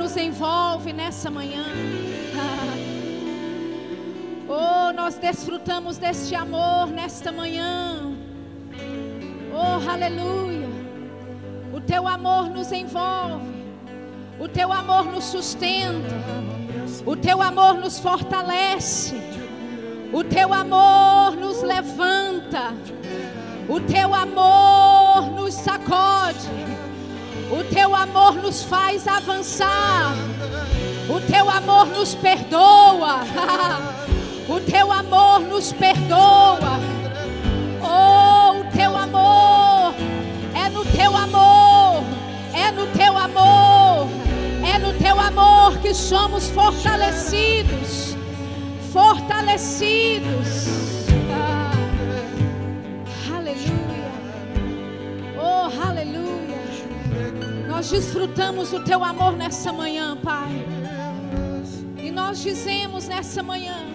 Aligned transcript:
nos 0.00 0.16
envolve 0.16 0.92
nessa 0.94 1.30
manhã. 1.30 1.64
Oh, 4.52 4.92
nós 4.92 5.16
desfrutamos 5.16 5.96
deste 5.96 6.34
amor 6.34 6.88
nesta 6.88 7.30
manhã. 7.30 8.12
Oh, 9.54 9.88
aleluia. 9.88 10.68
O 11.72 11.80
teu 11.80 12.08
amor 12.08 12.50
nos 12.50 12.72
envolve. 12.72 13.46
O 14.40 14.48
teu 14.48 14.72
amor 14.72 15.04
nos 15.04 15.26
sustenta. 15.26 16.16
O 17.06 17.14
teu 17.14 17.40
amor 17.40 17.74
nos 17.74 18.00
fortalece. 18.00 19.14
O 20.12 20.24
teu 20.24 20.52
amor 20.52 21.36
nos 21.36 21.62
levanta. 21.62 22.74
O 23.68 23.78
teu 23.78 24.12
amor 24.12 25.30
nos 25.30 25.54
sacode. 25.54 26.69
O 27.50 27.64
teu 27.64 27.94
amor 27.96 28.34
nos 28.36 28.62
faz 28.62 29.08
avançar. 29.08 30.14
O 31.08 31.20
teu 31.20 31.50
amor 31.50 31.86
nos 31.86 32.14
perdoa. 32.14 33.20
O 34.48 34.58
teu 34.58 34.90
amor 34.90 35.42
nos 35.42 35.72
perdoa. 35.72 36.80
Oh, 37.80 38.58
o 38.58 38.64
teu 38.72 38.96
amor 38.96 39.94
é 40.52 40.68
no 40.68 40.84
teu 40.84 41.16
amor. 41.16 42.02
É 42.52 42.72
no 42.72 42.84
teu 42.88 43.16
amor. 43.16 44.08
É 44.74 44.76
no 44.76 44.92
teu 44.94 45.20
amor 45.20 45.78
que 45.78 45.94
somos 45.94 46.48
fortalecidos. 46.48 48.16
Fortalecidos. 48.92 50.66
Ah, 51.32 51.70
aleluia. 53.36 54.10
Oh, 55.38 55.88
aleluia. 55.88 56.19
Nós 57.80 57.88
desfrutamos 57.88 58.74
o 58.74 58.84
teu 58.84 59.02
amor 59.02 59.38
nessa 59.38 59.72
manhã, 59.72 60.14
Pai. 60.14 60.50
E 61.96 62.10
nós 62.10 62.42
dizemos 62.42 63.08
nessa 63.08 63.42
manhã 63.42 63.90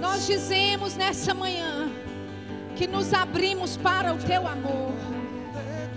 nós 0.00 0.28
dizemos 0.28 0.94
nessa 0.94 1.34
manhã 1.34 1.90
que 2.76 2.86
nos 2.86 3.12
abrimos 3.12 3.76
para 3.76 4.14
o 4.14 4.18
teu 4.18 4.46
amor, 4.46 4.92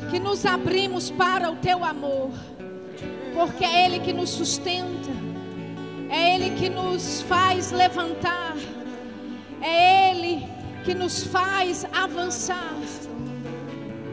que 0.09 0.19
nos 0.19 0.47
abrimos 0.47 1.11
para 1.11 1.51
o 1.51 1.57
teu 1.57 1.85
amor, 1.85 2.31
porque 3.35 3.63
é 3.63 3.85
Ele 3.85 3.99
que 3.99 4.11
nos 4.11 4.31
sustenta, 4.31 5.11
é 6.09 6.33
Ele 6.33 6.55
que 6.55 6.69
nos 6.69 7.21
faz 7.21 7.71
levantar, 7.71 8.55
é 9.61 10.09
Ele 10.09 10.47
que 10.83 10.95
nos 10.95 11.23
faz 11.23 11.85
avançar, 11.93 12.73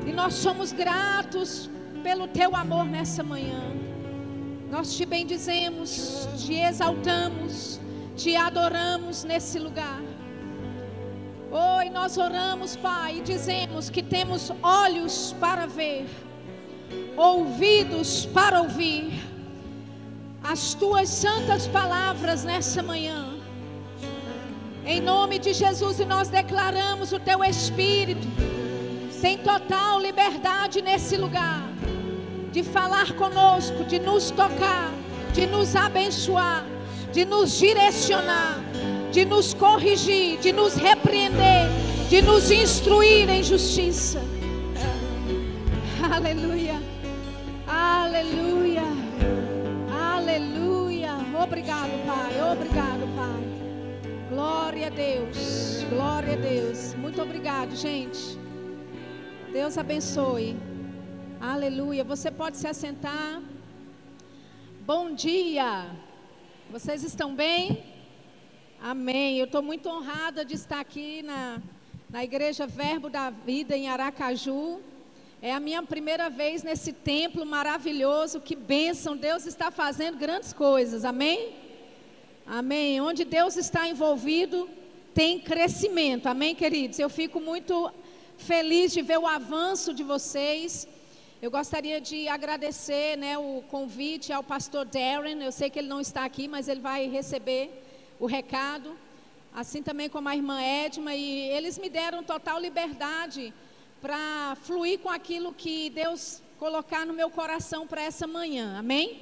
e 0.07 0.13
nós 0.13 0.35
somos 0.35 0.73
gratos 0.73 1.71
pelo 2.05 2.29
teu 2.29 2.55
amor 2.55 2.85
nessa 2.85 3.25
manhã. 3.25 3.63
Nós 4.71 4.97
te 4.97 5.05
bendizemos, 5.05 6.29
te 6.37 6.55
exaltamos 6.55 7.81
te 8.17 8.37
adoramos 8.37 9.25
nesse 9.25 9.59
lugar. 9.59 10.01
Oi, 11.51 11.91
nós 11.91 12.17
oramos, 12.17 12.77
Pai, 12.77 13.19
e 13.19 13.21
dizemos 13.21 13.91
que 13.91 14.03
temos 14.03 14.53
olhos 14.63 15.35
para 15.39 15.67
ver, 15.67 16.07
ouvidos 17.17 18.27
para 18.27 18.61
ouvir 18.61 19.13
as 20.43 20.75
tuas 20.75 21.09
santas 21.09 21.67
palavras 21.67 22.45
nessa 22.45 22.83
manhã. 22.83 23.35
Em 24.85 25.01
nome 25.01 25.39
de 25.39 25.53
Jesus, 25.53 26.01
e 26.01 26.05
nós 26.05 26.29
declaramos 26.29 27.13
o 27.13 27.19
teu 27.19 27.43
Espírito 27.43 28.27
tem 29.21 29.39
total 29.39 29.99
liberdade 29.99 30.83
nesse 30.83 31.17
lugar 31.17 31.64
de 32.55 32.63
falar 32.63 33.13
conosco, 33.15 33.85
de 33.85 33.99
nos 33.99 34.31
tocar, 34.31 34.91
de 35.35 35.47
nos 35.47 35.77
abençoar 35.77 36.65
de 37.15 37.25
nos 37.25 37.57
direcionar, 37.57 38.59
de 39.13 39.25
nos 39.25 39.55
corrigir, 39.55 40.37
de 40.41 40.53
nos 40.53 40.75
repreender, 40.75 41.69
de 42.11 42.21
nos 42.21 42.51
instruir 42.51 43.31
em 43.31 43.41
justiça. 43.41 44.21
Aleluia, 46.13 46.83
aleluia, 47.69 48.83
aleluia. 49.93 51.13
Obrigado, 51.41 51.93
Pai, 52.05 52.53
obrigado, 52.53 53.17
Pai. 53.17 53.45
Glória 54.29 54.89
a 54.89 54.91
Deus, 54.91 55.87
glória 55.89 56.33
a 56.33 56.37
Deus. 56.37 56.95
Muito 56.95 57.23
obrigado, 57.23 57.77
gente. 57.77 58.37
Deus 59.53 59.79
abençoe. 59.79 60.74
Aleluia. 61.47 62.03
Você 62.03 62.31
pode 62.31 62.57
se 62.57 62.67
assentar. 62.67 63.43
Bom 64.87 65.13
dia. 65.13 65.95
Vocês 66.71 67.05
estão 67.05 67.35
bem? 67.35 67.85
Amém. 68.81 69.37
Eu 69.37 69.45
estou 69.45 69.61
muito 69.61 69.87
honrada 69.87 70.43
de 70.43 70.55
estar 70.55 70.81
aqui 70.81 71.23
na, 71.23 71.61
na 72.09 72.25
Igreja 72.25 72.67
Verbo 72.67 73.11
da 73.11 73.29
Vida 73.29 73.77
em 73.77 73.91
Aracaju. 73.91 74.81
É 75.43 75.53
a 75.53 75.61
minha 75.61 75.83
primeira 75.83 76.31
vez 76.31 76.63
nesse 76.63 76.95
templo 76.95 77.45
maravilhoso. 77.45 78.41
Que 78.41 78.57
bênção! 78.57 79.15
Deus 79.15 79.45
está 79.45 79.71
fazendo 79.71 80.17
grandes 80.17 80.55
coisas. 80.55 81.05
Amém? 81.05 81.53
Amém. 82.47 83.03
Onde 83.03 83.23
Deus 83.23 83.59
está 83.59 83.87
envolvido, 83.87 84.67
tem 85.13 85.39
crescimento. 85.39 86.27
Amém, 86.27 86.55
queridos? 86.55 86.99
Eu 86.99 87.11
fico 87.11 87.39
muito 87.39 87.93
feliz 88.39 88.95
de 88.95 89.03
ver 89.03 89.19
o 89.19 89.27
avanço 89.27 89.93
de 89.93 90.03
vocês. 90.03 90.89
Eu 91.45 91.51
gostaria 91.51 92.01
de 92.01 92.27
agradecer 92.27 93.19
né, 93.19 93.37
o 93.37 93.63
convite 93.69 94.33
ao 94.33 94.43
pastor 94.43 94.87
Darren. 94.87 95.43
Eu 95.43 95.53
sei 95.53 95.69
que 95.69 95.79
ele 95.79 95.89
não 95.89 96.01
está 96.01 96.25
aqui, 96.25 96.49
mas 96.49 96.69
ele 96.69 96.81
vai 96.81 97.07
receber 97.07 97.85
o 98.19 98.25
recado. 98.25 98.97
Assim 99.55 99.83
também 99.83 100.09
como 100.09 100.27
a 100.27 100.35
irmã 100.35 100.59
Edma. 100.63 101.15
E 101.15 101.51
eles 101.51 101.77
me 101.79 101.91
deram 101.91 102.23
total 102.23 102.59
liberdade 102.59 103.53
para 104.01 104.57
fluir 104.63 105.01
com 105.01 105.11
aquilo 105.11 105.53
que 105.53 105.91
Deus 105.91 106.43
colocar 106.59 107.05
no 107.05 107.13
meu 107.13 107.29
coração 107.29 107.87
para 107.87 108.01
essa 108.01 108.27
manhã. 108.27 108.79
Amém? 108.79 109.21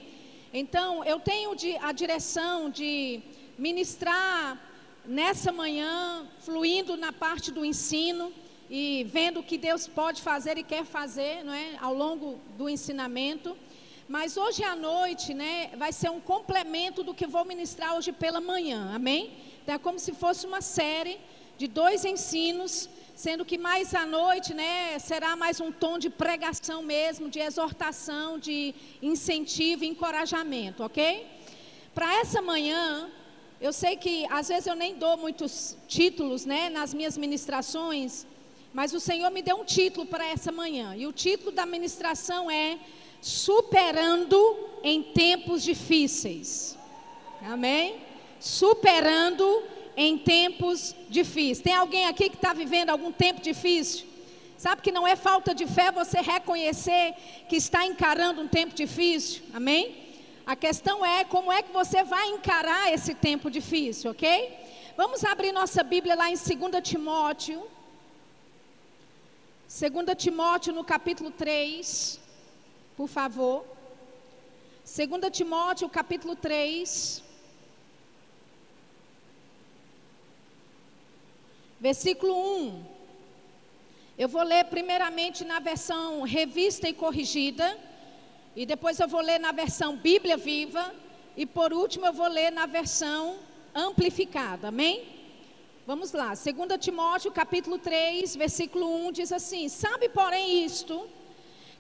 Então, 0.54 1.02
eu 1.02 1.18
tenho 1.18 1.50
a 1.80 1.90
direção 1.90 2.70
de 2.70 3.20
ministrar 3.58 4.60
nessa 5.04 5.50
manhã, 5.50 6.24
fluindo 6.38 6.96
na 6.96 7.12
parte 7.12 7.50
do 7.50 7.64
ensino 7.64 8.32
e 8.74 9.04
vendo 9.04 9.40
o 9.40 9.42
que 9.42 9.58
Deus 9.58 9.86
pode 9.86 10.22
fazer 10.22 10.56
e 10.56 10.62
quer 10.62 10.84
fazer, 10.86 11.44
não 11.44 11.52
é, 11.52 11.76
ao 11.78 11.92
longo 11.92 12.40
do 12.56 12.70
ensinamento. 12.70 13.54
Mas 14.08 14.38
hoje 14.38 14.64
à 14.64 14.74
noite, 14.74 15.34
né, 15.34 15.70
vai 15.76 15.92
ser 15.92 16.10
um 16.10 16.18
complemento 16.18 17.02
do 17.02 17.12
que 17.12 17.26
vou 17.26 17.44
ministrar 17.44 17.94
hoje 17.94 18.12
pela 18.12 18.40
manhã. 18.40 18.90
Amém? 18.94 19.30
Então 19.62 19.74
é 19.74 19.78
como 19.78 19.98
se 19.98 20.12
fosse 20.12 20.46
uma 20.46 20.62
série 20.62 21.18
de 21.58 21.68
dois 21.68 22.06
ensinos, 22.06 22.88
sendo 23.14 23.44
que 23.44 23.58
mais 23.58 23.94
à 23.94 24.06
noite, 24.06 24.54
né, 24.54 24.98
será 24.98 25.36
mais 25.36 25.60
um 25.60 25.70
tom 25.70 25.98
de 25.98 26.08
pregação 26.08 26.82
mesmo, 26.82 27.28
de 27.28 27.40
exortação, 27.40 28.38
de 28.38 28.74
incentivo 29.02 29.84
e 29.84 29.88
encorajamento, 29.88 30.82
OK? 30.82 31.26
Para 31.92 32.20
essa 32.20 32.40
manhã, 32.40 33.10
eu 33.60 33.70
sei 33.70 33.96
que 33.96 34.26
às 34.30 34.48
vezes 34.48 34.66
eu 34.66 34.74
nem 34.74 34.94
dou 34.94 35.18
muitos 35.18 35.76
títulos, 35.86 36.46
né, 36.46 36.70
nas 36.70 36.94
minhas 36.94 37.18
ministrações, 37.18 38.26
mas 38.72 38.92
o 38.94 39.00
Senhor 39.00 39.30
me 39.30 39.42
deu 39.42 39.56
um 39.56 39.64
título 39.64 40.06
para 40.06 40.26
essa 40.26 40.50
manhã. 40.50 40.94
E 40.96 41.06
o 41.06 41.12
título 41.12 41.52
da 41.52 41.66
ministração 41.66 42.50
é 42.50 42.78
Superando 43.20 44.38
em 44.82 45.02
Tempos 45.02 45.62
Difíceis. 45.62 46.78
Amém? 47.42 47.96
Superando 48.40 49.62
em 49.96 50.16
tempos 50.18 50.94
difíceis. 51.08 51.60
Tem 51.60 51.74
alguém 51.74 52.06
aqui 52.06 52.30
que 52.30 52.36
está 52.36 52.52
vivendo 52.52 52.90
algum 52.90 53.12
tempo 53.12 53.42
difícil? 53.42 54.06
Sabe 54.56 54.80
que 54.80 54.92
não 54.92 55.06
é 55.06 55.16
falta 55.16 55.54
de 55.54 55.66
fé 55.66 55.90
você 55.90 56.20
reconhecer 56.20 57.14
que 57.48 57.56
está 57.56 57.84
encarando 57.84 58.40
um 58.40 58.48
tempo 58.48 58.74
difícil? 58.74 59.42
Amém? 59.52 59.96
A 60.46 60.56
questão 60.56 61.04
é 61.04 61.24
como 61.24 61.52
é 61.52 61.62
que 61.62 61.72
você 61.72 62.02
vai 62.04 62.28
encarar 62.28 62.92
esse 62.92 63.14
tempo 63.14 63.50
difícil, 63.50 64.12
ok? 64.12 64.52
Vamos 64.96 65.24
abrir 65.24 65.52
nossa 65.52 65.82
Bíblia 65.82 66.14
lá 66.14 66.30
em 66.30 66.34
2 66.34 66.48
Timóteo 66.82 67.62
2 69.74 70.14
Timóteo 70.18 70.70
no 70.70 70.84
capítulo 70.84 71.30
3, 71.30 72.20
por 72.94 73.08
favor. 73.08 73.64
2 74.84 75.32
Timóteo 75.32 75.88
capítulo 75.88 76.36
3, 76.36 77.22
versículo 81.80 82.34
1. 82.34 82.84
Eu 84.18 84.28
vou 84.28 84.42
ler 84.42 84.64
primeiramente 84.66 85.42
na 85.42 85.58
versão 85.58 86.20
revista 86.20 86.86
e 86.86 86.92
corrigida, 86.92 87.78
e 88.54 88.66
depois 88.66 89.00
eu 89.00 89.08
vou 89.08 89.22
ler 89.22 89.40
na 89.40 89.52
versão 89.52 89.96
Bíblia 89.96 90.36
Viva, 90.36 90.94
e 91.34 91.46
por 91.46 91.72
último 91.72 92.04
eu 92.04 92.12
vou 92.12 92.28
ler 92.28 92.52
na 92.52 92.66
versão 92.66 93.38
amplificada. 93.74 94.68
Amém? 94.68 95.21
Vamos 95.84 96.12
lá, 96.12 96.28
2 96.28 96.44
Timóteo 96.78 97.32
capítulo 97.32 97.76
3, 97.76 98.36
versículo 98.36 98.88
1 99.08 99.12
diz 99.12 99.32
assim: 99.32 99.68
Sabe, 99.68 100.08
porém, 100.08 100.64
isto, 100.64 101.08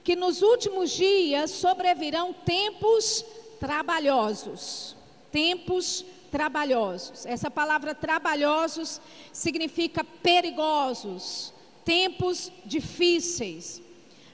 que 0.02 0.16
nos 0.16 0.42
últimos 0.42 0.90
dias 0.90 1.52
sobrevirão 1.52 2.32
tempos 2.32 3.24
trabalhosos. 3.60 4.96
Tempos 5.30 6.04
trabalhosos. 6.32 7.24
Essa 7.26 7.48
palavra 7.48 7.94
trabalhosos 7.94 9.00
significa 9.32 10.02
perigosos, 10.02 11.54
tempos 11.84 12.50
difíceis. 12.64 13.80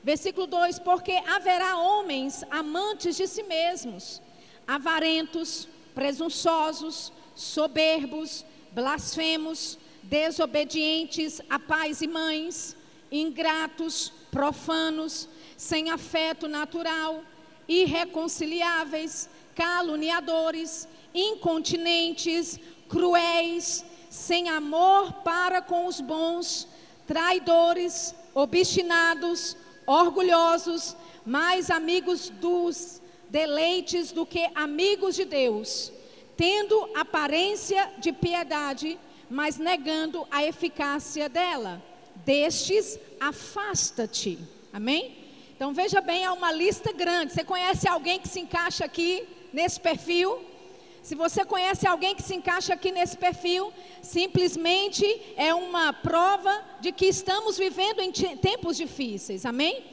Versículo 0.03 0.47
2: 0.47 0.79
Porque 0.79 1.12
haverá 1.26 1.76
homens 1.76 2.43
amantes 2.50 3.19
de 3.19 3.26
si 3.26 3.43
mesmos, 3.43 4.23
avarentos, 4.67 5.69
presunçosos, 5.94 7.12
soberbos, 7.35 8.47
blasfemos, 8.73 9.79
desobedientes 10.03 11.41
a 11.49 11.59
pais 11.59 12.00
e 12.00 12.06
mães, 12.06 12.76
ingratos, 13.11 14.12
profanos, 14.31 15.29
sem 15.56 15.91
afeto 15.91 16.49
natural, 16.49 17.23
irreconciliáveis, 17.69 19.29
caluniadores, 19.55 20.88
incontinentes, 21.15 22.59
cruéis, 22.88 23.85
sem 24.09 24.49
amor 24.49 25.12
para 25.25 25.61
com 25.61 25.87
os 25.87 26.00
bons, 26.00 26.69
traidores, 27.06 28.15
obstinados, 28.35 29.56
orgulhosos, 29.87 30.97
mais 31.25 31.70
amigos 31.70 32.31
dos 32.31 33.03
deleites 33.29 34.12
do 34.12 34.25
que 34.25 34.49
amigos 34.55 35.15
de 35.15 35.25
Deus, 35.25 35.93
tendo 36.38 36.88
aparência 36.94 37.90
de 37.99 38.12
piedade, 38.12 38.96
mas 39.29 39.58
negando 39.58 40.25
a 40.31 40.44
eficácia 40.44 41.29
dela. 41.29 41.82
Destes, 42.25 42.96
afasta-te. 43.19 44.38
Amém? 44.73 45.17
Então 45.56 45.75
veja 45.75 46.00
bem, 46.00 46.25
é 46.25 46.31
uma 46.31 46.52
lista 46.52 46.93
grande. 46.93 47.32
Você 47.32 47.43
conhece 47.43 47.88
alguém 47.88 48.20
que 48.20 48.29
se 48.29 48.38
encaixa 48.38 48.85
aqui 48.85 49.26
nesse 49.52 49.81
perfil? 49.81 50.38
Se 51.02 51.17
você 51.17 51.44
conhece 51.44 51.88
alguém 51.88 52.14
que 52.14 52.23
se 52.23 52.37
encaixa 52.37 52.73
aqui 52.75 52.93
nesse 52.93 53.17
perfil, 53.17 53.73
simplesmente 54.00 55.05
é 55.37 55.52
uma 55.52 55.93
prova 55.93 56.62
de 56.81 56.93
que 56.93 57.06
estamos 57.06 57.58
vivendo 57.58 58.00
em 58.00 58.12
tempos 58.12 58.76
difíceis. 58.76 59.44
Amém? 59.44 59.84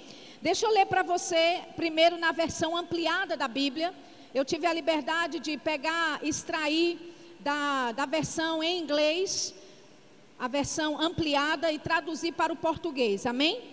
Deixa 0.44 0.68
eu 0.68 0.72
ler 0.72 0.86
para 0.86 1.02
você 1.02 1.62
primeiro 1.76 2.20
na 2.20 2.32
versão 2.32 2.78
ampliada 2.78 3.36
da 3.36 3.48
Bíblia. 3.48 3.92
Eu 4.36 4.44
tive 4.44 4.68
a 4.68 4.74
liberdade 4.74 5.40
de 5.40 5.58
pegar, 5.58 6.20
extrair 6.22 7.00
da, 7.40 7.94
da 7.94 8.06
versão 8.06 8.62
em 8.62 8.82
inglês, 8.82 9.56
a 10.38 10.50
versão 10.50 11.00
ampliada 11.00 11.72
e 11.72 11.80
traduzir 11.80 12.34
para 12.34 12.52
o 12.52 12.56
português. 12.58 13.26
Amém? 13.26 13.64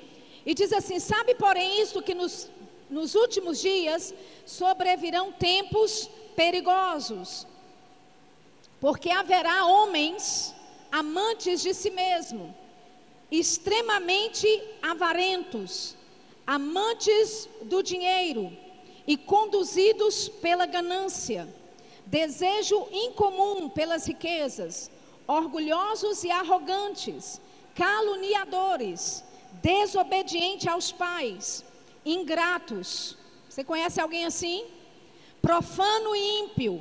E 0.47 0.55
diz 0.55 0.73
assim: 0.73 1.01
Sabe, 1.01 1.35
porém, 1.35 1.83
isto 1.83 2.01
que 2.01 2.15
nos, 2.15 2.49
nos 2.89 3.17
últimos 3.17 3.61
dias 3.61 4.15
sobrevirão 4.47 5.33
tempos 5.33 6.09
perigosos, 6.37 7.45
porque 8.81 9.11
haverá 9.11 9.67
homens 9.67 10.55
amantes 10.93 11.61
de 11.61 11.75
si 11.75 11.91
mesmo, 11.91 12.55
extremamente 13.33 14.47
avarentos, 14.81 15.97
amantes 16.47 17.49
do 17.63 17.83
dinheiro 17.83 18.57
e 19.07 19.17
conduzidos 19.17 20.29
pela 20.29 20.67
ganância, 20.67 21.49
desejo 22.07 22.87
incomum 22.93 23.69
pelas 23.69 24.07
riquezas, 24.07 24.91
orgulhosos 25.27 26.25
e 26.25 26.31
arrogantes, 26.31 27.41
caluniadores, 27.75 29.25
desobedientes 29.63 30.67
aos 30.67 30.93
pais, 30.93 31.65
ingratos. 32.05 33.17
Você 33.49 33.65
conhece 33.65 34.01
alguém 34.01 34.25
assim? 34.25 34.67
profano 35.43 36.15
e 36.15 36.41
ímpio, 36.41 36.81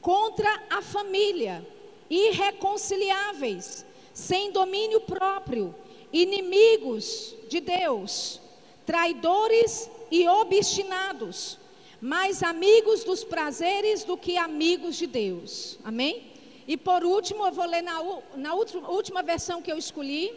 contra 0.00 0.50
a 0.68 0.82
família, 0.82 1.64
irreconciliáveis, 2.10 3.86
sem 4.12 4.50
domínio 4.50 5.00
próprio, 5.02 5.72
inimigos 6.12 7.36
de 7.48 7.60
Deus, 7.60 8.40
traidores 8.84 9.88
e 10.10 10.28
obstinados, 10.28 11.58
mais 12.00 12.42
amigos 12.42 13.04
dos 13.04 13.24
prazeres 13.24 14.04
do 14.04 14.16
que 14.16 14.36
amigos 14.36 14.96
de 14.96 15.06
Deus. 15.06 15.78
Amém? 15.84 16.32
E 16.66 16.76
por 16.76 17.04
último, 17.04 17.46
eu 17.46 17.52
vou 17.52 17.66
ler 17.66 17.82
na, 17.82 17.98
na 18.36 18.54
última, 18.54 19.22
versão 19.22 19.62
que 19.62 19.72
eu 19.72 19.78
escolhi, 19.78 20.34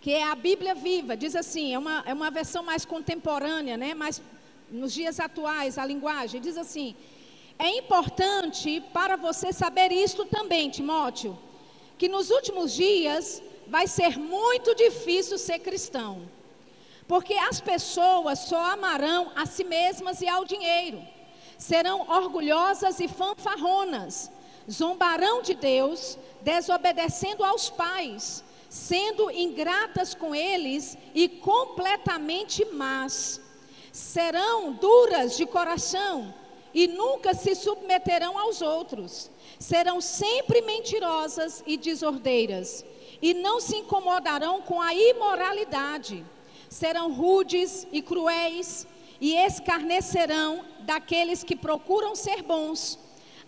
que 0.00 0.12
é 0.12 0.22
a 0.22 0.34
Bíblia 0.34 0.74
Viva. 0.74 1.16
Diz 1.16 1.36
assim, 1.36 1.74
é 1.74 1.78
uma, 1.78 2.02
é 2.06 2.14
uma 2.14 2.30
versão 2.30 2.62
mais 2.62 2.84
contemporânea, 2.84 3.76
né? 3.76 3.94
mais 3.94 4.20
nos 4.70 4.92
dias 4.92 5.18
atuais, 5.20 5.78
a 5.78 5.84
linguagem, 5.84 6.40
diz 6.40 6.56
assim: 6.56 6.94
é 7.58 7.76
importante 7.76 8.82
para 8.92 9.16
você 9.16 9.52
saber 9.52 9.92
isto 9.92 10.24
também, 10.24 10.70
Timóteo, 10.70 11.38
que 11.98 12.08
nos 12.08 12.30
últimos 12.30 12.72
dias 12.72 13.42
vai 13.66 13.86
ser 13.86 14.18
muito 14.18 14.74
difícil 14.74 15.36
ser 15.38 15.58
cristão, 15.58 16.22
porque 17.10 17.34
as 17.34 17.60
pessoas 17.60 18.38
só 18.38 18.70
amarão 18.70 19.32
a 19.34 19.44
si 19.44 19.64
mesmas 19.64 20.22
e 20.22 20.28
ao 20.28 20.44
dinheiro, 20.44 21.02
serão 21.58 22.08
orgulhosas 22.08 23.00
e 23.00 23.08
fanfarronas, 23.08 24.30
zombarão 24.70 25.42
de 25.42 25.54
Deus, 25.54 26.16
desobedecendo 26.40 27.42
aos 27.42 27.68
pais, 27.68 28.44
sendo 28.68 29.28
ingratas 29.28 30.14
com 30.14 30.32
eles 30.32 30.96
e 31.12 31.28
completamente 31.28 32.64
más 32.66 33.40
serão 33.92 34.72
duras 34.72 35.36
de 35.36 35.44
coração 35.46 36.32
e 36.72 36.86
nunca 36.86 37.34
se 37.34 37.56
submeterão 37.56 38.38
aos 38.38 38.62
outros. 38.62 39.28
Serão 39.58 40.00
sempre 40.00 40.62
mentirosas 40.62 41.60
e 41.66 41.76
desordeiras 41.76 42.84
e 43.20 43.34
não 43.34 43.60
se 43.60 43.76
incomodarão 43.76 44.62
com 44.62 44.80
a 44.80 44.94
imoralidade. 44.94 46.24
Serão 46.70 47.12
rudes 47.12 47.86
e 47.90 48.00
cruéis 48.00 48.86
e 49.20 49.34
escarnecerão 49.34 50.64
daqueles 50.82 51.42
que 51.42 51.56
procuram 51.56 52.14
ser 52.14 52.42
bons. 52.42 52.96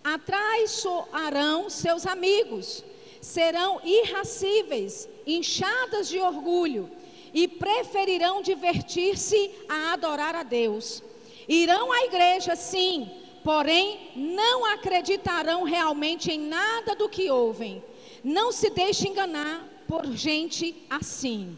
Atraiçoarão 0.03 1.69
seus 1.69 2.05
amigos. 2.05 2.83
Serão 3.21 3.79
irracíveis, 3.85 5.07
inchadas 5.25 6.09
de 6.09 6.19
orgulho 6.19 6.91
e 7.33 7.47
preferirão 7.47 8.41
divertir-se 8.41 9.49
a 9.69 9.93
adorar 9.93 10.35
a 10.35 10.43
Deus. 10.43 11.01
Irão 11.47 11.93
à 11.93 12.03
igreja, 12.03 12.57
sim, 12.57 13.09
porém 13.41 14.11
não 14.17 14.65
acreditarão 14.65 15.63
realmente 15.63 16.29
em 16.29 16.39
nada 16.39 16.93
do 16.93 17.07
que 17.07 17.31
ouvem. 17.31 17.81
Não 18.21 18.51
se 18.51 18.69
deixe 18.69 19.07
enganar 19.07 19.65
por 19.87 20.05
gente 20.11 20.75
assim. 20.89 21.57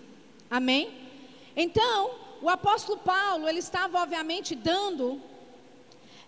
Amém? 0.49 1.04
Então, 1.55 2.11
o 2.41 2.49
apóstolo 2.49 2.97
Paulo, 2.99 3.47
ele 3.47 3.59
estava 3.59 4.01
obviamente 4.01 4.55
dando 4.55 5.21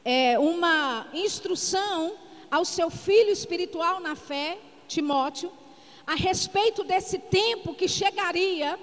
é, 0.06 0.40
uma 0.40 1.08
instrução 1.14 2.14
ao 2.50 2.64
seu 2.64 2.90
filho 2.90 3.30
espiritual 3.30 4.00
na 4.00 4.16
fé, 4.16 4.58
Timóteo, 4.88 5.52
a 6.06 6.16
respeito 6.16 6.84
desse 6.84 7.20
tempo 7.20 7.74
que 7.74 7.88
chegaria 7.90 8.80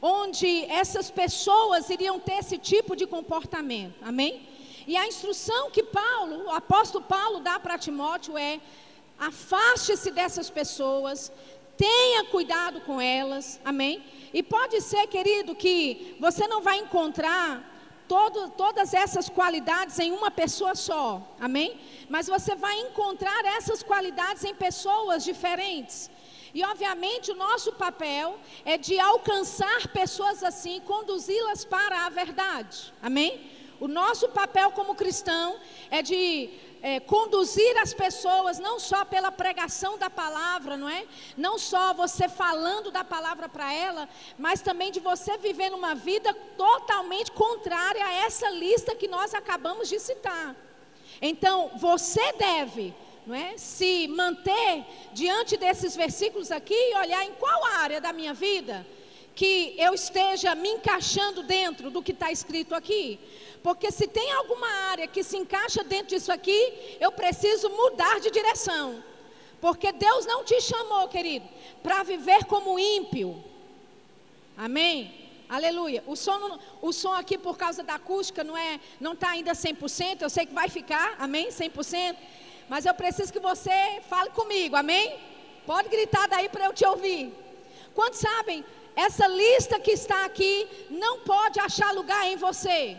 onde 0.00 0.64
essas 0.66 1.10
pessoas 1.10 1.90
iriam 1.90 2.20
ter 2.20 2.38
esse 2.38 2.56
tipo 2.56 2.94
de 2.94 3.06
comportamento. 3.06 3.96
Amém? 4.00 4.48
E 4.86 4.96
a 4.96 5.06
instrução 5.06 5.70
que 5.72 5.82
Paulo, 5.82 6.44
o 6.44 6.50
apóstolo 6.50 7.04
Paulo 7.04 7.40
dá 7.40 7.58
para 7.58 7.76
Timóteo 7.76 8.38
é: 8.38 8.60
afaste-se 9.18 10.12
dessas 10.12 10.48
pessoas, 10.48 11.32
tenha 11.76 12.24
cuidado 12.24 12.80
com 12.82 13.00
elas. 13.00 13.60
Amém? 13.64 14.02
E 14.32 14.42
pode 14.42 14.80
ser, 14.80 15.06
querido, 15.06 15.54
que 15.54 16.16
você 16.20 16.46
não 16.46 16.60
vai 16.60 16.78
encontrar 16.78 17.76
todo, 18.06 18.50
todas 18.50 18.94
essas 18.94 19.28
qualidades 19.28 19.98
em 19.98 20.10
uma 20.10 20.30
pessoa 20.30 20.74
só. 20.74 21.22
Amém? 21.38 21.78
Mas 22.08 22.26
você 22.26 22.54
vai 22.54 22.78
encontrar 22.80 23.44
essas 23.44 23.82
qualidades 23.82 24.44
em 24.44 24.54
pessoas 24.54 25.22
diferentes. 25.22 26.10
E 26.54 26.64
obviamente 26.64 27.30
o 27.30 27.36
nosso 27.36 27.72
papel 27.72 28.38
é 28.64 28.78
de 28.78 28.98
alcançar 28.98 29.88
pessoas 29.88 30.42
assim, 30.42 30.80
conduzi-las 30.80 31.64
para 31.64 32.06
a 32.06 32.08
verdade. 32.08 32.92
Amém? 33.02 33.58
O 33.78 33.86
nosso 33.86 34.28
papel 34.30 34.72
como 34.72 34.94
cristão 34.94 35.56
é 35.90 36.02
de 36.02 36.50
é, 36.82 37.00
conduzir 37.00 37.76
as 37.78 37.92
pessoas 37.92 38.58
não 38.58 38.78
só 38.78 39.04
pela 39.04 39.32
pregação 39.32 39.98
da 39.98 40.08
palavra, 40.08 40.76
não 40.76 40.88
é? 40.88 41.04
Não 41.36 41.58
só 41.58 41.92
você 41.92 42.28
falando 42.28 42.90
da 42.90 43.04
palavra 43.04 43.48
para 43.48 43.72
ela, 43.72 44.08
mas 44.38 44.60
também 44.60 44.90
de 44.92 45.00
você 45.00 45.36
viver 45.38 45.72
uma 45.72 45.94
vida 45.94 46.32
totalmente 46.56 47.32
contrária 47.32 48.04
a 48.04 48.12
essa 48.24 48.48
lista 48.50 48.94
que 48.94 49.08
nós 49.08 49.34
acabamos 49.34 49.88
de 49.88 49.98
citar. 49.98 50.54
Então, 51.20 51.70
você 51.76 52.32
deve 52.32 52.94
é? 53.34 53.56
se 53.56 54.08
manter 54.08 54.84
diante 55.12 55.56
desses 55.56 55.94
versículos 55.94 56.50
aqui 56.50 56.74
e 56.74 56.96
olhar 56.96 57.24
em 57.24 57.32
qual 57.32 57.64
área 57.64 58.00
da 58.00 58.12
minha 58.12 58.32
vida 58.32 58.86
que 59.38 59.76
eu 59.78 59.94
esteja 59.94 60.52
me 60.56 60.68
encaixando 60.68 61.44
dentro 61.44 61.92
do 61.92 62.02
que 62.02 62.10
está 62.10 62.32
escrito 62.32 62.74
aqui. 62.74 63.20
Porque 63.62 63.90
se 63.90 64.06
tem 64.06 64.32
alguma 64.32 64.68
área 64.90 65.06
que 65.06 65.22
se 65.22 65.36
encaixa 65.36 65.82
dentro 65.82 66.08
disso 66.08 66.32
aqui, 66.32 66.96
eu 67.00 67.10
preciso 67.12 67.68
mudar 67.70 68.20
de 68.20 68.30
direção. 68.30 69.02
Porque 69.60 69.92
Deus 69.92 70.24
não 70.26 70.44
te 70.44 70.60
chamou, 70.60 71.08
querido, 71.08 71.48
para 71.82 72.02
viver 72.02 72.44
como 72.44 72.78
ímpio. 72.78 73.42
Amém? 74.56 75.28
Aleluia. 75.48 76.04
O 76.06 76.14
som, 76.14 76.58
o 76.82 76.92
som 76.92 77.12
aqui 77.12 77.38
por 77.38 77.56
causa 77.56 77.82
da 77.82 77.94
acústica 77.94 78.44
não 78.44 78.56
é, 78.56 78.78
não 79.00 79.14
está 79.14 79.30
ainda 79.30 79.52
100%. 79.52 80.22
Eu 80.22 80.30
sei 80.30 80.46
que 80.46 80.54
vai 80.54 80.68
ficar, 80.68 81.16
amém? 81.18 81.48
100%. 81.48 82.16
Mas 82.68 82.84
eu 82.84 82.94
preciso 82.94 83.32
que 83.32 83.40
você 83.40 84.00
fale 84.08 84.30
comigo, 84.30 84.76
amém? 84.76 85.18
Pode 85.66 85.88
gritar 85.88 86.28
daí 86.28 86.48
para 86.48 86.66
eu 86.66 86.72
te 86.72 86.84
ouvir. 86.84 87.32
Quantos 87.94 88.20
sabem? 88.20 88.64
Essa 88.94 89.26
lista 89.26 89.80
que 89.80 89.92
está 89.92 90.24
aqui 90.24 90.68
não 90.90 91.20
pode 91.20 91.58
achar 91.58 91.92
lugar 91.92 92.26
em 92.26 92.36
você. 92.36 92.96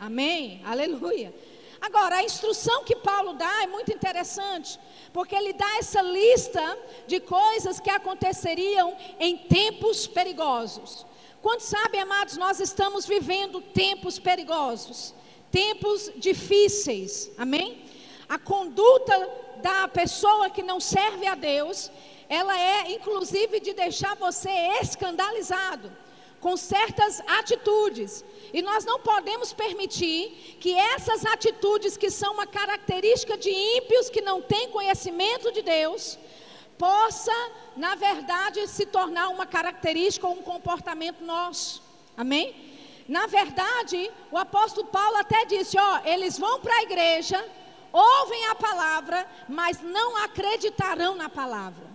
Amém? 0.00 0.60
Aleluia. 0.64 1.32
Agora, 1.80 2.16
a 2.16 2.24
instrução 2.24 2.84
que 2.84 2.96
Paulo 2.96 3.34
dá 3.34 3.62
é 3.62 3.66
muito 3.66 3.92
interessante, 3.92 4.78
porque 5.12 5.34
ele 5.34 5.52
dá 5.52 5.76
essa 5.78 6.02
lista 6.02 6.78
de 7.06 7.20
coisas 7.20 7.78
que 7.78 7.90
aconteceriam 7.90 8.96
em 9.20 9.36
tempos 9.36 10.06
perigosos. 10.06 11.06
Quando 11.42 11.60
sabem, 11.60 12.00
amados, 12.00 12.36
nós 12.36 12.60
estamos 12.60 13.06
vivendo 13.06 13.60
tempos 13.60 14.18
perigosos, 14.18 15.14
tempos 15.50 16.10
difíceis, 16.16 17.30
amém? 17.38 17.84
A 18.28 18.38
conduta 18.38 19.30
da 19.58 19.86
pessoa 19.86 20.50
que 20.50 20.62
não 20.62 20.80
serve 20.80 21.26
a 21.26 21.34
Deus, 21.34 21.90
ela 22.28 22.58
é 22.58 22.92
inclusive 22.92 23.60
de 23.60 23.72
deixar 23.72 24.16
você 24.16 24.50
escandalizado 24.80 25.92
com 26.40 26.56
certas 26.56 27.20
atitudes. 27.26 28.24
E 28.52 28.62
nós 28.62 28.84
não 28.84 29.00
podemos 29.00 29.52
permitir 29.52 30.56
que 30.60 30.74
essas 30.74 31.24
atitudes, 31.24 31.96
que 31.96 32.10
são 32.10 32.34
uma 32.34 32.46
característica 32.46 33.36
de 33.36 33.50
ímpios 33.50 34.08
que 34.10 34.20
não 34.20 34.40
têm 34.42 34.68
conhecimento 34.70 35.50
de 35.52 35.62
Deus, 35.62 36.18
possa, 36.78 37.32
na 37.76 37.94
verdade, 37.94 38.66
se 38.68 38.86
tornar 38.86 39.28
uma 39.28 39.46
característica 39.46 40.26
ou 40.26 40.34
um 40.34 40.42
comportamento 40.42 41.24
nosso. 41.24 41.82
Amém? 42.16 42.54
Na 43.08 43.26
verdade, 43.26 44.10
o 44.30 44.36
apóstolo 44.36 44.86
Paulo 44.88 45.16
até 45.16 45.44
disse: 45.44 45.78
ó, 45.78 46.00
eles 46.04 46.38
vão 46.38 46.60
para 46.60 46.74
a 46.76 46.82
igreja, 46.82 47.44
ouvem 47.92 48.46
a 48.46 48.54
palavra, 48.54 49.26
mas 49.48 49.80
não 49.80 50.16
acreditarão 50.16 51.14
na 51.14 51.28
palavra. 51.28 51.85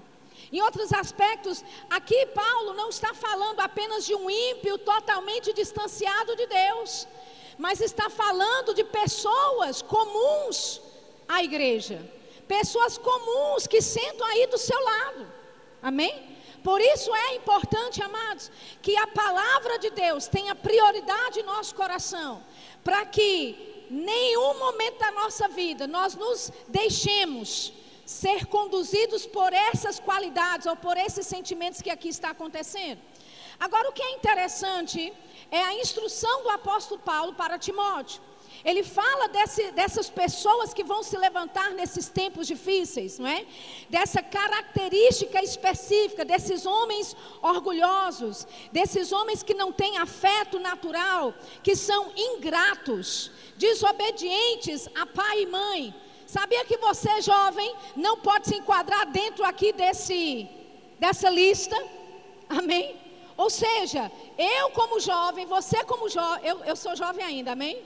Em 0.52 0.62
outros 0.62 0.92
aspectos, 0.92 1.64
aqui 1.90 2.26
Paulo 2.28 2.74
não 2.74 2.90
está 2.90 3.14
falando 3.14 3.62
apenas 3.62 4.06
de 4.06 4.14
um 4.14 4.30
ímpio 4.30 4.78
totalmente 4.78 5.54
distanciado 5.54 6.36
de 6.36 6.46
Deus, 6.46 7.08
mas 7.58 7.80
está 7.80 8.10
falando 8.10 8.74
de 8.74 8.84
pessoas 8.84 9.82
comuns 9.82 10.82
à 11.28 11.42
igreja, 11.42 11.98
pessoas 12.48 12.98
comuns 12.98 13.66
que 13.66 13.82
sentam 13.82 14.28
aí 14.28 14.46
do 14.48 14.58
seu 14.58 14.80
lado. 14.84 15.26
Amém? 15.82 16.32
Por 16.62 16.80
isso 16.82 17.14
é 17.16 17.36
importante, 17.36 18.04
amados, 18.04 18.52
que 18.82 18.96
a 18.98 19.08
palavra 19.08 19.80
de 19.80 19.90
Deus 19.90 20.28
tenha 20.28 20.54
prioridade 20.54 21.40
em 21.40 21.44
nosso 21.44 21.74
coração, 21.74 22.44
para 22.84 23.06
que 23.06 23.86
nenhum 23.90 24.60
momento 24.60 25.00
da 25.00 25.12
nossa 25.12 25.48
vida 25.48 25.88
nós 25.88 26.14
nos 26.16 26.52
deixemos 26.68 27.74
ser 28.12 28.46
conduzidos 28.56 29.26
por 29.26 29.52
essas 29.70 29.98
qualidades 30.08 30.68
ou 30.72 30.76
por 30.76 30.96
esses 30.98 31.26
sentimentos 31.26 31.82
que 31.82 31.90
aqui 31.90 32.10
está 32.10 32.30
acontecendo. 32.32 33.00
Agora, 33.60 33.90
o 33.90 33.94
que 33.94 34.04
é 34.04 34.12
interessante 34.12 35.14
é 35.50 35.62
a 35.64 35.74
instrução 35.76 36.44
do 36.44 36.50
apóstolo 36.50 37.00
Paulo 37.00 37.34
para 37.34 37.58
Timóteo. 37.58 38.22
Ele 38.66 38.84
fala 38.84 39.28
desse, 39.30 39.72
dessas 39.72 40.10
pessoas 40.10 40.74
que 40.74 40.84
vão 40.84 41.02
se 41.02 41.18
levantar 41.18 41.72
nesses 41.72 42.10
tempos 42.10 42.46
difíceis, 42.48 43.18
não 43.18 43.28
é? 43.28 43.46
Dessa 43.90 44.22
característica 44.22 45.42
específica 45.42 46.26
desses 46.26 46.66
homens 46.66 47.16
orgulhosos, 47.42 48.46
desses 48.72 49.12
homens 49.12 49.42
que 49.42 49.54
não 49.54 49.72
têm 49.72 49.98
afeto 49.98 50.60
natural, 50.60 51.34
que 51.64 51.76
são 51.76 52.12
ingratos, 52.16 53.32
desobedientes 53.58 54.88
a 54.96 55.06
pai 55.06 55.44
e 55.44 55.48
mãe, 55.48 55.96
Sabia 56.34 56.64
que 56.64 56.78
você, 56.78 57.14
jovem, 57.20 57.76
não 57.94 58.16
pode 58.26 58.48
se 58.48 58.56
enquadrar 58.56 59.06
dentro 59.12 59.44
aqui 59.44 59.74
desse, 59.74 60.48
dessa 60.98 61.30
lista? 61.30 61.78
Amém? 62.48 62.96
Ou 63.36 63.50
seja, 63.50 64.10
eu 64.38 64.70
como 64.70 64.98
jovem, 65.02 65.46
você 65.46 65.84
como 65.84 66.08
jovem, 66.08 66.48
eu, 66.50 66.64
eu 66.64 66.76
sou 66.78 66.96
jovem 66.96 67.26
ainda, 67.26 67.52
amém? 67.52 67.84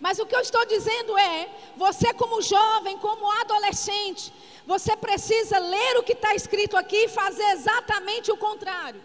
Mas 0.00 0.18
o 0.18 0.26
que 0.26 0.34
eu 0.34 0.40
estou 0.40 0.66
dizendo 0.66 1.16
é: 1.16 1.48
você, 1.76 2.12
como 2.14 2.42
jovem, 2.42 2.98
como 2.98 3.30
adolescente, 3.42 4.32
você 4.66 4.96
precisa 4.96 5.56
ler 5.60 5.98
o 5.98 6.02
que 6.02 6.14
está 6.14 6.34
escrito 6.34 6.76
aqui 6.76 7.04
e 7.04 7.14
fazer 7.20 7.48
exatamente 7.50 8.32
o 8.32 8.36
contrário. 8.36 9.00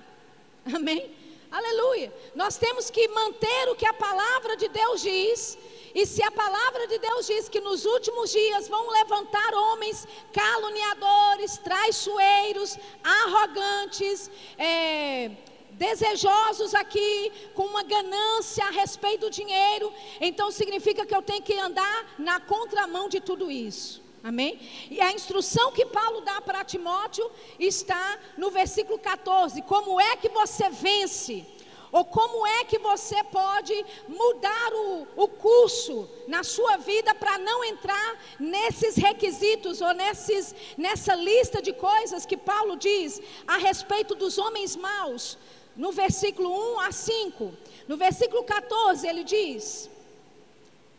Amém? 0.73 1.11
Aleluia. 1.51 2.11
Nós 2.33 2.57
temos 2.57 2.89
que 2.89 3.07
manter 3.07 3.69
o 3.69 3.75
que 3.75 3.85
a 3.85 3.93
palavra 3.93 4.57
de 4.57 4.67
Deus 4.67 5.01
diz 5.03 5.59
e 5.95 6.05
se 6.05 6.21
a 6.21 6.29
palavra 6.29 6.87
de 6.87 6.99
Deus 6.99 7.25
diz 7.25 7.47
que 7.47 7.61
nos 7.61 7.85
últimos 7.85 8.29
dias 8.29 8.67
vão 8.67 8.89
levantar 8.91 9.53
homens 9.53 10.05
caluniadores, 10.33 11.57
traiçoeiros, 11.57 12.77
arrogantes, 13.01 14.29
é, 14.57 15.31
desejosos 15.71 16.75
aqui, 16.75 17.31
com 17.53 17.63
uma 17.63 17.83
ganância 17.83 18.65
a 18.65 18.71
respeito 18.71 19.21
do 19.21 19.29
dinheiro, 19.29 19.91
então 20.19 20.51
significa 20.51 21.05
que 21.05 21.15
eu 21.15 21.21
tenho 21.21 21.41
que 21.41 21.57
andar 21.57 22.15
na 22.19 22.41
contramão 22.41 23.07
de 23.07 23.21
tudo 23.21 23.49
isso. 23.49 24.03
Amém? 24.21 24.59
E 24.89 24.99
a 24.99 25.13
instrução 25.13 25.71
que 25.71 25.85
Paulo 25.85 26.21
dá 26.21 26.41
para 26.41 26.65
Timóteo 26.65 27.29
está 27.57 28.19
no 28.35 28.49
versículo 28.49 28.99
14: 28.99 29.61
como 29.61 30.01
é 30.01 30.17
que 30.17 30.27
você 30.27 30.67
vence? 30.69 31.45
Ou 31.97 32.03
como 32.03 32.45
é 32.45 32.65
que 32.65 32.77
você 32.77 33.23
pode 33.23 33.73
mudar 34.05 34.73
o, 34.73 35.07
o 35.15 35.27
curso 35.29 36.09
na 36.27 36.43
sua 36.43 36.75
vida 36.75 37.15
para 37.15 37.37
não 37.37 37.63
entrar 37.63 38.19
nesses 38.37 38.97
requisitos 38.97 39.79
ou 39.79 39.93
nesses, 39.93 40.53
nessa 40.77 41.15
lista 41.15 41.61
de 41.61 41.71
coisas 41.71 42.25
que 42.25 42.35
Paulo 42.35 42.75
diz 42.75 43.21
a 43.47 43.55
respeito 43.55 44.13
dos 44.13 44.37
homens 44.37 44.75
maus? 44.75 45.37
No 45.73 45.93
versículo 45.93 46.49
1 46.75 46.79
a 46.81 46.91
5. 46.91 47.53
No 47.87 47.95
versículo 47.95 48.43
14 48.43 49.07
ele 49.07 49.23
diz: 49.23 49.89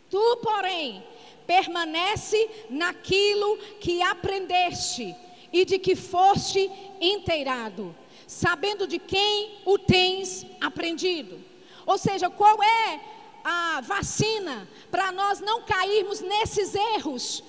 Tu, 0.09 0.37
porém, 0.37 1.03
permanece 1.45 2.49
naquilo 2.71 3.55
que 3.79 4.01
aprendeste 4.01 5.15
e 5.53 5.63
de 5.63 5.77
que 5.77 5.95
foste 5.95 6.71
inteirado 6.99 7.95
sabendo 8.27 8.85
de 8.85 8.99
quem 8.99 9.61
o 9.65 9.79
tens 9.79 10.45
aprendido. 10.61 11.41
Ou 11.85 11.97
seja, 11.97 12.29
qual 12.29 12.61
é 12.61 12.99
a 13.43 13.81
vacina 13.81 14.67
para 14.91 15.11
nós 15.11 15.39
não 15.39 15.63
cairmos 15.63 16.19
nesses 16.19 16.75
erros? 16.75 17.41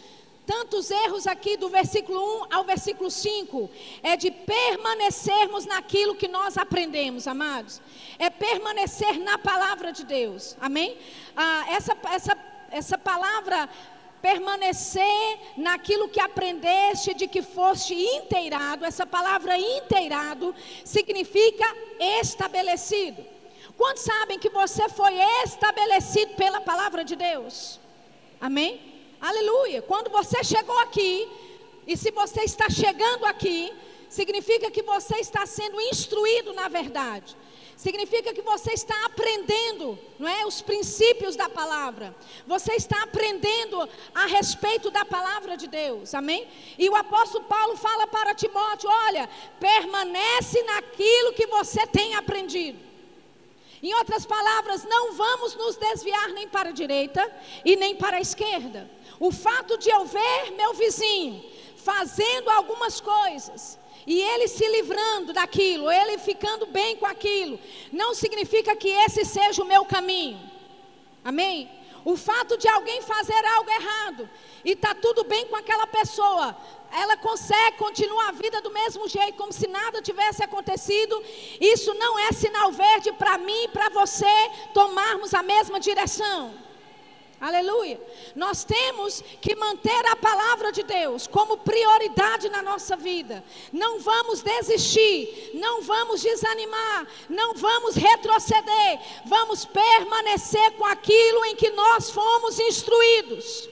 Tantos 0.46 0.90
erros 0.90 1.26
aqui 1.26 1.58
do 1.58 1.68
versículo 1.68 2.18
1 2.44 2.54
ao 2.54 2.64
versículo 2.64 3.10
5 3.10 3.68
é 4.02 4.16
de 4.16 4.30
permanecermos 4.30 5.66
naquilo 5.66 6.14
que 6.14 6.26
nós 6.26 6.56
aprendemos, 6.56 7.26
amados. 7.26 7.82
É 8.18 8.30
permanecer 8.30 9.18
na 9.18 9.36
palavra 9.36 9.92
de 9.92 10.04
Deus, 10.04 10.56
amém? 10.58 10.96
Ah, 11.36 11.66
essa, 11.68 11.94
essa, 12.10 12.38
essa 12.70 12.96
palavra 12.96 13.68
permanecer 14.20 15.38
naquilo 15.56 16.08
que 16.08 16.20
aprendeste 16.20 17.14
de 17.14 17.26
que 17.26 17.42
foste 17.42 17.94
inteirado. 17.94 18.84
Essa 18.84 19.06
palavra 19.06 19.58
inteirado 19.58 20.54
significa 20.84 21.64
estabelecido. 22.20 23.24
Quantos 23.76 24.02
sabem 24.02 24.38
que 24.38 24.50
você 24.50 24.88
foi 24.88 25.14
estabelecido 25.44 26.34
pela 26.34 26.60
palavra 26.60 27.04
de 27.04 27.14
Deus? 27.14 27.78
Amém? 28.40 28.80
Aleluia. 29.20 29.82
Quando 29.82 30.10
você 30.10 30.42
chegou 30.42 30.78
aqui, 30.80 31.28
e 31.86 31.96
se 31.96 32.10
você 32.10 32.42
está 32.42 32.68
chegando 32.68 33.24
aqui, 33.24 33.72
significa 34.08 34.70
que 34.70 34.82
você 34.82 35.16
está 35.16 35.46
sendo 35.46 35.80
instruído 35.80 36.52
na 36.52 36.68
verdade 36.68 37.36
significa 37.78 38.34
que 38.34 38.42
você 38.42 38.72
está 38.72 39.06
aprendendo, 39.06 39.96
não 40.18 40.28
é, 40.28 40.44
os 40.44 40.60
princípios 40.60 41.36
da 41.36 41.48
palavra. 41.48 42.14
Você 42.44 42.72
está 42.72 43.04
aprendendo 43.04 43.88
a 44.12 44.26
respeito 44.26 44.90
da 44.90 45.04
palavra 45.04 45.56
de 45.56 45.68
Deus. 45.68 46.12
Amém? 46.12 46.48
E 46.76 46.90
o 46.90 46.96
apóstolo 46.96 47.44
Paulo 47.44 47.76
fala 47.76 48.08
para 48.08 48.34
Timóteo: 48.34 48.90
"Olha, 49.06 49.30
permanece 49.60 50.60
naquilo 50.64 51.32
que 51.34 51.46
você 51.46 51.86
tem 51.86 52.16
aprendido". 52.16 52.80
Em 53.80 53.94
outras 53.94 54.26
palavras, 54.26 54.82
não 54.82 55.12
vamos 55.12 55.54
nos 55.54 55.76
desviar 55.76 56.30
nem 56.30 56.48
para 56.48 56.70
a 56.70 56.72
direita 56.72 57.32
e 57.64 57.76
nem 57.76 57.94
para 57.94 58.16
a 58.16 58.20
esquerda. 58.20 58.90
O 59.20 59.30
fato 59.30 59.78
de 59.78 59.88
eu 59.88 60.04
ver 60.04 60.50
meu 60.56 60.74
vizinho 60.74 61.44
fazendo 61.76 62.50
algumas 62.50 63.00
coisas 63.00 63.77
e 64.08 64.22
ele 64.22 64.48
se 64.48 64.66
livrando 64.66 65.34
daquilo, 65.34 65.90
ele 65.90 66.16
ficando 66.16 66.64
bem 66.64 66.96
com 66.96 67.04
aquilo, 67.04 67.60
não 67.92 68.14
significa 68.14 68.74
que 68.74 68.88
esse 68.88 69.22
seja 69.22 69.62
o 69.62 69.66
meu 69.66 69.84
caminho. 69.84 70.40
Amém? 71.22 71.70
O 72.06 72.16
fato 72.16 72.56
de 72.56 72.66
alguém 72.66 73.02
fazer 73.02 73.44
algo 73.56 73.70
errado 73.70 74.30
e 74.64 74.74
tá 74.74 74.94
tudo 74.94 75.24
bem 75.24 75.44
com 75.48 75.56
aquela 75.56 75.86
pessoa, 75.86 76.56
ela 76.90 77.18
consegue 77.18 77.76
continuar 77.76 78.30
a 78.30 78.32
vida 78.32 78.62
do 78.62 78.70
mesmo 78.70 79.06
jeito, 79.06 79.36
como 79.36 79.52
se 79.52 79.66
nada 79.66 80.00
tivesse 80.00 80.42
acontecido. 80.42 81.22
Isso 81.60 81.92
não 81.92 82.18
é 82.18 82.32
sinal 82.32 82.72
verde 82.72 83.12
para 83.12 83.36
mim 83.36 83.64
e 83.64 83.68
para 83.68 83.90
você 83.90 84.34
tomarmos 84.72 85.34
a 85.34 85.42
mesma 85.42 85.78
direção. 85.78 86.54
Aleluia. 87.40 88.00
Nós 88.34 88.64
temos 88.64 89.22
que 89.40 89.54
manter 89.54 90.06
a 90.06 90.16
palavra 90.16 90.72
de 90.72 90.82
Deus 90.82 91.28
como 91.28 91.58
prioridade 91.58 92.48
na 92.48 92.60
nossa 92.60 92.96
vida. 92.96 93.44
Não 93.72 94.00
vamos 94.00 94.42
desistir, 94.42 95.52
não 95.54 95.80
vamos 95.82 96.20
desanimar, 96.20 97.06
não 97.28 97.54
vamos 97.54 97.94
retroceder. 97.94 99.00
Vamos 99.24 99.64
permanecer 99.64 100.72
com 100.72 100.84
aquilo 100.84 101.44
em 101.44 101.54
que 101.54 101.70
nós 101.70 102.10
fomos 102.10 102.58
instruídos. 102.58 103.68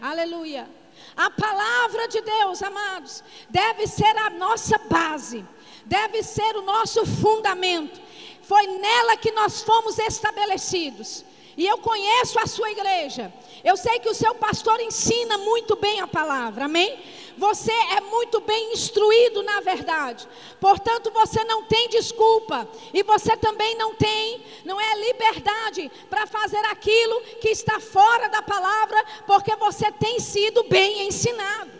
Aleluia. 0.00 0.68
A 1.16 1.30
palavra 1.30 2.08
de 2.08 2.20
Deus, 2.20 2.62
amados, 2.62 3.24
deve 3.48 3.86
ser 3.86 4.16
a 4.18 4.28
nossa 4.30 4.76
base, 4.78 5.44
deve 5.86 6.22
ser 6.22 6.56
o 6.56 6.62
nosso 6.62 7.06
fundamento. 7.06 8.00
Foi 8.42 8.66
nela 8.66 9.16
que 9.16 9.30
nós 9.32 9.62
fomos 9.62 9.98
estabelecidos. 9.98 11.24
E 11.56 11.66
eu 11.66 11.76
conheço 11.78 12.38
a 12.38 12.46
sua 12.46 12.70
igreja. 12.70 13.32
Eu 13.62 13.76
sei 13.76 13.98
que 13.98 14.08
o 14.08 14.14
seu 14.14 14.34
pastor 14.34 14.80
ensina 14.80 15.36
muito 15.38 15.76
bem 15.76 16.00
a 16.00 16.06
palavra, 16.06 16.64
amém? 16.64 16.98
Você 17.36 17.72
é 17.72 18.00
muito 18.00 18.40
bem 18.40 18.72
instruído 18.72 19.42
na 19.42 19.60
verdade. 19.60 20.26
Portanto, 20.60 21.10
você 21.10 21.44
não 21.44 21.64
tem 21.64 21.88
desculpa. 21.88 22.68
E 22.92 23.02
você 23.02 23.36
também 23.36 23.76
não 23.76 23.94
tem, 23.94 24.42
não 24.64 24.80
é 24.80 24.94
liberdade 25.08 25.90
para 26.08 26.26
fazer 26.26 26.64
aquilo 26.66 27.20
que 27.40 27.48
está 27.48 27.78
fora 27.80 28.28
da 28.28 28.42
palavra, 28.42 29.04
porque 29.26 29.54
você 29.56 29.92
tem 29.92 30.18
sido 30.20 30.64
bem 30.64 31.06
ensinado. 31.06 31.70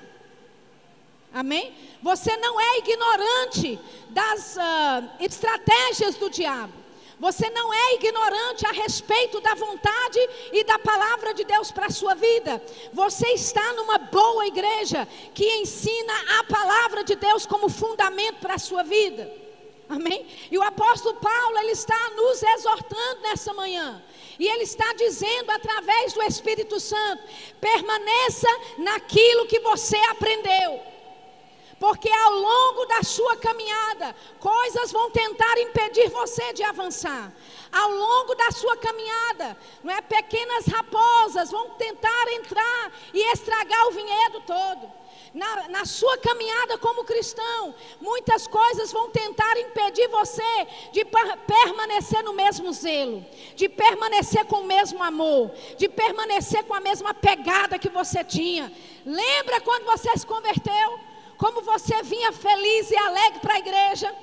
Amém? 1.33 1.75
Você 2.03 2.37
não 2.37 2.61
é 2.61 2.79
ignorante 2.79 3.79
das 4.11 4.57
uh, 4.57 5.09
estratégias 5.19 6.17
do 6.17 6.29
diabo. 6.29 6.82
Você 7.23 7.49
não 7.51 7.73
é 7.73 7.95
ignorante 7.95 8.67
a 8.67 8.73
respeito 8.73 9.41
da 9.41 9.55
vontade 9.55 10.19
e 10.53 10.65
da 10.65 10.77
palavra 10.77 11.33
de 11.33 11.45
Deus 11.45 11.71
para 11.71 11.87
a 11.87 11.91
sua 12.01 12.17
vida. 12.17 12.61
Você 12.93 13.29
está 13.29 13.75
numa 13.75 13.97
boa 13.97 14.45
igreja 14.45 15.07
que 15.33 15.49
ensina 15.61 16.13
a 16.41 16.43
palavra 16.43 17.05
de 17.05 17.15
Deus 17.15 17.47
como 17.47 17.69
fundamento 17.69 18.41
para 18.41 18.55
a 18.55 18.59
sua 18.59 18.83
vida. 18.83 19.33
Amém? 19.89 20.27
E 20.51 20.59
o 20.59 20.65
apóstolo 20.65 21.15
Paulo, 21.21 21.59
ele 21.59 21.71
está 21.71 22.11
nos 22.17 22.43
exortando 22.43 23.21
nessa 23.23 23.55
manhã. 23.55 24.03
E 24.37 24.49
ele 24.49 24.65
está 24.65 24.93
dizendo 24.95 25.49
através 25.53 26.15
do 26.15 26.23
Espírito 26.25 26.81
Santo: 26.81 27.23
permaneça 27.61 28.49
naquilo 28.79 29.47
que 29.47 29.61
você 29.61 29.97
aprendeu. 30.11 30.92
Porque 31.83 32.09
ao 32.09 32.35
longo 32.35 32.87
da 32.87 33.03
sua 33.03 33.37
caminhada, 33.39 34.15
coisas 34.39 34.93
vão 34.93 35.11
tentar 35.11 35.59
impedir 35.59 36.09
você 36.11 36.53
de 36.53 36.63
avançar. 36.63 37.33
Ao 37.73 37.91
longo 37.91 38.37
da 38.37 38.53
sua 38.53 38.77
caminhada, 38.77 39.59
não 39.83 39.93
é 39.93 40.01
pequenas 40.01 40.65
raposas 40.67 41.51
vão 41.51 41.71
tentar 41.71 42.29
entrar 42.35 42.93
e 43.13 43.33
estragar 43.33 43.89
o 43.89 43.91
vinhedo 43.91 44.43
todo. 44.47 44.93
Na, 45.35 45.69
na, 45.71 45.85
sua 45.85 46.17
caminhada 46.19 46.79
como 46.79 47.03
cristão, 47.03 47.75
muitas 48.01 48.47
coisas 48.47 48.93
vão 48.93 49.11
tentar 49.11 49.59
impedir 49.59 50.07
você 50.07 50.67
de 50.93 51.05
permanecer 51.49 52.23
no 52.23 52.33
mesmo 52.33 52.73
zelo, 52.73 53.27
de 53.57 53.69
permanecer 53.69 54.45
com 54.45 54.61
o 54.61 54.67
mesmo 54.67 55.03
amor, 55.03 55.51
de 55.77 55.89
permanecer 55.89 56.63
com 56.63 56.75
a 56.75 56.81
mesma 56.81 57.13
pegada 57.13 57.77
que 57.77 57.89
você 57.89 58.23
tinha. 58.23 58.73
Lembra 59.05 59.61
quando 59.61 59.85
você 59.85 60.17
se 60.17 60.25
converteu? 60.25 61.12
Como 61.43 61.61
você 61.61 62.01
vinha 62.05 62.31
feliz 62.31 62.89
e 62.93 62.97
alegre 62.97 63.41
para 63.41 63.55
a 63.55 63.59
igreja, 63.59 64.15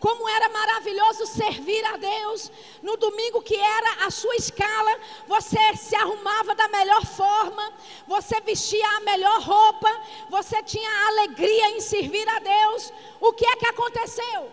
como 0.00 0.28
era 0.28 0.48
maravilhoso 0.48 1.24
servir 1.24 1.84
a 1.84 1.96
Deus. 1.96 2.50
No 2.82 2.96
domingo 2.96 3.40
que 3.40 3.54
era 3.54 4.06
a 4.06 4.10
sua 4.10 4.34
escala, 4.34 4.98
você 5.28 5.76
se 5.76 5.94
arrumava 5.94 6.52
da 6.56 6.66
melhor 6.66 7.06
forma, 7.06 7.72
você 8.08 8.40
vestia 8.40 8.88
a 8.96 9.00
melhor 9.02 9.40
roupa, 9.40 9.88
você 10.28 10.60
tinha 10.64 10.90
alegria 11.10 11.76
em 11.76 11.80
servir 11.80 12.28
a 12.28 12.40
Deus. 12.40 12.92
O 13.20 13.32
que 13.32 13.46
é 13.46 13.54
que 13.54 13.66
aconteceu? 13.66 14.50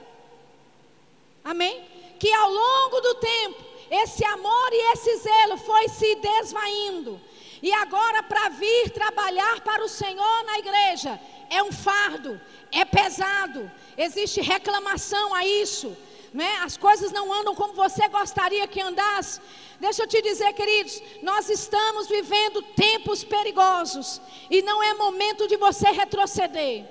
Amém? 1.44 1.84
Que 2.20 2.32
ao 2.32 2.52
longo 2.52 3.02
do 3.02 3.16
tempo, 3.16 3.64
esse 3.90 4.24
amor 4.26 4.70
e 4.72 4.94
esse 4.94 5.18
zelo 5.18 5.58
foi 5.58 5.90
se 5.90 6.14
desvaindo. 6.18 7.20
E 7.64 7.72
agora, 7.74 8.24
para 8.24 8.50
vir 8.50 8.90
trabalhar 8.92 9.62
para 9.62 9.84
o 9.84 9.90
Senhor 9.90 10.44
na 10.46 10.60
igreja, 10.60 11.20
é 11.52 11.62
um 11.62 11.72
fardo, 11.72 12.40
é 12.72 12.84
pesado, 12.86 13.70
existe 13.98 14.40
reclamação 14.40 15.36
a 15.36 15.46
isso. 15.46 15.96
Né? 16.34 16.50
As 16.64 16.78
coisas 16.78 17.12
não 17.12 17.32
andam 17.34 17.54
como 17.54 17.74
você 17.74 18.08
gostaria 18.08 18.66
que 18.66 18.80
andasse. 18.80 19.42
Deixa 19.82 20.04
eu 20.04 20.08
te 20.08 20.22
dizer, 20.22 20.54
queridos, 20.54 21.04
nós 21.22 21.50
estamos 21.50 22.08
vivendo 22.08 22.62
tempos 22.62 23.22
perigosos 23.26 24.22
e 24.50 24.62
não 24.62 24.82
é 24.82 24.94
momento 24.94 25.46
de 25.46 25.58
você 25.58 25.92
retroceder. 25.92 26.86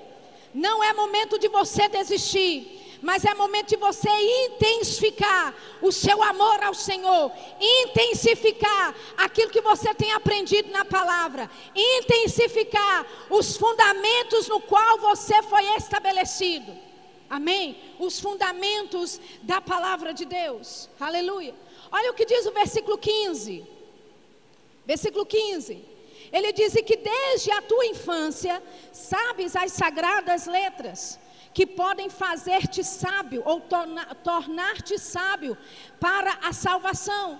Não 0.53 0.83
é 0.83 0.93
momento 0.93 1.39
de 1.39 1.47
você 1.47 1.87
desistir 1.87 2.90
mas 3.01 3.25
é 3.25 3.33
momento 3.33 3.69
de 3.69 3.77
você 3.77 4.09
intensificar 4.45 5.53
o 5.81 5.91
seu 5.91 6.21
amor 6.21 6.63
ao 6.63 6.73
Senhor, 6.73 7.31
intensificar 7.59 8.95
aquilo 9.17 9.49
que 9.49 9.61
você 9.61 9.93
tem 9.93 10.11
aprendido 10.13 10.69
na 10.71 10.85
palavra, 10.85 11.49
intensificar 11.75 13.05
os 13.29 13.57
fundamentos 13.57 14.47
no 14.47 14.61
qual 14.61 14.99
você 14.99 15.41
foi 15.43 15.63
estabelecido. 15.75 16.71
Amém? 17.29 17.77
Os 17.97 18.19
fundamentos 18.19 19.19
da 19.41 19.59
palavra 19.59 20.13
de 20.13 20.25
Deus. 20.25 20.89
Aleluia. 20.99 21.55
Olha 21.91 22.11
o 22.11 22.13
que 22.13 22.25
diz 22.25 22.45
o 22.45 22.51
versículo 22.51 22.97
15. 22.97 23.65
Versículo 24.85 25.25
15. 25.25 25.85
Ele 26.31 26.53
diz 26.53 26.73
que 26.85 26.97
desde 26.97 27.51
a 27.51 27.61
tua 27.61 27.85
infância 27.85 28.61
sabes 28.91 29.55
as 29.55 29.71
sagradas 29.71 30.45
letras 30.45 31.19
que 31.53 31.65
podem 31.65 32.09
fazer-te 32.09 32.83
sábio 32.83 33.41
ou 33.45 33.61
tornar-te 34.23 34.97
sábio 34.97 35.57
para 35.99 36.39
a 36.43 36.53
salvação, 36.53 37.39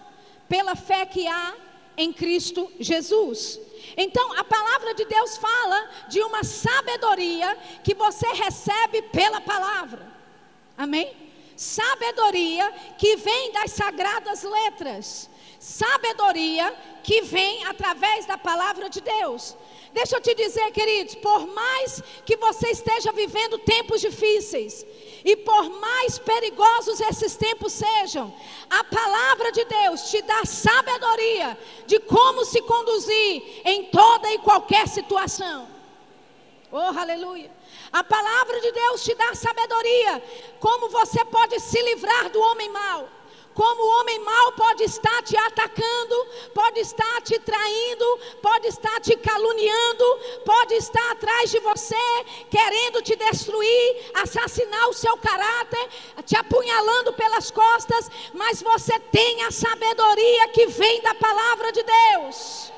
pela 0.50 0.76
fé 0.76 1.06
que 1.06 1.28
há 1.28 1.56
em 1.98 2.12
Cristo 2.12 2.72
Jesus. 2.80 3.60
Então, 3.96 4.34
a 4.38 4.44
palavra 4.44 4.94
de 4.94 5.06
Deus 5.06 5.38
fala 5.38 5.90
de 6.08 6.22
uma 6.22 6.44
sabedoria 6.44 7.58
que 7.84 7.94
você 7.94 8.28
recebe 8.34 9.02
pela 9.04 9.42
palavra. 9.42 10.06
Amém? 10.78 11.16
Sabedoria 11.56 12.72
que 12.98 13.18
vem 13.18 13.52
das 13.52 13.72
sagradas 13.72 14.44
letras. 14.44 15.30
Sabedoria 15.62 16.76
que 17.04 17.22
vem 17.22 17.64
através 17.66 18.26
da 18.26 18.36
palavra 18.36 18.90
de 18.90 19.00
Deus. 19.00 19.56
Deixa 19.94 20.16
eu 20.16 20.22
te 20.22 20.34
dizer, 20.34 20.72
queridos, 20.72 21.14
por 21.14 21.46
mais 21.46 22.02
que 22.26 22.36
você 22.36 22.70
esteja 22.72 23.12
vivendo 23.12 23.60
tempos 23.60 24.02
difíceis, 24.02 24.84
e 25.24 25.36
por 25.36 25.70
mais 25.80 26.18
perigosos 26.18 27.00
esses 27.00 27.36
tempos 27.36 27.74
sejam, 27.74 28.34
a 28.72 28.84
palavra 28.84 29.52
de 29.52 29.64
Deus 29.66 30.10
te 30.10 30.24
dá 30.24 30.44
sabedoria 30.46 31.56
de 31.86 32.00
como 32.00 32.44
se 32.44 32.60
conduzir 32.64 33.62
em 33.64 33.84
toda 33.84 34.34
e 34.34 34.40
qualquer 34.40 34.88
situação. 34.88 35.68
Oh, 36.72 37.00
aleluia. 37.00 37.52
A 37.94 38.04
palavra 38.04 38.60
de 38.62 38.72
Deus 38.72 39.04
te 39.04 39.14
dá 39.14 39.36
sabedoria, 39.36 40.24
como 40.60 40.90
você 40.90 41.24
pode 41.24 41.60
se 41.60 41.80
livrar 41.84 42.32
do 42.32 42.42
homem 42.42 42.70
mau 42.70 43.21
como 43.54 43.84
o 43.84 44.00
homem 44.00 44.20
mau 44.20 44.52
pode 44.54 44.84
estar 44.84 45.22
te 45.24 45.38
atacando, 45.38 46.28
pode 46.54 46.80
estar 46.80 47.22
te 47.22 47.38
traindo, 47.40 48.20
pode 48.42 48.68
estar 48.68 49.00
te 49.02 49.16
caluniando, 49.18 50.20
pode 50.46 50.76
estar 50.76 51.12
atrás 51.12 51.52
de 51.52 51.60
você, 51.60 51.96
querendo 52.50 53.02
te 53.02 53.16
destruir, 53.16 54.12
assassinar 54.16 54.90
o 54.90 54.94
seu 54.94 55.18
caráter, 55.18 55.90
te 56.26 56.36
apunhalando 56.36 57.14
pelas 57.14 57.52
costas, 57.52 58.10
mas 58.34 58.62
você 58.62 59.00
tem 59.00 59.44
a 59.44 59.52
sabedoria 59.52 60.48
que 60.50 60.68
vem 60.68 61.02
da 61.02 61.14
palavra 61.16 61.72
de 61.72 61.84
Deus. 61.84 62.72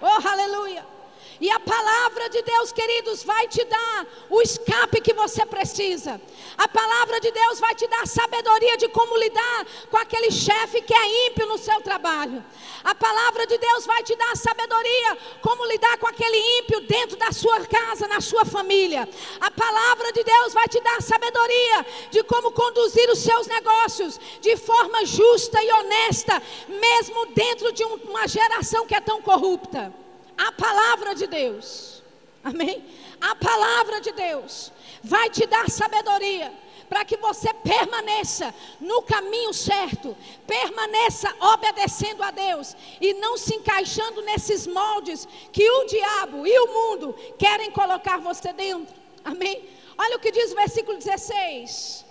Oh, 0.00 0.28
aleluia! 0.28 0.93
E 1.40 1.50
a 1.50 1.58
palavra 1.58 2.28
de 2.28 2.42
Deus, 2.42 2.70
queridos, 2.70 3.24
vai 3.24 3.48
te 3.48 3.64
dar 3.64 4.06
o 4.30 4.40
escape 4.40 5.00
que 5.00 5.12
você 5.12 5.44
precisa. 5.44 6.20
A 6.56 6.68
palavra 6.68 7.20
de 7.20 7.30
Deus 7.30 7.58
vai 7.58 7.74
te 7.74 7.86
dar 7.88 8.06
sabedoria 8.06 8.76
de 8.76 8.88
como 8.88 9.16
lidar 9.16 9.66
com 9.90 9.96
aquele 9.96 10.30
chefe 10.30 10.80
que 10.82 10.94
é 10.94 11.28
ímpio 11.28 11.46
no 11.46 11.58
seu 11.58 11.80
trabalho. 11.80 12.44
A 12.84 12.94
palavra 12.94 13.46
de 13.46 13.58
Deus 13.58 13.84
vai 13.84 14.02
te 14.02 14.14
dar 14.14 14.36
sabedoria 14.36 15.18
como 15.42 15.66
lidar 15.66 15.98
com 15.98 16.06
aquele 16.06 16.38
ímpio 16.60 16.80
dentro 16.82 17.16
da 17.16 17.32
sua 17.32 17.66
casa, 17.66 18.06
na 18.06 18.20
sua 18.20 18.44
família. 18.44 19.08
A 19.40 19.50
palavra 19.50 20.12
de 20.12 20.22
Deus 20.22 20.54
vai 20.54 20.68
te 20.68 20.80
dar 20.80 21.02
sabedoria 21.02 21.86
de 22.10 22.22
como 22.24 22.52
conduzir 22.52 23.10
os 23.10 23.18
seus 23.18 23.46
negócios 23.46 24.20
de 24.40 24.56
forma 24.56 25.04
justa 25.04 25.62
e 25.62 25.72
honesta, 25.72 26.42
mesmo 26.68 27.26
dentro 27.26 27.72
de 27.72 27.82
uma 27.84 28.28
geração 28.28 28.86
que 28.86 28.94
é 28.94 29.00
tão 29.00 29.20
corrupta. 29.20 30.03
A 30.36 30.52
palavra 30.52 31.14
de 31.14 31.26
Deus. 31.26 32.02
Amém? 32.42 32.84
A 33.20 33.34
palavra 33.34 34.00
de 34.00 34.12
Deus 34.12 34.72
vai 35.02 35.30
te 35.30 35.46
dar 35.46 35.70
sabedoria 35.70 36.52
para 36.88 37.04
que 37.04 37.16
você 37.16 37.52
permaneça 37.54 38.54
no 38.80 39.02
caminho 39.02 39.52
certo, 39.54 40.16
permaneça 40.46 41.34
obedecendo 41.40 42.22
a 42.22 42.30
Deus 42.30 42.76
e 43.00 43.14
não 43.14 43.38
se 43.38 43.54
encaixando 43.54 44.20
nesses 44.22 44.66
moldes 44.66 45.26
que 45.52 45.68
o 45.68 45.86
diabo 45.86 46.46
e 46.46 46.58
o 46.58 46.66
mundo 46.66 47.14
querem 47.38 47.70
colocar 47.70 48.18
você 48.18 48.52
dentro. 48.52 48.94
Amém? 49.24 49.64
Olha 49.96 50.16
o 50.16 50.20
que 50.20 50.30
diz 50.30 50.52
o 50.52 50.56
versículo 50.56 50.98
16. 50.98 52.04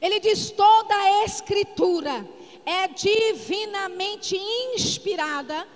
Ele 0.00 0.20
diz: 0.20 0.50
toda 0.50 0.94
a 0.94 1.24
escritura 1.24 2.26
é 2.64 2.88
divinamente 2.88 4.36
inspirada 4.74 5.66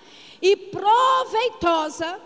e 0.42 0.56
proveitosa 0.56 2.20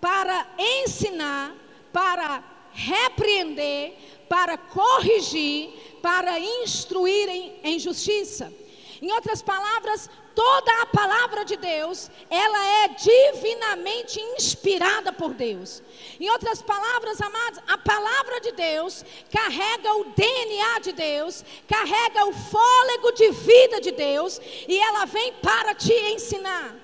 para 0.00 0.46
ensinar, 0.58 1.54
para 1.92 2.42
repreender, 2.72 3.94
para 4.28 4.58
corrigir, 4.58 5.70
para 6.02 6.40
instruir 6.40 7.28
em, 7.28 7.60
em 7.62 7.78
justiça. 7.78 8.52
Em 9.00 9.12
outras 9.12 9.42
palavras, 9.42 10.08
toda 10.34 10.82
a 10.82 10.86
palavra 10.86 11.44
de 11.44 11.56
Deus, 11.56 12.10
ela 12.30 12.84
é 12.84 12.88
divinamente 12.88 14.20
inspirada 14.20 15.12
por 15.12 15.34
Deus. 15.34 15.82
Em 16.18 16.28
outras 16.30 16.62
palavras, 16.62 17.20
amados, 17.20 17.60
a 17.68 17.78
palavra 17.78 18.40
de 18.40 18.52
Deus 18.52 19.04
carrega 19.30 19.94
o 19.94 20.04
DNA 20.04 20.78
de 20.80 20.92
Deus, 20.92 21.44
carrega 21.68 22.26
o 22.26 22.32
fôlego 22.32 23.12
de 23.12 23.30
vida 23.30 23.80
de 23.80 23.92
Deus, 23.92 24.40
e 24.66 24.78
ela 24.78 25.04
vem 25.04 25.34
para 25.34 25.74
te 25.74 25.92
ensinar, 25.92 26.74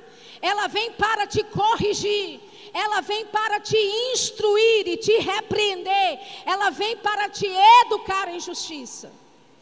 ela 0.40 0.66
vem 0.68 0.92
para 0.92 1.26
te 1.26 1.42
corrigir, 1.44 2.40
ela 2.72 3.00
vem 3.00 3.26
para 3.26 3.61
te 3.61 3.76
instruir 4.12 4.88
e 4.88 4.96
te 4.96 5.12
repreender, 5.18 6.20
ela 6.46 6.70
vem 6.70 6.96
para 6.96 7.29
te 7.29 7.46
educar 7.85 8.29
em 8.29 8.40
justiça. 8.40 9.12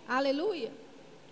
Aleluia. 0.07 0.73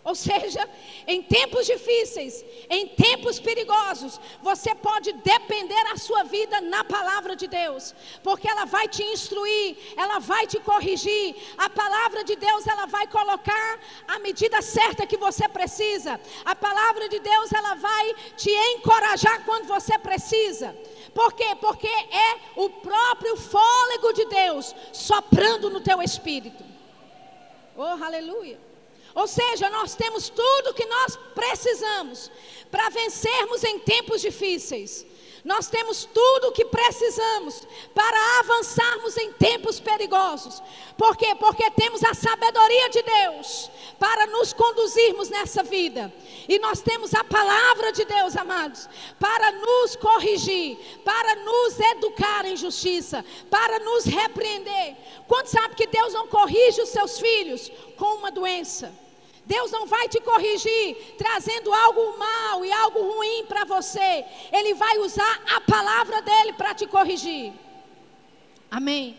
Ou 0.07 0.14
seja, 0.14 0.62
em 1.05 1.21
tempos 1.21 1.66
difíceis, 1.66 2.45
em 2.71 2.87
tempos 2.87 3.40
perigosos, 3.40 4.21
você 4.40 4.73
pode 4.73 5.12
depender 5.12 5.85
a 5.92 5.97
sua 5.97 6.23
vida 6.23 6.61
na 6.61 6.85
palavra 6.85 7.35
de 7.35 7.49
Deus, 7.49 7.92
porque 8.23 8.49
ela 8.49 8.66
vai 8.66 8.87
te 8.87 9.03
instruir, 9.03 9.77
ela 9.97 10.21
vai 10.21 10.47
te 10.47 10.61
corrigir. 10.61 11.35
A 11.59 11.69
palavra 11.69 12.23
de 12.23 12.37
Deus, 12.37 12.64
ela 12.69 12.87
vai 12.87 13.09
colocar 13.09 13.81
a 14.07 14.21
medida 14.21 14.62
certa 14.62 15.09
que 15.09 15.16
você 15.16 15.49
precisa. 15.49 16.21
A 16.45 16.55
palavra 16.55 17.09
de 17.09 17.19
Deus, 17.19 17.53
ela 17.53 17.75
vai 17.75 18.14
te 18.37 18.51
encorajar 18.75 19.45
quando 19.45 19.66
você 19.66 19.99
precisa. 19.99 20.69
Por 21.12 21.33
quê? 21.33 21.57
Porque 21.61 21.88
é 21.88 22.38
o 22.55 22.71
próprio 22.71 23.37
fôlego 23.37 24.12
de 24.12 24.25
Deus 24.27 24.73
soprando 24.92 25.69
no 25.69 25.81
teu 25.81 26.01
espírito. 26.01 26.62
Oh, 27.77 28.05
aleluia. 28.05 28.66
Ou 29.17 29.27
seja, 29.27 29.71
nós 29.71 29.95
temos 29.95 30.29
tudo 30.29 30.75
que 30.75 30.85
nós 30.85 31.19
precisamos 31.35 32.31
para 32.71 32.91
vencermos 32.91 33.65
em 33.65 33.79
tempos 33.79 34.21
difíceis. 34.21 35.07
Nós 35.43 35.69
temos 35.69 36.05
tudo 36.05 36.49
o 36.49 36.53
que 36.53 36.67
precisamos 36.67 37.67
para 37.95 38.41
avançarmos 38.41 39.17
em 39.17 39.33
tempos 39.33 39.81
perigosos. 39.81 40.63
Por 40.99 41.17
quê? 41.17 41.35
Porque 41.37 41.71
temos 41.71 42.05
a 42.05 42.13
sabedoria 42.13 42.91
de 42.91 43.01
Deus 43.01 43.71
para 43.99 44.27
nos 44.27 44.53
conduzirmos 44.53 45.31
nessa 45.31 45.63
vida. 45.63 46.13
E 46.47 46.59
nós 46.59 46.83
temos 46.83 47.15
a 47.15 47.25
palavra 47.25 47.93
de 47.93 48.05
Deus, 48.05 48.37
amados, 48.37 48.87
para 49.19 49.51
nos 49.53 49.97
corrigir, 49.97 50.77
para 51.03 51.37
nos 51.37 51.81
educar 51.81 52.45
em 52.45 52.57
justiça, 52.57 53.25
para 53.49 53.79
nos 53.79 54.05
repreender. 54.05 54.95
Quanto 55.27 55.47
sabe 55.47 55.75
que 55.75 55.87
Deus 55.87 56.13
não 56.13 56.27
corrige 56.27 56.83
os 56.83 56.91
seus 56.91 57.19
filhos 57.19 57.73
com 57.97 58.17
uma 58.17 58.31
doença? 58.31 59.06
Deus 59.47 59.71
não 59.71 59.87
vai 59.87 60.09
te 60.09 60.21
corrigir 60.21 61.15
trazendo 61.17 61.73
algo 61.73 62.19
mal 62.19 62.65
e 62.65 62.73
algo 62.73 63.01
ruim 63.01 63.47
para 63.47 63.65
você. 63.65 64.25
Ele 64.53 64.75
vai 64.75 64.99
usar 64.99 65.43
a 65.55 65.61
palavra 65.61 66.21
dele 66.21 66.53
para 66.55 66.75
te 66.75 66.87
corrigir. 66.87 67.53
Amém. 68.69 69.17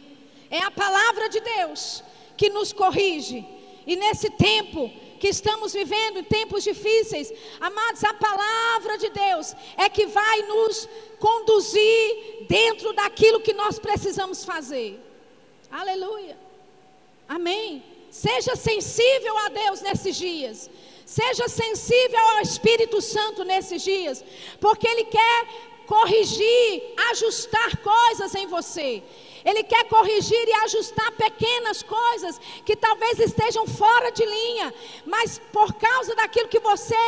É 0.52 0.60
a 0.60 0.72
palavra 0.72 1.30
de 1.30 1.40
Deus 1.40 2.04
que 2.36 2.50
nos 2.50 2.74
corrige. 2.74 3.46
E 3.86 3.96
nesse 3.96 4.30
tempo 4.30 4.92
que 5.18 5.30
estamos 5.30 5.72
vivendo, 5.74 6.20
em 6.20 6.24
tempos 6.24 6.64
difíceis, 6.64 7.32
amados, 7.60 8.04
a 8.04 8.14
palavra 8.14 8.98
de 8.98 9.10
Deus 9.10 9.56
é 9.78 9.88
que 9.90 10.06
vai 10.08 10.42
nos 10.42 10.88
conduzir 11.20 12.46
dentro 12.48 12.92
daquilo 12.92 13.40
que 13.40 13.54
nós 13.54 13.80
precisamos 13.80 14.44
fazer. 14.44 15.00
Aleluia. 15.72 16.38
Amém. 17.28 17.97
Seja 18.26 18.56
sensível 18.56 19.38
a 19.46 19.50
Deus 19.50 19.80
nesses 19.88 20.16
dias. 20.16 20.70
Seja 21.06 21.48
sensível 21.48 22.20
ao 22.32 22.42
Espírito 22.42 23.00
Santo 23.00 23.44
nesses 23.44 23.84
dias, 23.84 24.24
porque 24.60 24.88
Ele 24.88 25.06
quer 25.06 25.40
corrigir, 25.86 26.96
ajustar 27.12 27.78
coisas 27.78 28.34
em 28.34 28.48
você. 28.48 29.04
Ele 29.46 29.64
quer 29.64 29.84
corrigir 29.86 30.46
e 30.48 30.54
ajustar 30.66 31.12
pequenas 31.12 31.84
coisas 31.84 32.42
que 32.66 32.76
talvez 32.76 33.20
estejam 33.20 33.66
fora 33.68 34.10
de 34.12 34.26
linha, 34.26 34.74
mas 35.06 35.40
por 35.54 35.74
causa 35.76 36.16
daquilo 36.16 36.50
que 36.50 36.60
você 36.60 37.06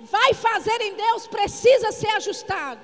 vai 0.00 0.34
fazer 0.34 0.78
em 0.82 0.94
Deus, 0.94 1.28
precisa 1.28 1.92
ser 1.92 2.10
ajustado. 2.20 2.80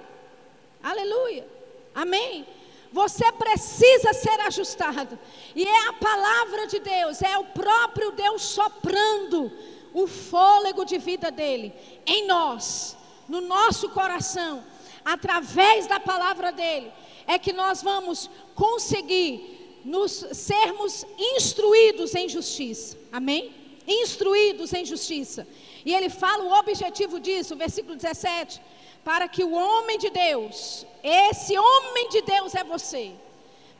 Aleluia. 0.80 1.44
Amém. 1.92 2.46
Você 2.94 3.32
precisa 3.32 4.12
ser 4.12 4.38
ajustado. 4.42 5.18
E 5.52 5.64
é 5.64 5.88
a 5.88 5.94
palavra 5.94 6.68
de 6.68 6.78
Deus, 6.78 7.22
é 7.22 7.36
o 7.36 7.46
próprio 7.46 8.12
Deus 8.12 8.40
soprando 8.42 9.50
o 9.92 10.06
fôlego 10.06 10.84
de 10.84 10.96
vida 10.98 11.28
dele 11.28 11.72
em 12.06 12.24
nós, 12.28 12.96
no 13.28 13.40
nosso 13.40 13.88
coração, 13.88 14.64
através 15.04 15.88
da 15.88 15.98
palavra 15.98 16.52
dele, 16.52 16.92
é 17.26 17.36
que 17.36 17.52
nós 17.52 17.82
vamos 17.82 18.30
conseguir 18.54 19.80
nos 19.84 20.12
sermos 20.32 21.04
instruídos 21.18 22.14
em 22.14 22.28
justiça. 22.28 22.96
Amém? 23.10 23.52
Instruídos 23.88 24.72
em 24.72 24.84
justiça. 24.84 25.48
E 25.84 25.92
ele 25.92 26.08
fala 26.08 26.44
o 26.44 26.58
objetivo 26.60 27.18
disso, 27.18 27.56
versículo 27.56 27.96
17 27.96 28.62
para 29.04 29.28
que 29.28 29.44
o 29.44 29.52
homem 29.52 29.98
de 29.98 30.08
Deus, 30.10 30.86
esse 31.02 31.56
homem 31.58 32.08
de 32.08 32.22
Deus 32.22 32.54
é 32.54 32.64
você, 32.64 33.12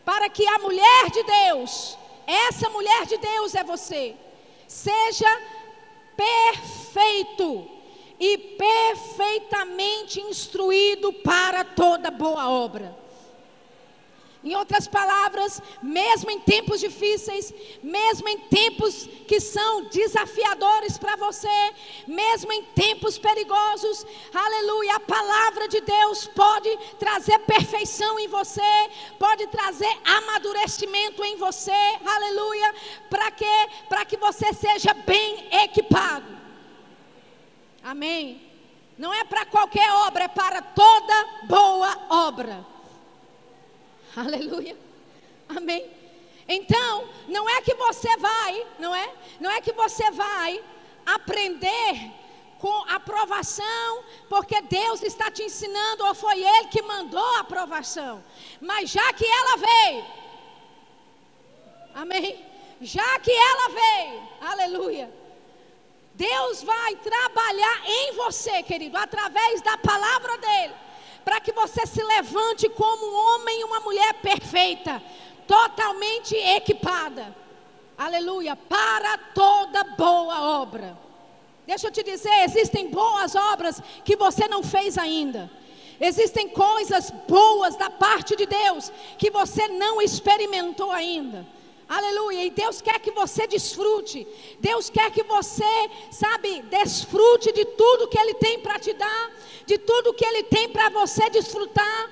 para 0.05 0.29
que 0.29 0.47
a 0.47 0.59
mulher 0.59 1.11
de 1.11 1.23
Deus, 1.23 1.97
essa 2.27 2.69
mulher 2.69 3.07
de 3.07 3.17
Deus 3.17 3.55
é 3.55 3.65
você, 3.65 4.15
seja 4.69 5.27
perfeito 6.17 7.71
e 8.21 8.37
perfeitamente 8.39 10.21
instruído 10.21 11.13
para 11.13 11.65
toda 11.65 12.11
boa 12.11 12.49
obra. 12.51 13.04
Em 14.45 14.55
outras 14.55 14.87
palavras, 14.87 15.63
mesmo 15.83 16.31
em 16.31 16.39
tempos 16.39 16.79
difíceis, 16.79 17.51
mesmo 17.83 18.29
em 18.29 18.39
tempos 18.41 19.09
que 19.27 19.41
são 19.41 19.85
desafiadores 19.85 20.99
para 20.99 21.17
você, 21.17 21.73
mesmo 22.07 22.53
em 22.53 22.63
tempos 22.63 23.17
perigosos, 23.17 24.05
aleluia, 24.35 24.97
a 24.97 25.01
palavra 25.01 25.67
de 25.67 25.81
Deus 25.81 26.27
pode 26.27 26.77
trazer 26.99 27.39
perfeição 27.41 28.19
em 28.19 28.29
você, 28.29 28.61
pode 29.19 29.47
trazer 29.47 29.93
amadurecimento 30.05 31.25
em 31.25 31.37
você, 31.37 31.73
aleluia, 32.05 32.75
para 33.09 33.31
quê? 33.31 33.69
Para 33.89 34.05
que 34.05 34.19
você 34.19 34.53
seja 34.53 34.93
bem 34.93 35.49
equipado. 35.65 36.27
Amém. 37.83 38.43
Não 38.99 39.13
é 39.13 39.25
para 39.25 39.47
qualquer 39.47 39.91
obra, 40.07 40.25
é 40.25 40.29
para 40.29 40.61
toda 40.61 41.29
boa 41.45 41.99
obra. 42.11 42.74
Aleluia. 44.17 44.77
Amém. 45.49 45.91
Então, 46.47 47.09
não 47.29 47.49
é 47.49 47.61
que 47.63 47.75
você 47.75 48.17
vai, 48.17 48.67
não 48.79 48.95
é? 48.95 49.13
Não 49.41 49.51
é 49.51 49.61
que 49.61 49.73
você 49.73 50.11
vai 50.11 50.63
aprender 51.05 52.13
com 52.59 52.85
aprovação, 52.89 54.05
porque 54.29 54.61
Deus 54.63 55.03
está 55.03 55.31
te 55.31 55.43
ensinando, 55.43 56.07
ou 56.07 56.15
foi 56.15 56.43
Ele 56.43 56.69
que 56.69 56.83
mandou 56.83 57.25
a 57.37 57.41
aprovação. 57.41 58.23
Mas 58.61 58.91
já 58.91 59.13
que 59.13 59.27
ela 59.27 59.57
veio, 59.57 60.05
amém? 61.95 62.45
Já 62.81 63.19
que 63.21 63.31
ela 63.31 63.69
veio, 63.69 64.29
aleluia. 64.41 65.13
Deus 66.15 66.63
vai 66.63 66.97
trabalhar 66.97 67.83
em 67.87 68.13
você, 68.13 68.63
querido, 68.63 68.97
através 68.97 69.61
da 69.63 69.77
palavra 69.77 70.39
dele, 70.39 70.75
para 71.25 71.41
que 71.41 71.53
você 71.53 71.87
se 71.87 72.03
levante 72.03 72.69
como 72.69 73.07
um 73.07 73.35
homem 73.35 73.61
e 73.61 73.65
uma 73.65 73.81
mulher 73.81 74.15
perfeita, 74.15 75.03
totalmente 75.47 76.35
equipada. 76.35 77.35
Aleluia, 77.97 78.57
para 78.57 79.17
toda 79.35 79.85
boa 79.85 80.61
obra. 80.61 80.99
Deixa 81.67 81.87
eu 81.87 81.91
te 81.91 82.03
dizer, 82.03 82.45
existem 82.45 82.91
boas 82.91 83.35
obras 83.35 83.81
que 84.05 84.17
você 84.17 84.47
não 84.49 84.63
fez 84.63 84.99
ainda. 84.99 85.51
Existem 86.01 86.49
coisas 86.49 87.11
boas 87.27 87.77
da 87.77 87.89
parte 87.89 88.37
de 88.37 88.47
Deus 88.47 88.93
que 89.17 89.31
você 89.31 89.69
não 89.69 90.03
experimentou 90.03 90.91
ainda. 90.91 91.47
Aleluia. 91.89 92.45
E 92.45 92.51
Deus 92.51 92.81
quer 92.81 92.99
que 93.01 93.11
você 93.11 93.47
desfrute. 93.47 94.27
Deus 94.59 94.91
quer 94.91 95.11
que 95.11 95.23
você, 95.23 95.91
sabe, 96.11 96.63
desfrute 96.63 97.53
de 97.53 97.65
tudo 97.65 98.09
que 98.09 98.19
Ele 98.19 98.35
tem 98.35 98.59
para 98.61 98.79
te 98.79 98.93
dar, 98.93 99.31
de 99.67 99.79
tudo 99.79 100.15
que 100.15 100.25
Ele 100.25 100.45
tem 100.45 100.69
para 100.69 100.89
você 100.89 101.29
desfrutar. 101.31 102.11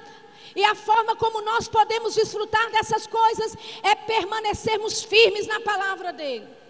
E 0.54 0.62
a 0.64 0.74
forma 0.74 1.16
como 1.16 1.40
nós 1.40 1.66
podemos 1.66 2.14
desfrutar 2.14 2.70
dessas 2.70 3.06
coisas 3.06 3.56
é 3.82 3.94
permanecermos 3.94 5.02
firmes 5.02 5.46
na 5.46 5.61
palavra 5.61 6.12
dEle 6.12 6.62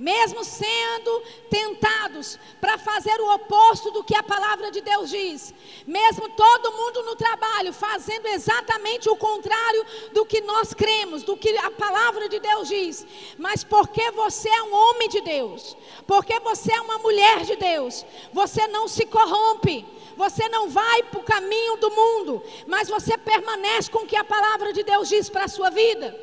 mesmo 0.00 0.42
sendo 0.42 1.22
tentados 1.50 2.38
para 2.58 2.78
fazer 2.78 3.20
o 3.20 3.34
oposto 3.34 3.90
do 3.90 4.02
que 4.02 4.16
a 4.16 4.22
palavra 4.22 4.70
de 4.70 4.80
Deus 4.80 5.10
diz, 5.10 5.52
mesmo 5.86 6.26
todo 6.30 6.72
mundo 6.72 7.02
no 7.02 7.14
trabalho 7.14 7.70
fazendo 7.70 8.24
exatamente 8.28 9.10
o 9.10 9.16
contrário 9.16 9.84
do 10.14 10.24
que 10.24 10.40
nós 10.40 10.72
cremos, 10.72 11.22
do 11.22 11.36
que 11.36 11.54
a 11.58 11.70
palavra 11.70 12.30
de 12.30 12.40
Deus 12.40 12.68
diz, 12.68 13.06
mas 13.36 13.62
porque 13.62 14.10
você 14.12 14.48
é 14.48 14.62
um 14.62 14.74
homem 14.74 15.10
de 15.10 15.20
Deus, 15.20 15.76
porque 16.06 16.40
você 16.40 16.72
é 16.72 16.80
uma 16.80 16.96
mulher 17.00 17.44
de 17.44 17.56
Deus, 17.56 18.06
você 18.32 18.66
não 18.68 18.88
se 18.88 19.04
corrompe. 19.04 19.86
Você 20.16 20.50
não 20.50 20.68
vai 20.68 21.02
para 21.04 21.18
o 21.18 21.22
caminho 21.22 21.76
do 21.78 21.90
mundo, 21.90 22.42
mas 22.66 22.90
você 22.90 23.16
permanece 23.16 23.90
com 23.90 24.00
o 24.00 24.06
que 24.06 24.16
a 24.16 24.24
palavra 24.24 24.70
de 24.70 24.82
Deus 24.82 25.08
diz 25.08 25.30
para 25.30 25.44
a 25.44 25.48
sua 25.48 25.70
vida. 25.70 26.14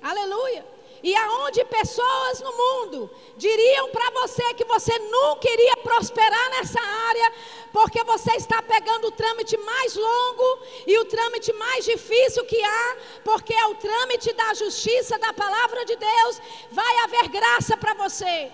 Aleluia. 0.00 0.75
E 1.06 1.14
aonde 1.14 1.64
pessoas 1.66 2.40
no 2.40 2.52
mundo 2.52 3.08
diriam 3.36 3.88
para 3.90 4.10
você 4.10 4.42
que 4.54 4.64
você 4.64 4.92
nunca 4.98 5.48
iria 5.48 5.76
prosperar 5.76 6.50
nessa 6.50 6.80
área, 6.80 7.32
porque 7.72 8.02
você 8.02 8.32
está 8.32 8.60
pegando 8.60 9.06
o 9.06 9.12
trâmite 9.12 9.56
mais 9.56 9.94
longo 9.94 10.58
e 10.84 10.98
o 10.98 11.04
trâmite 11.04 11.52
mais 11.52 11.84
difícil 11.84 12.44
que 12.44 12.60
há, 12.60 12.96
porque 13.22 13.54
é 13.54 13.66
o 13.66 13.76
trâmite 13.76 14.32
da 14.32 14.52
justiça 14.54 15.16
da 15.16 15.32
palavra 15.32 15.84
de 15.84 15.94
Deus, 15.94 16.40
vai 16.72 16.98
haver 17.04 17.28
graça 17.28 17.76
para 17.76 17.94
você. 17.94 18.50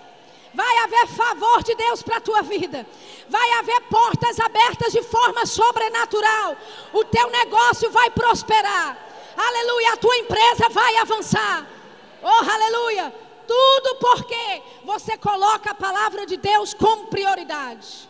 Vai 0.53 0.77
haver 0.83 1.07
favor 1.07 1.63
de 1.63 1.73
Deus 1.73 2.03
para 2.03 2.17
a 2.17 2.21
tua 2.21 2.43
vida. 2.43 2.85
Vai 3.27 3.51
haver 3.53 3.81
portas 3.89 4.39
abertas 4.39 4.93
de 4.93 5.01
forma 5.01 5.47
sobrenatural. 5.47 6.55
O 6.93 7.03
teu 7.03 7.31
negócio 7.31 7.89
vai 7.89 8.11
prosperar. 8.11 8.95
Aleluia, 9.35 9.93
a 9.93 9.97
tua 9.97 10.15
empresa 10.17 10.69
vai 10.69 10.97
avançar. 10.97 11.67
Oh, 12.23 12.51
aleluia! 12.55 13.13
Tudo 13.45 13.95
porque 13.95 14.61
você 14.83 15.17
coloca 15.17 15.71
a 15.71 15.75
palavra 15.75 16.25
de 16.25 16.37
Deus 16.37 16.73
como 16.73 17.07
prioridade. 17.07 18.07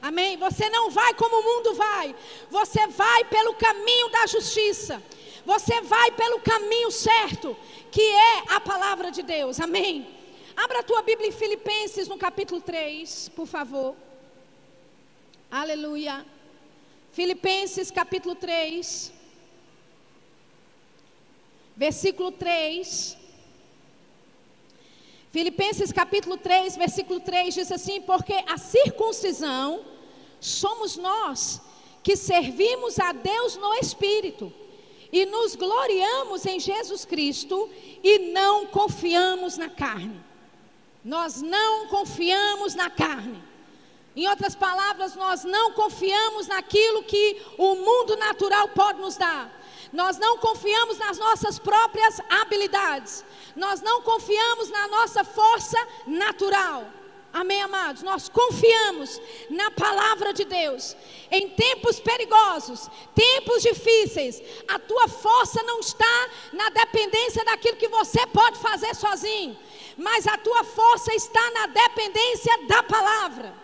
Amém? 0.00 0.36
Você 0.36 0.68
não 0.70 0.90
vai 0.90 1.14
como 1.14 1.36
o 1.36 1.44
mundo 1.44 1.74
vai. 1.74 2.14
Você 2.50 2.86
vai 2.88 3.24
pelo 3.24 3.54
caminho 3.54 4.08
da 4.10 4.26
justiça. 4.26 5.02
Você 5.44 5.80
vai 5.80 6.10
pelo 6.12 6.40
caminho 6.40 6.90
certo, 6.90 7.56
que 7.90 8.02
é 8.02 8.54
a 8.56 8.60
palavra 8.60 9.10
de 9.10 9.22
Deus. 9.22 9.58
Amém? 9.60 10.06
Abra 10.56 10.80
a 10.80 10.82
tua 10.82 11.02
Bíblia 11.02 11.28
em 11.28 11.32
Filipenses 11.32 12.08
no 12.08 12.18
capítulo 12.18 12.60
3, 12.60 13.30
por 13.30 13.46
favor. 13.46 13.94
Aleluia. 15.50 16.26
Filipenses 17.12 17.90
capítulo 17.90 18.34
3. 18.34 19.12
Versículo 21.76 22.30
3. 22.32 23.17
Filipenses 25.30 25.92
capítulo 25.92 26.38
3, 26.38 26.76
versículo 26.76 27.20
3 27.20 27.54
diz 27.54 27.70
assim: 27.70 28.00
Porque 28.00 28.34
a 28.46 28.56
circuncisão 28.56 29.84
somos 30.40 30.96
nós 30.96 31.60
que 32.02 32.16
servimos 32.16 32.98
a 32.98 33.12
Deus 33.12 33.56
no 33.56 33.74
Espírito 33.74 34.52
e 35.12 35.26
nos 35.26 35.54
gloriamos 35.54 36.46
em 36.46 36.58
Jesus 36.58 37.04
Cristo 37.04 37.68
e 38.02 38.30
não 38.32 38.66
confiamos 38.66 39.58
na 39.58 39.68
carne. 39.68 40.18
Nós 41.04 41.42
não 41.42 41.86
confiamos 41.88 42.74
na 42.74 42.88
carne. 42.88 43.42
Em 44.16 44.26
outras 44.28 44.54
palavras, 44.54 45.14
nós 45.14 45.44
não 45.44 45.72
confiamos 45.72 46.46
naquilo 46.48 47.04
que 47.04 47.40
o 47.56 47.76
mundo 47.76 48.16
natural 48.16 48.68
pode 48.70 49.00
nos 49.00 49.16
dar. 49.16 49.57
Nós 49.92 50.18
não 50.18 50.38
confiamos 50.38 50.98
nas 50.98 51.18
nossas 51.18 51.58
próprias 51.58 52.20
habilidades. 52.28 53.24
Nós 53.56 53.80
não 53.80 54.02
confiamos 54.02 54.68
na 54.70 54.88
nossa 54.88 55.24
força 55.24 55.78
natural. 56.06 56.84
Amém, 57.32 57.60
amados? 57.60 58.02
Nós 58.02 58.28
confiamos 58.28 59.20
na 59.50 59.70
palavra 59.70 60.32
de 60.32 60.44
Deus. 60.44 60.96
Em 61.30 61.50
tempos 61.50 62.00
perigosos, 62.00 62.88
tempos 63.14 63.62
difíceis, 63.62 64.42
a 64.66 64.78
tua 64.78 65.08
força 65.08 65.62
não 65.62 65.80
está 65.80 66.28
na 66.52 66.70
dependência 66.70 67.44
daquilo 67.44 67.76
que 67.76 67.88
você 67.88 68.26
pode 68.28 68.58
fazer 68.58 68.94
sozinho, 68.94 69.56
mas 69.96 70.26
a 70.26 70.38
tua 70.38 70.64
força 70.64 71.14
está 71.14 71.50
na 71.50 71.66
dependência 71.66 72.66
da 72.66 72.82
palavra. 72.82 73.54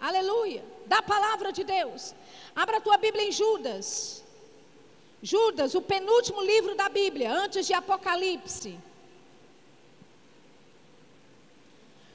Aleluia. 0.00 0.64
Da 0.86 1.00
palavra 1.00 1.52
de 1.52 1.62
Deus. 1.62 2.14
Abra 2.56 2.78
a 2.78 2.80
tua 2.80 2.96
Bíblia 2.96 3.24
em 3.28 3.32
Judas. 3.32 4.21
Judas, 5.22 5.74
o 5.76 5.80
penúltimo 5.80 6.42
livro 6.42 6.74
da 6.74 6.88
Bíblia, 6.88 7.32
antes 7.32 7.64
de 7.66 7.72
Apocalipse. 7.72 8.76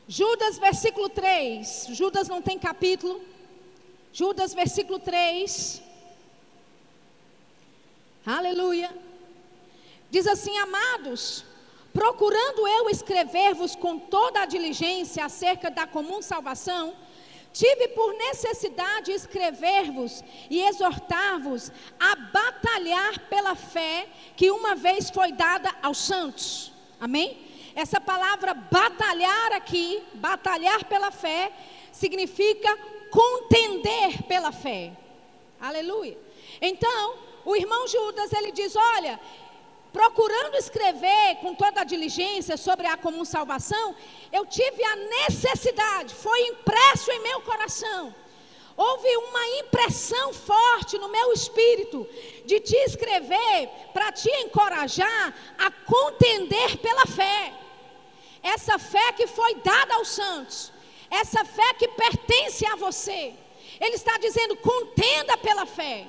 Judas, 0.08 0.58
versículo 0.58 1.08
3. 1.08 1.88
Judas 1.92 2.28
não 2.28 2.42
tem 2.42 2.60
capítulo. 2.60 3.22
Judas, 4.12 4.54
versículo 4.54 5.00
3. 5.00 5.82
Aleluia. 8.26 8.90
Diz 10.10 10.28
assim: 10.28 10.58
Amados, 10.58 11.46
procurando 11.94 12.68
eu 12.68 12.90
escrever-vos 12.90 13.74
com 13.76 13.98
toda 13.98 14.42
a 14.42 14.46
diligência 14.46 15.24
acerca 15.24 15.72
da 15.72 15.88
comum 15.88 16.22
salvação 16.22 16.94
Tive 17.58 17.88
por 17.88 18.14
necessidade 18.14 19.12
escrever-vos 19.12 20.24
e 20.48 20.62
exortar-vos 20.62 21.72
a 22.00 22.16
batalhar 22.16 23.18
pela 23.22 23.56
fé 23.56 24.08
que 24.36 24.52
uma 24.52 24.76
vez 24.76 25.10
foi 25.10 25.32
dada 25.32 25.76
aos 25.82 25.98
santos. 25.98 26.72
Amém? 27.00 27.36
Essa 27.74 28.00
palavra 28.00 28.54
batalhar 28.54 29.54
aqui, 29.54 30.04
batalhar 30.14 30.86
pela 30.86 31.10
fé, 31.10 31.52
significa 31.92 32.78
contender 33.10 34.22
pela 34.28 34.52
fé. 34.52 34.92
Aleluia. 35.60 36.16
Então, 36.62 37.16
o 37.44 37.56
irmão 37.56 37.88
Judas, 37.88 38.34
ele 38.34 38.52
diz: 38.52 38.76
Olha, 38.76 39.20
procurando 39.98 40.54
escrever 40.54 41.38
com 41.42 41.56
toda 41.56 41.82
a 41.82 41.84
diligência 41.84 42.56
sobre 42.56 42.86
a 42.86 42.96
comum 42.96 43.26
salvação, 43.26 43.96
eu 44.32 44.46
tive 44.46 44.84
a 44.84 44.96
necessidade, 44.96 46.14
foi 46.14 46.40
impresso 46.50 47.12
em 47.12 47.20
meu 47.22 47.42
coração. 47.42 48.14
Houve 48.76 49.18
uma 49.18 49.48
impressão 49.62 50.32
forte 50.32 51.00
no 51.00 51.10
meu 51.10 51.34
espírito 51.34 52.08
de 52.46 52.60
te 52.60 52.76
escrever 52.90 53.72
para 53.92 54.12
te 54.12 54.30
encorajar 54.44 55.34
a 55.58 55.72
contender 55.72 56.78
pela 56.78 57.08
fé. 57.08 57.54
Essa 58.44 58.78
fé 58.78 59.14
que 59.14 59.26
foi 59.26 59.56
dada 59.56 59.96
aos 59.96 60.10
santos, 60.10 60.72
essa 61.10 61.44
fé 61.44 61.74
que 61.74 61.88
pertence 61.88 62.64
a 62.68 62.76
você. 62.76 63.34
Ele 63.82 63.96
está 63.96 64.16
dizendo: 64.20 64.56
contenda 64.58 65.36
pela 65.38 65.66
fé. 65.66 66.06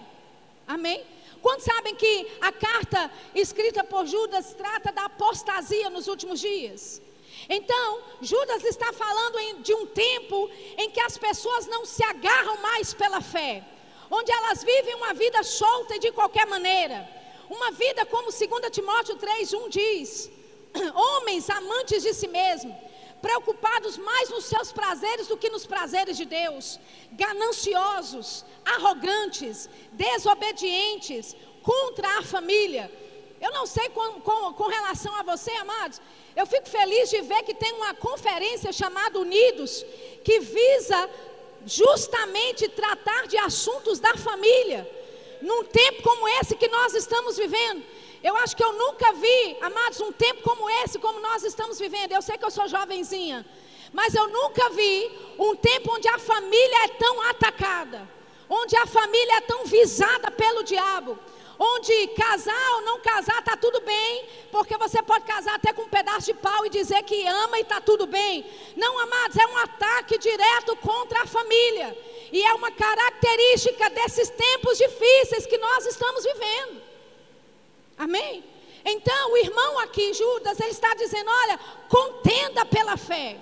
Amém? 0.66 1.02
Quantos 1.48 1.64
sabem 1.64 1.94
que 1.94 2.26
a 2.42 2.52
carta 2.52 3.10
escrita 3.34 3.82
por 3.82 4.04
Judas 4.06 4.52
trata 4.52 4.92
da 4.92 5.06
apostasia 5.06 5.88
nos 5.88 6.06
últimos 6.06 6.40
dias? 6.40 7.00
Então, 7.48 8.02
Judas 8.20 8.62
está 8.64 8.92
falando 8.92 9.62
de 9.62 9.72
um 9.72 9.86
tempo 9.86 10.50
em 10.76 10.90
que 10.90 11.00
as 11.00 11.16
pessoas 11.16 11.66
não 11.66 11.86
se 11.86 12.04
agarram 12.04 12.58
mais 12.58 12.92
pela 12.92 13.22
fé, 13.22 13.64
onde 14.10 14.30
elas 14.30 14.62
vivem 14.62 14.94
uma 14.96 15.14
vida 15.14 15.42
solta 15.42 15.96
e 15.96 15.98
de 15.98 16.12
qualquer 16.12 16.46
maneira, 16.46 17.08
uma 17.48 17.70
vida 17.70 18.04
como 18.04 18.30
2 18.30 18.70
Timóteo 18.70 19.16
3:1 19.16 19.70
diz: 19.70 20.30
homens 20.94 21.48
amantes 21.48 22.02
de 22.02 22.12
si 22.12 22.28
mesmos, 22.28 22.76
preocupados 23.20 23.96
mais 23.96 24.30
nos 24.30 24.44
seus 24.44 24.70
prazeres 24.72 25.26
do 25.26 25.36
que 25.36 25.50
nos 25.50 25.66
prazeres 25.66 26.16
de 26.16 26.24
Deus, 26.24 26.78
gananciosos, 27.12 28.44
arrogantes, 28.64 29.68
desobedientes, 29.92 31.36
contra 31.62 32.18
a 32.18 32.22
família. 32.22 32.90
Eu 33.40 33.52
não 33.52 33.66
sei 33.66 33.88
com, 33.90 34.20
com, 34.20 34.52
com, 34.54 34.68
relação 34.68 35.14
a 35.16 35.22
você, 35.22 35.50
amados. 35.52 36.00
Eu 36.34 36.46
fico 36.46 36.68
feliz 36.68 37.10
de 37.10 37.20
ver 37.20 37.42
que 37.42 37.54
tem 37.54 37.72
uma 37.72 37.94
conferência 37.94 38.72
chamada 38.72 39.18
Unidos, 39.18 39.84
que 40.24 40.40
visa 40.40 41.10
justamente 41.66 42.68
tratar 42.68 43.26
de 43.26 43.36
assuntos 43.36 44.00
da 44.00 44.16
família. 44.16 44.88
Num 45.40 45.64
tempo 45.64 46.02
como 46.02 46.26
esse 46.40 46.56
que 46.56 46.68
nós 46.68 46.94
estamos 46.94 47.36
vivendo. 47.36 47.84
Eu 48.22 48.36
acho 48.36 48.56
que 48.56 48.64
eu 48.64 48.72
nunca 48.72 49.12
vi, 49.12 49.56
amados, 49.60 50.00
um 50.00 50.12
tempo 50.12 50.42
como 50.42 50.68
esse, 50.82 50.98
como 50.98 51.20
nós 51.20 51.44
estamos 51.44 51.78
vivendo. 51.78 52.12
Eu 52.12 52.22
sei 52.22 52.36
que 52.36 52.44
eu 52.44 52.50
sou 52.50 52.66
jovenzinha, 52.66 53.46
mas 53.92 54.14
eu 54.14 54.28
nunca 54.28 54.70
vi 54.70 55.10
um 55.38 55.54
tempo 55.54 55.94
onde 55.94 56.08
a 56.08 56.18
família 56.18 56.84
é 56.84 56.88
tão 56.88 57.22
atacada, 57.22 58.08
onde 58.48 58.76
a 58.76 58.86
família 58.86 59.36
é 59.36 59.40
tão 59.42 59.64
visada 59.64 60.30
pelo 60.32 60.64
diabo, 60.64 61.16
onde 61.58 62.08
casar 62.08 62.74
ou 62.74 62.82
não 62.82 63.00
casar 63.00 63.38
está 63.38 63.56
tudo 63.56 63.80
bem, 63.82 64.26
porque 64.50 64.76
você 64.76 65.00
pode 65.00 65.24
casar 65.24 65.54
até 65.54 65.72
com 65.72 65.82
um 65.82 65.88
pedaço 65.88 66.26
de 66.26 66.34
pau 66.34 66.66
e 66.66 66.70
dizer 66.70 67.02
que 67.04 67.26
ama 67.26 67.58
e 67.58 67.62
está 67.62 67.80
tudo 67.80 68.06
bem. 68.06 68.44
Não, 68.76 68.98
amados, 68.98 69.36
é 69.36 69.46
um 69.46 69.56
ataque 69.58 70.18
direto 70.18 70.76
contra 70.76 71.22
a 71.22 71.26
família. 71.26 71.96
E 72.32 72.42
é 72.42 72.52
uma 72.54 72.70
característica 72.70 73.90
desses 73.90 74.28
tempos 74.28 74.76
difíceis 74.76 75.46
que 75.46 75.58
nós 75.58 75.86
estamos 75.86 76.24
vivendo. 76.24 76.87
Amém? 77.98 78.44
Então, 78.84 79.32
o 79.32 79.36
irmão 79.36 79.78
aqui, 79.80 80.14
Judas, 80.14 80.58
ele 80.60 80.70
está 80.70 80.94
dizendo: 80.94 81.30
olha, 81.30 81.58
contenda 81.88 82.64
pela 82.64 82.96
fé, 82.96 83.36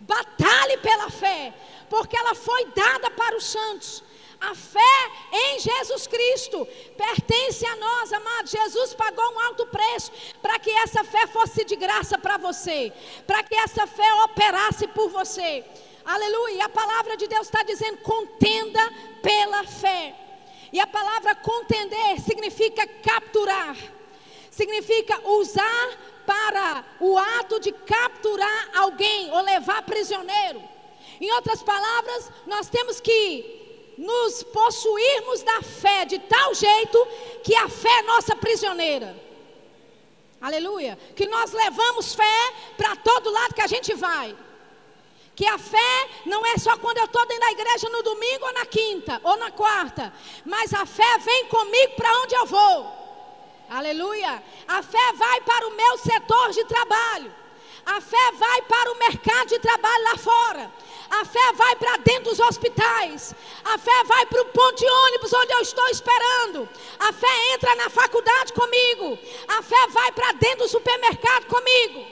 batalhe 0.00 0.78
pela 0.78 1.10
fé, 1.10 1.52
porque 1.90 2.16
ela 2.16 2.34
foi 2.34 2.66
dada 2.66 3.10
para 3.10 3.36
os 3.36 3.44
santos. 3.44 4.04
A 4.40 4.54
fé 4.54 5.10
em 5.32 5.58
Jesus 5.58 6.06
Cristo 6.06 6.66
pertence 6.96 7.66
a 7.66 7.74
nós, 7.74 8.12
amados. 8.12 8.52
Jesus 8.52 8.94
pagou 8.94 9.24
um 9.32 9.40
alto 9.40 9.66
preço 9.66 10.12
para 10.40 10.60
que 10.60 10.70
essa 10.70 11.02
fé 11.02 11.26
fosse 11.26 11.64
de 11.64 11.74
graça 11.74 12.16
para 12.16 12.36
você, 12.36 12.92
para 13.26 13.42
que 13.42 13.56
essa 13.56 13.84
fé 13.86 14.14
operasse 14.24 14.86
por 14.88 15.08
você. 15.10 15.64
Aleluia. 16.04 16.66
A 16.66 16.68
palavra 16.68 17.16
de 17.16 17.26
Deus 17.26 17.46
está 17.48 17.64
dizendo: 17.64 17.98
contenda 17.98 18.80
pela 19.20 19.64
fé. 19.64 20.27
E 20.72 20.80
a 20.80 20.86
palavra 20.86 21.34
contender 21.34 22.20
significa 22.20 22.86
capturar, 22.86 23.76
significa 24.50 25.18
usar 25.28 25.98
para 26.26 26.84
o 27.00 27.16
ato 27.16 27.58
de 27.58 27.72
capturar 27.72 28.70
alguém 28.74 29.30
ou 29.30 29.40
levar 29.40 29.82
prisioneiro. 29.82 30.62
Em 31.20 31.32
outras 31.32 31.62
palavras, 31.62 32.30
nós 32.46 32.68
temos 32.68 33.00
que 33.00 33.94
nos 33.96 34.42
possuirmos 34.44 35.42
da 35.42 35.62
fé 35.62 36.04
de 36.04 36.18
tal 36.20 36.54
jeito 36.54 37.08
que 37.42 37.56
a 37.56 37.68
fé 37.68 37.98
é 37.98 38.02
nossa 38.02 38.36
prisioneira. 38.36 39.16
Aleluia. 40.40 40.96
Que 41.16 41.26
nós 41.26 41.50
levamos 41.50 42.14
fé 42.14 42.52
para 42.76 42.94
todo 42.94 43.30
lado 43.30 43.54
que 43.54 43.62
a 43.62 43.66
gente 43.66 43.92
vai. 43.94 44.36
Que 45.38 45.46
a 45.46 45.56
fé 45.56 46.10
não 46.26 46.44
é 46.44 46.58
só 46.58 46.76
quando 46.78 46.98
eu 46.98 47.04
estou 47.04 47.24
dentro 47.24 47.44
da 47.44 47.52
igreja 47.52 47.88
no 47.90 48.02
domingo 48.02 48.44
ou 48.44 48.52
na 48.54 48.66
quinta 48.66 49.20
ou 49.22 49.36
na 49.36 49.52
quarta, 49.52 50.12
mas 50.44 50.74
a 50.74 50.84
fé 50.84 51.16
vem 51.18 51.44
comigo 51.44 51.94
para 51.94 52.12
onde 52.22 52.34
eu 52.34 52.44
vou. 52.44 52.92
Aleluia. 53.70 54.42
A 54.66 54.82
fé 54.82 55.12
vai 55.14 55.40
para 55.42 55.68
o 55.68 55.76
meu 55.76 55.96
setor 55.98 56.50
de 56.50 56.64
trabalho. 56.64 57.32
A 57.86 58.00
fé 58.00 58.32
vai 58.32 58.62
para 58.62 58.90
o 58.90 58.98
mercado 58.98 59.46
de 59.46 59.60
trabalho 59.60 60.04
lá 60.10 60.16
fora. 60.16 60.72
A 61.08 61.24
fé 61.24 61.52
vai 61.52 61.76
para 61.76 61.98
dentro 61.98 62.30
dos 62.30 62.40
hospitais. 62.40 63.32
A 63.64 63.78
fé 63.78 64.04
vai 64.06 64.26
para 64.26 64.42
o 64.42 64.46
ponto 64.46 64.74
de 64.74 64.90
ônibus 64.90 65.32
onde 65.34 65.52
eu 65.52 65.60
estou 65.60 65.86
esperando. 65.86 66.68
A 66.98 67.12
fé 67.12 67.54
entra 67.54 67.76
na 67.76 67.88
faculdade 67.88 68.52
comigo. 68.52 69.16
A 69.46 69.62
fé 69.62 69.86
vai 69.90 70.10
para 70.10 70.32
dentro 70.32 70.64
do 70.64 70.68
supermercado 70.68 71.46
comigo. 71.46 72.04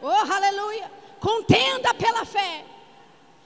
Oh, 0.00 0.32
aleluia 0.32 0.97
contenda 1.18 1.92
pela 1.94 2.24
fé. 2.24 2.64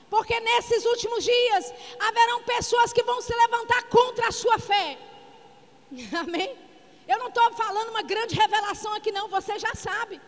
Porque 0.09 0.39
nesses 0.41 0.85
últimos 0.85 1.25
dias 1.25 1.73
haverão 1.99 2.43
pessoas 2.43 2.93
que 2.93 3.03
vão 3.03 3.21
se 3.21 3.35
levantar 3.35 3.83
contra 3.85 4.29
a 4.29 4.33
sua 4.33 4.59
fé. 4.59 4.99
Amém? 6.23 6.55
Eu 7.09 7.19
não 7.19 7.29
estou 7.29 7.53
falando 7.55 7.91
uma 7.91 8.03
grande 8.03 8.35
revelação 8.35 8.93
aqui, 8.95 9.11
não, 9.11 9.29
você 9.29 9.59
já 9.59 9.75
sabe. 9.75 10.21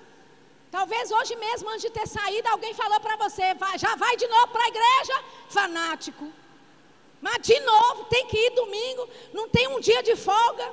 Talvez 0.70 1.10
hoje 1.12 1.36
mesmo, 1.36 1.68
antes 1.68 1.82
de 1.82 1.90
ter 1.90 2.06
saído, 2.08 2.48
alguém 2.48 2.74
falou 2.74 2.98
para 3.00 3.16
você: 3.16 3.42
já 3.76 3.94
vai 3.94 4.16
de 4.16 4.26
novo 4.26 4.48
para 4.48 4.64
a 4.64 4.68
igreja? 4.68 5.24
Fanático. 5.48 6.32
Mas 7.20 7.38
de 7.42 7.58
novo, 7.60 8.04
tem 8.04 8.26
que 8.26 8.36
ir 8.36 8.50
domingo, 8.50 9.08
não 9.32 9.48
tem 9.48 9.68
um 9.68 9.80
dia 9.80 10.02
de 10.02 10.16
folga. 10.16 10.66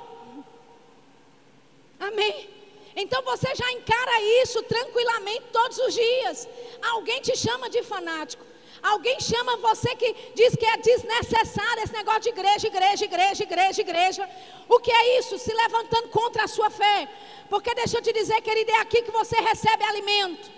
Amém? 2.00 2.61
Então 2.94 3.22
você 3.22 3.54
já 3.54 3.70
encara 3.72 4.20
isso 4.42 4.62
tranquilamente 4.64 5.44
todos 5.52 5.78
os 5.78 5.94
dias. 5.94 6.48
Alguém 6.90 7.20
te 7.20 7.36
chama 7.36 7.70
de 7.70 7.82
fanático. 7.82 8.44
Alguém 8.82 9.18
chama 9.20 9.56
você 9.58 9.94
que 9.94 10.14
diz 10.34 10.56
que 10.56 10.66
é 10.66 10.76
desnecessário 10.76 11.84
esse 11.84 11.92
negócio 11.92 12.22
de 12.22 12.30
igreja, 12.30 12.66
igreja, 12.66 13.04
igreja, 13.04 13.42
igreja, 13.44 13.80
igreja. 13.80 14.30
O 14.68 14.80
que 14.80 14.90
é 14.90 15.18
isso? 15.18 15.38
Se 15.38 15.52
levantando 15.54 16.08
contra 16.08 16.44
a 16.44 16.48
sua 16.48 16.68
fé. 16.68 17.08
Porque 17.48 17.74
deixa 17.74 17.98
eu 17.98 18.02
te 18.02 18.12
dizer, 18.12 18.40
querido, 18.42 18.72
é 18.72 18.80
aqui 18.80 19.02
que 19.02 19.12
você 19.12 19.36
recebe 19.36 19.84
alimento. 19.84 20.50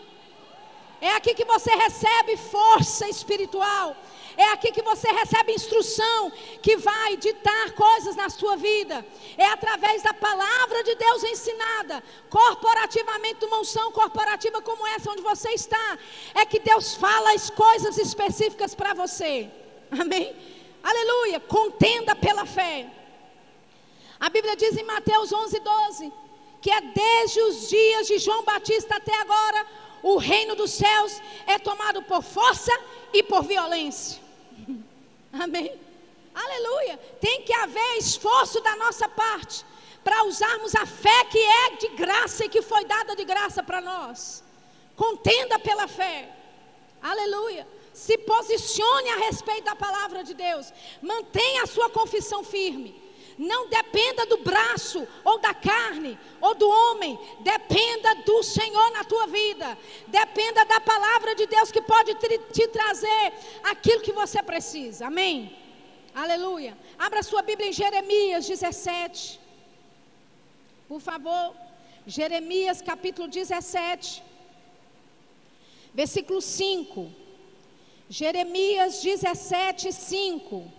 É 1.00 1.10
aqui 1.10 1.34
que 1.34 1.44
você 1.44 1.70
recebe 1.74 2.36
força 2.36 3.06
espiritual. 3.08 3.94
É 4.36 4.46
aqui 4.52 4.72
que 4.72 4.82
você 4.82 5.08
recebe 5.10 5.52
instrução 5.52 6.32
que 6.60 6.76
vai 6.76 7.16
ditar 7.16 7.72
coisas 7.72 8.16
na 8.16 8.28
sua 8.28 8.56
vida. 8.56 9.04
É 9.36 9.46
através 9.46 10.02
da 10.02 10.12
palavra 10.12 10.82
de 10.82 10.94
Deus 10.94 11.22
ensinada, 11.24 12.02
corporativamente, 12.28 13.44
uma 13.44 13.60
unção 13.60 13.92
corporativa 13.92 14.60
como 14.62 14.86
essa 14.88 15.10
onde 15.10 15.22
você 15.22 15.50
está. 15.50 15.98
É 16.34 16.44
que 16.44 16.58
Deus 16.58 16.94
fala 16.94 17.32
as 17.32 17.50
coisas 17.50 17.98
específicas 17.98 18.74
para 18.74 18.94
você. 18.94 19.50
Amém? 19.90 20.34
Aleluia. 20.82 21.40
Contenda 21.40 22.14
pela 22.16 22.44
fé. 22.44 22.90
A 24.18 24.28
Bíblia 24.28 24.56
diz 24.56 24.76
em 24.76 24.84
Mateus 24.84 25.32
11, 25.32 25.60
12 25.60 26.24
que 26.64 26.70
é 26.70 26.80
desde 26.80 27.42
os 27.42 27.68
dias 27.68 28.06
de 28.06 28.16
João 28.16 28.42
Batista 28.42 28.96
até 28.96 29.14
agora, 29.20 29.66
o 30.02 30.16
reino 30.16 30.56
dos 30.56 30.70
céus 30.70 31.20
é 31.46 31.58
tomado 31.58 32.00
por 32.04 32.22
força 32.22 32.72
e 33.12 33.22
por 33.22 33.42
violência. 33.42 34.23
Amém. 35.40 35.80
Aleluia. 36.34 36.98
Tem 37.20 37.42
que 37.42 37.52
haver 37.52 37.98
esforço 37.98 38.60
da 38.60 38.76
nossa 38.76 39.08
parte 39.08 39.64
para 40.02 40.24
usarmos 40.24 40.74
a 40.74 40.84
fé 40.84 41.24
que 41.26 41.38
é 41.38 41.70
de 41.76 41.88
graça 41.88 42.44
e 42.44 42.48
que 42.48 42.62
foi 42.62 42.84
dada 42.84 43.16
de 43.16 43.24
graça 43.24 43.62
para 43.62 43.80
nós. 43.80 44.44
Contenda 44.96 45.58
pela 45.58 45.88
fé. 45.88 46.30
Aleluia. 47.02 47.66
Se 47.92 48.18
posicione 48.18 49.10
a 49.10 49.16
respeito 49.18 49.64
da 49.64 49.76
palavra 49.76 50.24
de 50.24 50.34
Deus. 50.34 50.72
Mantenha 51.00 51.62
a 51.62 51.66
sua 51.66 51.88
confissão 51.90 52.42
firme. 52.42 53.03
Não 53.38 53.68
dependa 53.68 54.26
do 54.26 54.38
braço, 54.38 55.06
ou 55.24 55.38
da 55.38 55.52
carne, 55.52 56.18
ou 56.40 56.54
do 56.54 56.68
homem. 56.68 57.18
Dependa 57.40 58.14
do 58.16 58.42
Senhor 58.42 58.90
na 58.92 59.04
tua 59.04 59.26
vida. 59.26 59.76
Dependa 60.06 60.64
da 60.64 60.80
palavra 60.80 61.34
de 61.34 61.46
Deus 61.46 61.72
que 61.72 61.82
pode 61.82 62.14
te, 62.14 62.38
te 62.52 62.68
trazer 62.68 63.32
aquilo 63.64 64.00
que 64.02 64.12
você 64.12 64.42
precisa. 64.42 65.06
Amém? 65.06 65.56
Aleluia. 66.14 66.78
Abra 66.98 67.22
sua 67.22 67.42
Bíblia 67.42 67.68
em 67.68 67.72
Jeremias 67.72 68.46
17. 68.46 69.40
Por 70.88 71.00
favor. 71.00 71.54
Jeremias 72.06 72.80
capítulo 72.82 73.26
17. 73.26 74.22
Versículo 75.92 76.40
5. 76.40 77.10
Jeremias 78.08 79.02
17, 79.02 79.92
5. 79.92 80.72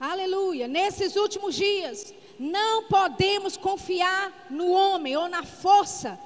Aleluia. 0.00 0.68
Nesses 0.68 1.16
últimos 1.16 1.56
dias, 1.56 2.14
não 2.38 2.84
podemos 2.84 3.56
confiar 3.56 4.46
no 4.48 4.70
homem 4.70 5.16
ou 5.16 5.28
na 5.28 5.42
força 5.42 6.18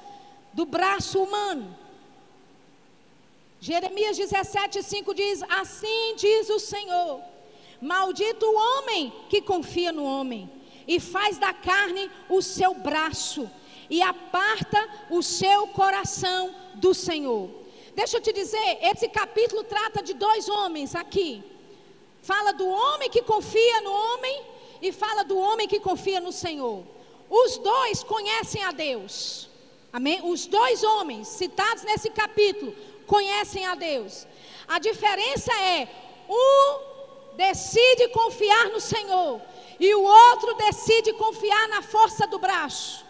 do 0.52 0.66
braço 0.66 1.22
humano. 1.22 1.74
Jeremias 3.60 4.16
17, 4.16 4.82
5 4.82 5.14
diz: 5.14 5.42
Assim 5.48 6.14
diz 6.16 6.50
o 6.50 6.58
Senhor: 6.58 7.22
Maldito 7.80 8.44
o 8.44 8.54
homem 8.54 9.10
que 9.30 9.40
confia 9.40 9.90
no 9.90 10.04
homem 10.04 10.50
e 10.86 11.00
faz 11.00 11.38
da 11.38 11.54
carne 11.54 12.10
o 12.28 12.42
seu 12.42 12.74
braço 12.74 13.50
e 13.88 14.02
aparta 14.02 14.86
o 15.08 15.22
seu 15.22 15.66
coração 15.68 16.54
do 16.74 16.92
Senhor. 16.92 17.48
Deixa 17.94 18.18
eu 18.18 18.20
te 18.20 18.32
dizer, 18.32 18.78
esse 18.82 19.08
capítulo 19.08 19.64
trata 19.64 20.02
de 20.02 20.12
dois 20.12 20.48
homens 20.48 20.94
aqui. 20.94 21.51
Fala 22.22 22.52
do 22.52 22.66
homem 22.68 23.10
que 23.10 23.22
confia 23.22 23.80
no 23.80 23.92
homem 23.92 24.42
e 24.80 24.92
fala 24.92 25.24
do 25.24 25.36
homem 25.36 25.66
que 25.66 25.80
confia 25.80 26.20
no 26.20 26.32
Senhor. 26.32 26.84
os 27.28 27.58
dois 27.58 28.02
conhecem 28.04 28.62
a 28.62 28.72
Deus. 28.72 29.48
Amém? 29.92 30.20
Os 30.22 30.46
dois 30.46 30.82
homens 30.84 31.28
citados 31.28 31.82
nesse 31.82 32.10
capítulo 32.10 32.74
conhecem 33.06 33.66
a 33.66 33.74
Deus. 33.74 34.26
A 34.68 34.78
diferença 34.78 35.52
é: 35.52 35.88
um 36.28 37.36
decide 37.36 38.08
confiar 38.08 38.68
no 38.70 38.80
Senhor 38.80 39.40
e 39.80 39.94
o 39.94 40.02
outro 40.02 40.54
decide 40.54 41.12
confiar 41.14 41.68
na 41.68 41.82
força 41.82 42.26
do 42.26 42.38
braço. 42.38 43.04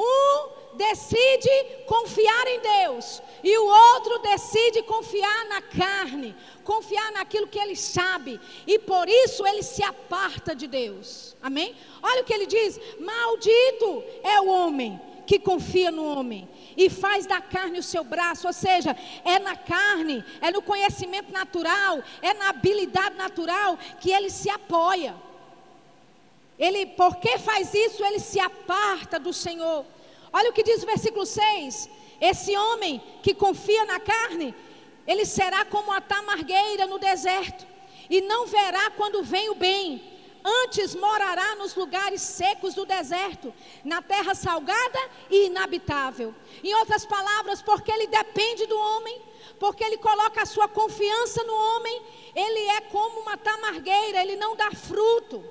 Um 0.00 0.76
decide 0.76 1.50
confiar 1.86 2.46
em 2.46 2.60
Deus 2.60 3.22
e 3.42 3.58
o 3.58 3.66
outro 3.66 4.18
decide 4.20 4.82
confiar 4.82 5.46
na 5.46 5.60
carne, 5.60 6.34
confiar 6.64 7.12
naquilo 7.12 7.46
que 7.46 7.58
ele 7.58 7.76
sabe, 7.76 8.40
e 8.66 8.78
por 8.78 9.08
isso 9.08 9.46
ele 9.46 9.62
se 9.62 9.82
aparta 9.82 10.54
de 10.54 10.66
Deus. 10.66 11.36
Amém? 11.42 11.74
Olha 12.02 12.22
o 12.22 12.24
que 12.24 12.32
ele 12.32 12.46
diz: 12.46 12.80
Maldito 12.98 14.04
é 14.22 14.40
o 14.40 14.48
homem 14.48 15.00
que 15.26 15.38
confia 15.38 15.90
no 15.90 16.04
homem 16.04 16.48
e 16.76 16.90
faz 16.90 17.26
da 17.26 17.40
carne 17.40 17.78
o 17.78 17.82
seu 17.82 18.02
braço, 18.02 18.46
ou 18.46 18.52
seja, 18.52 18.96
é 19.24 19.38
na 19.38 19.54
carne, 19.54 20.24
é 20.40 20.50
no 20.50 20.62
conhecimento 20.62 21.32
natural, 21.32 22.02
é 22.22 22.34
na 22.34 22.48
habilidade 22.48 23.16
natural 23.16 23.78
que 24.00 24.10
ele 24.10 24.30
se 24.30 24.50
apoia. 24.50 25.14
Ele, 26.60 26.84
porque 26.86 27.38
faz 27.38 27.72
isso, 27.72 28.04
ele 28.04 28.20
se 28.20 28.38
aparta 28.38 29.18
do 29.18 29.32
Senhor. 29.32 29.86
Olha 30.30 30.50
o 30.50 30.52
que 30.52 30.62
diz 30.62 30.82
o 30.82 30.86
versículo 30.86 31.24
6: 31.24 31.88
esse 32.20 32.54
homem 32.54 33.02
que 33.22 33.34
confia 33.34 33.86
na 33.86 33.98
carne, 33.98 34.54
ele 35.06 35.24
será 35.24 35.64
como 35.64 35.90
a 35.90 36.02
tamargueira 36.02 36.86
no 36.86 36.98
deserto, 36.98 37.66
e 38.10 38.20
não 38.20 38.46
verá 38.46 38.90
quando 38.90 39.22
vem 39.22 39.48
o 39.48 39.54
bem. 39.54 40.08
Antes 40.42 40.94
morará 40.94 41.54
nos 41.56 41.74
lugares 41.74 42.22
secos 42.22 42.74
do 42.74 42.86
deserto, 42.86 43.52
na 43.84 44.00
terra 44.00 44.34
salgada 44.34 44.98
e 45.30 45.46
inabitável. 45.46 46.34
Em 46.64 46.74
outras 46.76 47.04
palavras, 47.04 47.60
porque 47.60 47.92
ele 47.92 48.06
depende 48.06 48.64
do 48.66 48.78
homem, 48.78 49.20
porque 49.58 49.84
ele 49.84 49.98
coloca 49.98 50.42
a 50.42 50.46
sua 50.46 50.66
confiança 50.66 51.42
no 51.44 51.54
homem, 51.54 52.02
ele 52.34 52.60
é 52.70 52.80
como 52.82 53.20
uma 53.20 53.36
tamargueira, 53.36 54.22
ele 54.22 54.36
não 54.36 54.56
dá 54.56 54.70
fruto. 54.70 55.44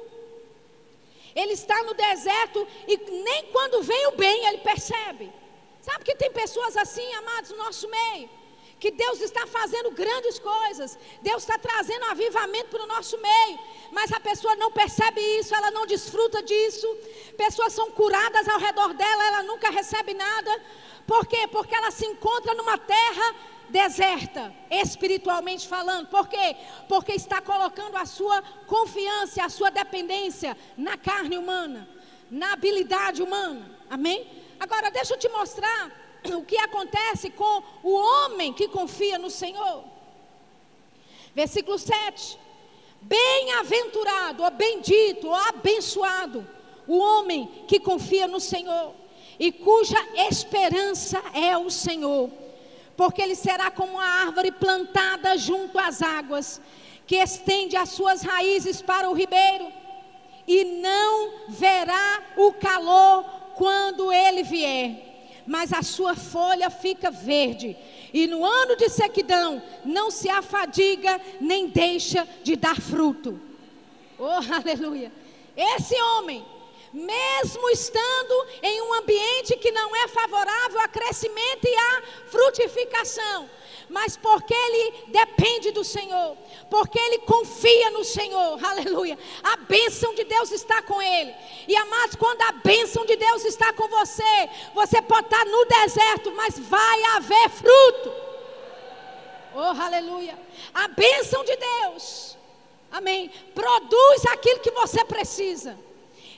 Ele 1.42 1.54
está 1.54 1.78
no 1.84 1.94
deserto 1.94 2.68
e 2.88 2.98
nem 3.28 3.42
quando 3.54 3.84
vem 3.84 4.08
o 4.08 4.12
bem 4.24 4.46
ele 4.48 4.60
percebe. 4.60 5.32
Sabe 5.82 6.04
que 6.04 6.16
tem 6.16 6.32
pessoas 6.32 6.76
assim, 6.76 7.08
amados, 7.14 7.52
no 7.52 7.58
nosso 7.58 7.88
meio? 7.90 8.30
Que 8.80 8.92
Deus 8.92 9.20
está 9.22 9.46
fazendo 9.46 9.92
grandes 9.92 10.40
coisas, 10.40 10.98
Deus 11.22 11.42
está 11.44 11.58
trazendo 11.58 12.06
avivamento 12.06 12.70
para 12.70 12.84
o 12.84 12.88
nosso 12.88 13.18
meio, 13.18 13.60
mas 13.92 14.12
a 14.12 14.20
pessoa 14.20 14.56
não 14.56 14.72
percebe 14.72 15.20
isso, 15.40 15.54
ela 15.54 15.70
não 15.72 15.86
desfruta 15.86 16.42
disso. 16.42 16.88
Pessoas 17.38 17.74
são 17.74 17.92
curadas 17.92 18.48
ao 18.48 18.60
redor 18.60 18.94
dela, 18.94 19.28
ela 19.28 19.44
nunca 19.44 19.70
recebe 19.70 20.14
nada. 20.14 20.52
Por 21.06 21.26
quê? 21.26 21.48
Porque 21.48 21.76
ela 21.76 21.92
se 21.92 22.06
encontra 22.06 22.54
numa 22.54 22.78
terra 22.78 23.36
deserta, 23.70 24.53
espiritualmente 24.70 25.67
falando. 25.67 26.07
Por 26.07 26.28
quê? 26.28 26.55
Porque 26.88 27.13
está 27.13 27.41
colocando 27.41 27.95
a 27.95 28.05
sua 28.05 28.41
confiança, 28.67 29.43
a 29.43 29.49
sua 29.49 29.70
dependência 29.70 30.57
na 30.78 30.97
carne 30.97 31.38
humana, 31.38 31.88
na 32.30 32.53
habilidade 32.53 33.22
humana. 33.22 33.70
Amém? 33.89 34.28
Agora, 34.59 34.91
deixa 34.91 35.13
eu 35.13 35.17
te 35.17 35.30
mostrar 35.30 35.91
o 36.26 36.43
que 36.43 36.57
acontece 36.57 37.30
com 37.30 37.63
o 37.84 37.93
homem 37.93 38.51
que 38.53 38.67
confia 38.67 39.17
no 39.17 39.30
Senhor. 39.30 39.84
Versículo 41.34 41.80
7. 41.80 42.38
Bem-aventurado, 43.01 44.43
ou 44.43 44.51
bendito, 44.51 45.28
ou 45.28 45.36
abençoado, 45.36 46.45
o 46.86 46.97
homem 46.97 47.63
que 47.67 47.80
confia 47.80 48.28
no 48.28 48.41
Senhor 48.41 48.93
e 49.39 49.51
cuja 49.53 49.97
esperança 50.30 51.24
é 51.34 51.57
o 51.57 51.70
Senhor, 51.70 52.30
porque 53.00 53.22
ele 53.22 53.34
será 53.34 53.72
como 53.72 53.93
uma 53.93 54.04
árvore 54.04 54.52
plantada 54.52 55.38
junto 55.38 55.80
às 55.80 56.02
águas, 56.02 56.60
que 57.08 57.16
estende 57.16 57.78
as 57.78 57.88
suas 57.88 58.24
raízes 58.24 58.82
para 58.82 59.10
o 59.10 59.14
ribeiro 59.14 59.72
e 60.45 60.66
não 60.82 61.47
verá 61.47 62.22
o 62.36 62.52
calor 62.52 63.24
quando 63.56 64.12
ele 64.12 64.43
vier, 64.43 65.41
mas 65.47 65.72
a 65.72 65.82
sua 65.82 66.14
folha 66.14 66.70
fica 66.70 67.10
verde, 67.10 67.78
e 68.14 68.28
no 68.28 68.43
ano 68.43 68.76
de 68.76 68.89
sequidão 68.89 69.64
não 69.86 70.12
se 70.12 70.30
afadiga 70.30 71.22
nem 71.39 71.70
deixa 71.70 72.28
de 72.43 72.58
dar 72.58 72.82
fruto. 72.82 73.39
Oh, 74.18 74.41
aleluia! 74.54 75.10
Esse 75.56 75.95
homem, 76.02 76.43
mesmo 76.94 77.70
estando 77.70 78.48
em 78.62 78.82
um 78.82 78.94
ambiente 78.96 79.58
que 79.58 79.72
não 79.72 79.96
é 79.96 80.08
favorável 80.08 80.80
a 80.80 80.88
crescimento 80.88 81.66
e 81.66 81.76
a 81.76 82.02
frutificação, 82.30 83.50
mas 83.90 84.18
porque 84.18 84.54
ele 84.54 85.04
depende 85.08 85.72
do 85.72 85.84
Senhor, 85.84 86.38
porque 86.70 87.00
ele 87.00 87.20
confia 87.20 87.92
no 87.92 88.04
Senhor, 88.04 88.60
aleluia. 88.66 89.18
A 89.44 89.58
bênção 89.58 90.14
de 90.14 90.24
Deus 90.24 90.52
está 90.52 90.82
com 90.82 91.02
ele. 91.02 91.34
E 91.68 91.76
amados, 91.76 92.16
quando 92.16 92.42
a 92.42 92.52
bênção 92.52 93.06
de 93.06 93.16
Deus 93.16 93.46
está 93.46 93.72
com 93.74 93.88
você, 93.88 94.50
você 94.74 95.02
pode 95.02 95.28
estar 95.28 95.46
no 95.46 95.66
deserto, 95.66 96.32
mas 96.34 96.58
vai 96.58 97.04
haver 97.16 97.50
fruto. 97.50 98.14
Oh, 99.56 99.82
aleluia. 99.82 100.38
A 100.74 100.88
bênção 100.88 101.44
de 101.44 101.56
Deus, 101.56 102.38
amém, 102.92 103.32
produz 103.56 104.26
aquilo 104.28 104.60
que 104.60 104.72
você 104.72 105.04
precisa. 105.04 105.89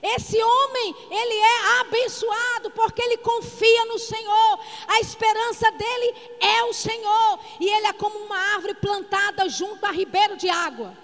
Esse 0.02 0.42
homem, 0.42 0.96
ele 1.12 1.36
é 1.36 1.80
abençoado 1.82 2.72
porque 2.72 3.02
ele 3.02 3.18
confia 3.18 3.86
no 3.86 4.00
Senhor. 4.00 4.60
A 4.88 5.00
esperança 5.00 5.70
dele 5.72 6.16
é 6.40 6.64
o 6.64 6.74
Senhor. 6.74 7.40
E 7.60 7.70
ele 7.70 7.86
é 7.86 7.94
como 7.94 8.18
uma 8.18 8.38
árvore 8.56 8.74
plantada 8.74 9.48
junto 9.48 9.86
a 9.86 9.92
ribeiro 9.92 10.36
de 10.38 10.50
água. 10.50 10.98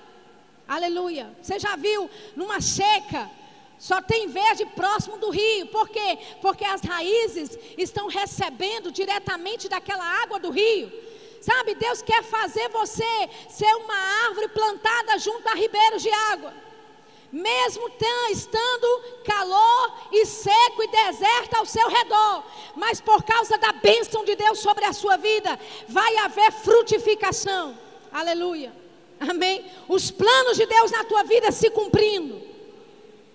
Aleluia. 0.68 1.32
Você 1.42 1.60
já 1.60 1.76
viu 1.76 2.10
numa 2.36 2.60
seca? 2.60 3.30
Só 3.78 4.02
tem 4.02 4.28
verde 4.28 4.66
próximo 4.66 5.18
do 5.18 5.30
rio. 5.30 5.68
Por 5.68 5.88
quê? 5.90 6.18
Porque 6.42 6.66
as 6.66 6.82
raízes 6.82 7.56
estão 7.78 8.08
recebendo 8.08 8.92
diretamente 8.92 9.70
daquela 9.70 10.04
água 10.24 10.40
do 10.40 10.50
rio. 10.50 10.92
Sabe, 11.40 11.76
Deus 11.76 12.02
quer 12.02 12.24
fazer 12.24 12.68
você 12.70 13.30
ser 13.48 13.72
uma 13.76 13.96
árvore 14.26 14.48
plantada 14.48 15.20
junto 15.20 15.48
a 15.48 15.54
ribeiros 15.54 16.02
de 16.02 16.10
água 16.10 16.67
mesmo 17.32 17.90
estando 18.32 19.04
calor 19.24 19.94
e 20.12 20.26
seco 20.26 20.84
e 20.84 20.88
deserto 20.88 21.56
ao 21.56 21.66
seu 21.66 21.88
redor, 21.90 22.44
mas 22.76 23.02
por 23.02 23.24
causa 23.24 23.58
da 23.58 23.72
bênção 23.72 24.24
de 24.24 24.36
Deus 24.36 24.60
sobre 24.60 24.86
a 24.86 24.94
sua 24.94 25.18
vida, 25.18 25.60
vai 25.88 26.18
haver 26.18 26.52
frutificação. 26.52 27.78
Aleluia. 28.12 28.74
Amém. 29.20 29.66
Os 29.88 30.12
planos 30.12 30.58
de 30.58 30.66
Deus 30.66 30.92
na 30.92 31.04
tua 31.04 31.24
vida 31.24 31.52
se 31.52 31.70
cumprindo. 31.70 32.57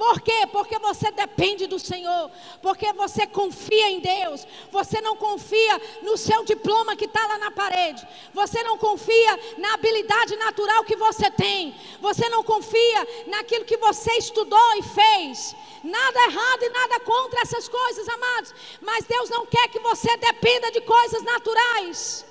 Por 0.02 0.20
quê? 0.20 0.48
Porque 0.50 0.76
você 0.80 1.12
depende 1.12 1.68
do 1.68 1.78
Senhor, 1.78 2.28
porque 2.60 2.92
você 2.92 3.24
confia 3.24 3.88
em 3.88 4.00
Deus, 4.00 4.44
você 4.72 5.00
não 5.00 5.14
confia 5.14 5.80
no 6.02 6.16
seu 6.16 6.42
diploma 6.44 6.96
que 6.96 7.04
está 7.04 7.24
lá 7.24 7.38
na 7.38 7.52
parede, 7.52 8.04
você 8.34 8.64
não 8.64 8.76
confia 8.76 9.38
na 9.58 9.74
habilidade 9.74 10.34
natural 10.34 10.82
que 10.82 10.96
você 10.96 11.30
tem, 11.30 11.72
você 12.00 12.28
não 12.30 12.42
confia 12.42 13.06
naquilo 13.28 13.64
que 13.64 13.76
você 13.76 14.10
estudou 14.14 14.74
e 14.74 14.82
fez. 14.82 15.54
Nada 15.84 16.18
errado 16.24 16.62
e 16.64 16.68
nada 16.70 16.98
contra 16.98 17.42
essas 17.42 17.68
coisas, 17.68 18.08
amados, 18.08 18.52
mas 18.80 19.04
Deus 19.04 19.30
não 19.30 19.46
quer 19.46 19.68
que 19.68 19.78
você 19.78 20.16
dependa 20.16 20.72
de 20.72 20.80
coisas 20.80 21.22
naturais. 21.22 22.26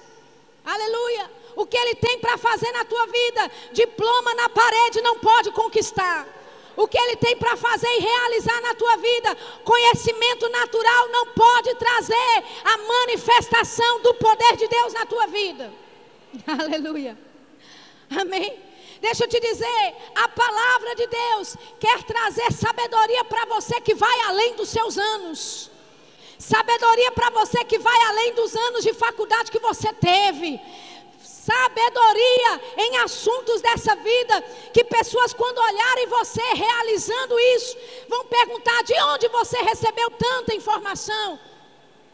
Aleluia. 0.65 1.31
O 1.55 1.65
que 1.65 1.77
Ele 1.77 1.95
tem 1.95 2.19
para 2.19 2.37
fazer 2.37 2.69
na 2.73 2.83
tua 2.83 3.05
vida, 3.07 3.49
diploma 3.71 4.35
na 4.35 4.49
parede 4.49 4.99
não 4.99 5.19
pode 5.19 5.51
conquistar 5.51 6.40
o 6.75 6.87
que 6.87 6.97
Ele 6.97 7.15
tem 7.15 7.35
para 7.37 7.55
fazer 7.55 7.87
e 7.87 7.99
realizar 7.99 8.61
na 8.61 8.73
tua 8.75 8.97
vida. 8.97 9.35
Conhecimento 9.63 10.49
natural 10.49 11.07
não 11.09 11.27
pode 11.27 11.75
trazer 11.75 12.43
a 12.63 12.77
manifestação 12.77 14.01
do 14.01 14.13
poder 14.15 14.55
de 14.57 14.67
Deus 14.67 14.93
na 14.93 15.05
tua 15.05 15.27
vida. 15.27 15.71
Aleluia. 16.47 17.17
Amém. 18.09 18.59
Deixa 19.01 19.23
eu 19.23 19.27
te 19.27 19.39
dizer, 19.39 19.95
a 20.13 20.29
palavra 20.29 20.95
de 20.95 21.07
Deus 21.07 21.57
quer 21.79 22.03
trazer 22.03 22.51
sabedoria 22.51 23.25
para 23.25 23.45
você 23.45 23.81
que 23.81 23.95
vai 23.95 24.21
além 24.21 24.55
dos 24.55 24.69
seus 24.69 24.97
anos. 24.97 25.71
Sabedoria 26.37 27.11
para 27.11 27.29
você 27.31 27.63
que 27.65 27.79
vai 27.79 28.01
além 28.03 28.33
dos 28.33 28.55
anos 28.55 28.83
de 28.83 28.93
faculdade 28.93 29.51
que 29.51 29.59
você 29.59 29.91
teve 29.93 30.59
sabedoria 31.51 32.61
em 32.77 32.97
assuntos 32.97 33.61
dessa 33.61 33.95
vida, 33.95 34.41
que 34.73 34.83
pessoas, 34.85 35.33
quando 35.33 35.57
olharem 35.57 36.07
você 36.07 36.41
realizando 36.53 37.39
isso, 37.55 37.77
vão 38.07 38.25
perguntar 38.25 38.83
de 38.83 38.93
onde 39.03 39.27
você 39.27 39.57
recebeu 39.61 40.09
tanta 40.11 40.55
informação. 40.55 41.39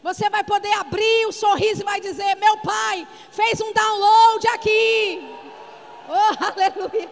Você 0.02 0.28
vai 0.30 0.42
poder 0.44 0.72
abrir 0.74 1.26
o 1.26 1.32
sorriso 1.32 1.82
e 1.82 1.84
vai 1.84 2.00
dizer: 2.00 2.34
Meu 2.36 2.56
pai 2.58 3.06
fez 3.30 3.60
um 3.60 3.72
download 3.72 4.48
aqui. 4.48 5.28
Oh, 6.08 6.44
aleluia. 6.44 7.10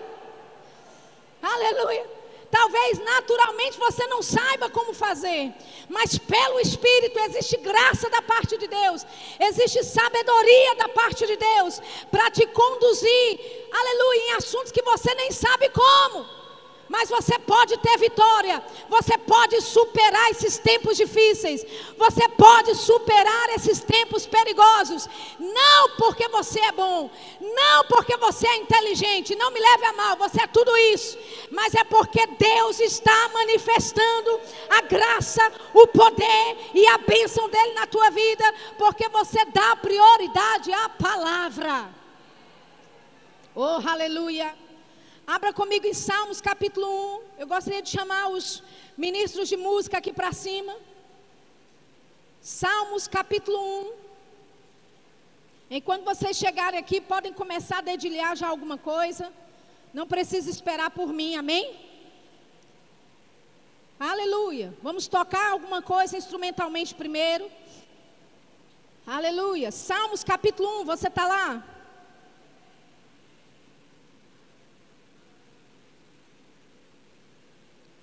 Aleluia. 1.43 2.16
Talvez 2.51 2.99
naturalmente 3.01 3.79
você 3.79 4.07
não 4.07 4.23
saiba 4.23 4.71
como 4.71 4.95
fazer, 4.95 5.53
mas 5.89 6.17
pelo 6.17 6.61
Espírito 6.61 7.19
existe 7.19 7.57
graça 7.57 8.09
da 8.09 8.23
parte 8.23 8.57
de 8.57 8.69
Deus, 8.69 9.05
existe 9.41 9.83
sabedoria 9.83 10.77
da 10.77 10.89
parte 10.89 11.27
de 11.27 11.37
Deus 11.37 11.81
para 12.11 12.31
te 12.31 12.47
conduzir, 12.47 13.69
aleluia, 13.73 14.21
em 14.21 14.33
assuntos 14.35 14.71
que 14.71 14.83
você 14.83 15.13
nem 15.15 15.33
sabe 15.33 15.69
como. 15.71 16.46
Mas 16.89 17.09
você 17.09 17.37
pode 17.39 17.77
ter 17.79 17.99
vitória, 17.99 18.63
você 18.89 19.19
pode 19.19 19.61
superar 19.61 20.31
esses 20.31 20.57
tempos 20.57 20.97
difíceis, 20.97 21.67
você 21.99 22.29
pode 22.29 22.75
superar 22.77 23.49
esses 23.51 23.81
tempos 23.81 24.25
perigosos, 24.25 25.09
não 25.39 25.97
porque 25.97 26.29
você 26.29 26.61
é 26.61 26.73
bom, 26.73 27.11
não 27.41 27.85
porque 27.85 28.17
você 28.19 28.47
é 28.47 28.57
inteligente, 28.57 29.35
não 29.35 29.51
me 29.51 29.59
leve 29.59 29.85
a 29.85 29.93
mal, 29.95 30.17
você 30.17 30.43
é 30.43 30.47
tudo 30.47 30.77
isso, 30.95 31.19
mas 31.51 31.75
é 31.75 31.83
porque 31.83 32.25
Deus 32.27 32.79
está 32.79 33.29
manifestando 33.31 34.41
a 34.71 34.81
graça, 34.83 35.53
o 35.75 35.89
poder 35.89 36.57
e 36.73 36.87
a 36.87 36.99
bênção 36.99 37.49
dele 37.49 37.75
na 37.75 37.87
tua 37.87 38.11
vida, 38.11 38.45
porque 38.79 39.09
você 39.09 39.45
dá 39.47 39.75
prioridade 39.75 40.73
à 40.73 40.89
palavra. 40.89 41.89
Oh, 43.55 43.81
aleluia. 43.89 44.66
Abra 45.27 45.53
comigo 45.53 45.85
em 45.85 45.93
Salmos 45.93 46.41
capítulo 46.41 46.87
1. 46.87 47.41
Eu 47.41 47.49
gostaria 47.49 47.83
de 47.83 47.91
chamar 47.91 48.29
os 48.29 48.63
ministros 48.97 49.49
de 49.49 49.57
música 49.57 49.99
aqui 49.99 50.13
para 50.13 50.33
cima. 50.33 50.73
Salmos 52.41 53.09
capítulo 53.09 53.59
1. 53.59 53.93
Enquanto 55.69 56.05
vocês 56.05 56.37
chegarem 56.37 56.79
aqui, 56.79 57.01
podem 57.01 57.33
começar 57.33 57.79
a 57.79 57.81
dedilhar 57.81 58.37
já 58.37 58.47
alguma 58.47 58.79
coisa. 58.79 59.33
Não 59.93 60.07
precisa 60.07 60.49
esperar 60.49 60.91
por 60.91 61.13
mim, 61.13 61.35
amém? 61.35 61.77
Aleluia. 63.99 64.73
Vamos 64.81 65.09
tocar 65.09 65.51
alguma 65.51 65.83
coisa 65.83 66.17
instrumentalmente 66.17 66.95
primeiro. 66.95 67.51
Aleluia. 69.05 69.73
Salmos 69.73 70.23
capítulo 70.23 70.83
1, 70.83 70.85
você 70.85 71.09
está 71.09 71.27
lá? 71.27 71.76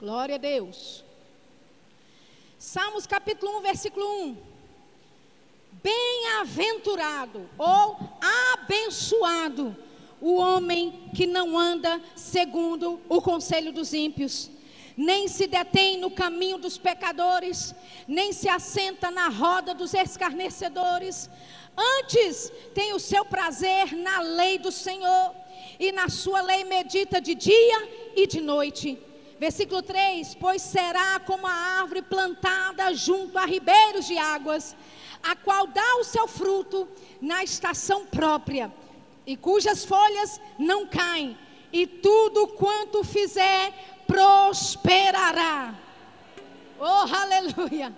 Glória 0.03 0.35
a 0.35 0.37
Deus. 0.37 1.01
Salmos 2.59 3.07
capítulo 3.07 3.59
1, 3.59 3.61
versículo 3.61 4.05
1. 4.05 4.37
Bem-aventurado 5.81 7.49
ou 7.57 7.97
abençoado 8.51 9.73
o 10.19 10.35
homem 10.35 11.09
que 11.15 11.25
não 11.25 11.57
anda 11.57 12.01
segundo 12.17 12.99
o 13.07 13.21
conselho 13.21 13.71
dos 13.71 13.93
ímpios, 13.93 14.51
nem 14.97 15.29
se 15.29 15.47
detém 15.47 15.97
no 15.97 16.11
caminho 16.11 16.57
dos 16.57 16.77
pecadores, 16.77 17.73
nem 18.05 18.33
se 18.33 18.49
assenta 18.49 19.09
na 19.09 19.29
roda 19.29 19.73
dos 19.73 19.93
escarnecedores. 19.93 21.29
Antes 21.77 22.51
tem 22.73 22.91
o 22.91 22.99
seu 22.99 23.23
prazer 23.23 23.95
na 23.95 24.19
lei 24.19 24.57
do 24.57 24.69
Senhor, 24.69 25.33
e 25.79 25.93
na 25.93 26.09
sua 26.09 26.41
lei 26.41 26.65
medita 26.65 27.21
de 27.21 27.33
dia 27.33 27.89
e 28.17 28.27
de 28.27 28.41
noite. 28.41 28.99
Versículo 29.43 29.81
3: 29.81 30.35
Pois 30.35 30.61
será 30.61 31.19
como 31.19 31.45
a 31.45 31.51
árvore 31.51 32.01
plantada 32.01 32.93
junto 32.93 33.37
a 33.37 33.43
ribeiros 33.43 34.07
de 34.07 34.17
águas, 34.17 34.73
a 35.21 35.35
qual 35.35 35.67
dá 35.67 35.97
o 35.97 36.03
seu 36.05 36.29
fruto 36.29 36.87
na 37.19 37.43
estação 37.43 38.05
própria, 38.05 38.73
e 39.27 39.35
cujas 39.35 39.83
folhas 39.83 40.39
não 40.57 40.87
caem, 40.87 41.37
e 41.73 41.85
tudo 41.85 42.47
quanto 42.47 43.03
fizer 43.03 43.73
prosperará. 44.07 45.75
Oh, 46.79 47.13
aleluia! 47.13 47.93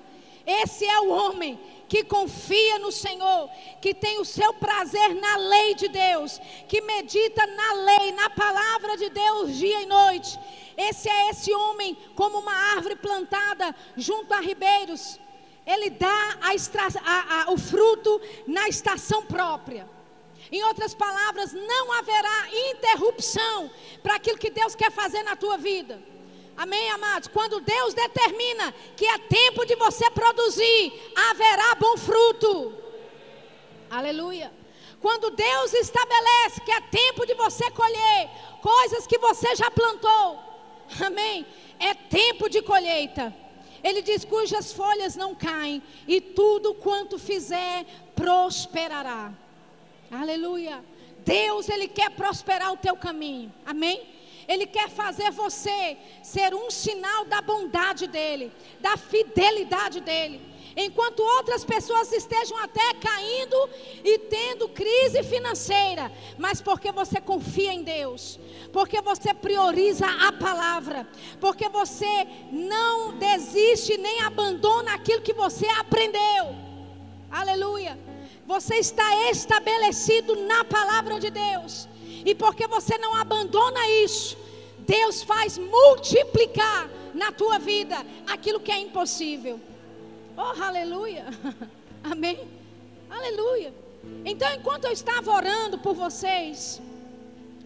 Esse 0.47 0.83
é 0.83 0.99
o 1.01 1.09
homem 1.09 1.59
que 1.87 2.03
confia 2.03 2.79
no 2.79 2.91
Senhor, 2.91 3.49
que 3.79 3.93
tem 3.93 4.19
o 4.19 4.25
seu 4.25 4.51
prazer 4.55 5.13
na 5.13 5.37
lei 5.37 5.75
de 5.75 5.89
Deus, 5.89 6.41
que 6.67 6.81
medita 6.81 7.45
na 7.45 7.73
lei, 7.73 8.11
na 8.13 8.31
palavra 8.31 8.97
de 8.97 9.09
Deus 9.11 9.55
dia 9.55 9.83
e 9.83 9.85
noite. 9.85 10.39
Esse 10.77 11.09
é 11.09 11.29
esse 11.29 11.53
homem 11.53 11.97
como 12.15 12.39
uma 12.39 12.53
árvore 12.75 12.95
plantada 12.95 13.75
junto 13.95 14.33
a 14.33 14.39
ribeiros. 14.39 15.19
Ele 15.65 15.89
dá 15.89 16.37
a 16.41 16.53
extra, 16.53 16.87
a, 17.03 17.43
a, 17.43 17.51
o 17.51 17.57
fruto 17.57 18.21
na 18.45 18.67
estação 18.67 19.25
própria. 19.25 19.89
Em 20.51 20.63
outras 20.63 20.93
palavras, 20.93 21.53
não 21.53 21.91
haverá 21.93 22.47
interrupção 22.71 23.71
para 24.03 24.15
aquilo 24.15 24.37
que 24.37 24.51
Deus 24.51 24.75
quer 24.75 24.91
fazer 24.91 25.23
na 25.23 25.35
tua 25.35 25.57
vida. 25.57 26.01
Amém, 26.55 26.89
amados? 26.91 27.27
Quando 27.27 27.59
Deus 27.59 27.93
determina 27.93 28.73
que 28.95 29.05
é 29.05 29.17
tempo 29.17 29.65
de 29.65 29.75
você 29.75 30.09
produzir, 30.11 31.13
haverá 31.29 31.75
bom 31.75 31.97
fruto. 31.97 32.73
Aleluia. 33.89 34.53
Quando 35.01 35.31
Deus 35.31 35.73
estabelece 35.73 36.61
que 36.61 36.71
é 36.71 36.81
tempo 36.81 37.25
de 37.25 37.33
você 37.33 37.69
colher 37.71 38.29
coisas 38.61 39.05
que 39.05 39.17
você 39.17 39.55
já 39.55 39.69
plantou, 39.69 40.54
amém? 40.99 41.45
É 41.79 41.93
tempo 41.93 42.49
de 42.49 42.61
colheita. 42.61 43.33
Ele 43.83 44.01
diz: 44.01 44.25
cujas 44.25 44.71
folhas 44.73 45.15
não 45.15 45.35
caem, 45.35 45.81
e 46.07 46.19
tudo 46.19 46.73
quanto 46.73 47.19
fizer 47.19 47.85
prosperará. 48.15 49.31
Aleluia. 50.11 50.83
Deus, 51.23 51.69
Ele 51.69 51.87
quer 51.87 52.11
prosperar 52.11 52.71
o 52.71 52.77
teu 52.77 52.95
caminho. 52.95 53.53
Amém? 53.65 54.07
Ele 54.47 54.67
quer 54.67 54.89
fazer 54.89 55.31
você 55.31 55.97
ser 56.21 56.53
um 56.53 56.69
sinal 56.69 57.25
da 57.25 57.41
bondade 57.41 58.05
dele, 58.05 58.51
da 58.79 58.95
fidelidade 58.95 59.99
dele. 60.01 60.39
Enquanto 60.77 61.21
outras 61.21 61.63
pessoas 61.63 62.11
estejam 62.11 62.57
até 62.57 62.93
caindo 62.95 63.69
e 64.03 64.19
tendo 64.19 64.67
crise 64.67 65.23
financeira, 65.23 66.11
mas 66.37 66.59
porque 66.59 66.91
você 66.91 67.21
confia 67.21 67.73
em 67.73 67.81
Deus, 67.81 68.37
porque 68.73 69.01
você 69.01 69.33
prioriza 69.33 70.05
a 70.05 70.33
palavra, 70.33 71.07
porque 71.39 71.69
você 71.69 72.27
não 72.51 73.13
desiste 73.17 73.97
nem 73.97 74.21
abandona 74.21 74.95
aquilo 74.95 75.21
que 75.21 75.31
você 75.31 75.65
aprendeu. 75.67 76.53
Aleluia. 77.31 77.97
Você 78.45 78.75
está 78.75 79.29
estabelecido 79.31 80.35
na 80.35 80.65
palavra 80.65 81.19
de 81.19 81.29
Deus. 81.29 81.87
E 82.25 82.35
porque 82.35 82.67
você 82.67 82.97
não 82.97 83.15
abandona 83.15 83.87
isso, 84.03 84.37
Deus 84.79 85.23
faz 85.23 85.57
multiplicar 85.57 86.89
na 87.13 87.31
tua 87.31 87.59
vida 87.59 88.05
aquilo 88.27 88.59
que 88.59 88.71
é 88.71 88.79
impossível. 88.79 89.59
Oh, 90.37 90.61
aleluia. 90.61 91.25
Amém. 92.03 92.39
Aleluia. 93.09 93.73
Então, 94.25 94.53
enquanto 94.53 94.85
eu 94.85 94.91
estava 94.91 95.31
orando 95.31 95.77
por 95.77 95.93
vocês, 95.95 96.81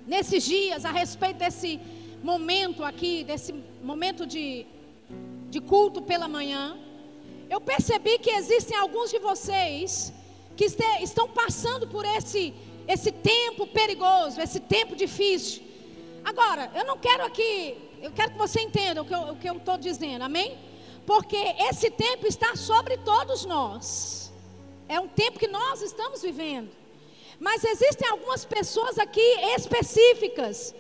nesses 0.06 0.44
dias, 0.44 0.86
a 0.86 0.92
respeito 0.92 1.38
desse 1.38 1.80
momento 2.24 2.84
aqui, 2.84 3.24
desse 3.24 3.54
momento 3.82 4.26
de, 4.26 4.68
de 5.50 5.60
culto 5.60 6.02
pela 6.02 6.28
manhã, 6.28 6.78
eu 7.50 7.60
percebi 7.60 8.20
que 8.20 8.30
existem 8.30 8.78
alguns 8.78 9.10
de 9.10 9.18
vocês 9.18 10.14
que 10.56 10.66
este, 10.66 10.84
estão 11.02 11.28
passando 11.28 11.88
por 11.88 12.06
esse 12.06 12.54
esse 12.88 13.12
tempo 13.12 13.68
perigoso, 13.68 14.42
esse 14.42 14.60
tempo 14.60 14.96
difícil. 14.96 15.62
Agora, 16.26 16.72
eu 16.74 16.84
não 16.86 16.98
quero 16.98 17.24
aqui, 17.24 17.78
eu 18.02 18.12
quero 18.12 18.32
que 18.32 18.38
você 18.38 18.62
entenda 18.62 19.04
o 19.04 19.36
que 19.36 19.48
eu 19.48 19.58
estou 19.58 19.78
dizendo, 19.78 20.24
amém? 20.24 20.58
Porque 21.12 21.42
esse 21.70 21.90
tempo 21.90 22.28
está 22.28 22.56
sobre 22.56 22.96
todos 22.98 23.44
nós. 23.44 24.32
É 24.88 25.00
um 25.00 25.08
tempo 25.08 25.40
que 25.40 25.48
nós 25.48 25.82
estamos 25.82 26.22
vivendo. 26.22 26.70
Mas 27.40 27.64
existem 27.64 28.08
algumas 28.08 28.46
pessoas 28.46 29.00
aqui 29.00 29.28
específicas 29.58 30.76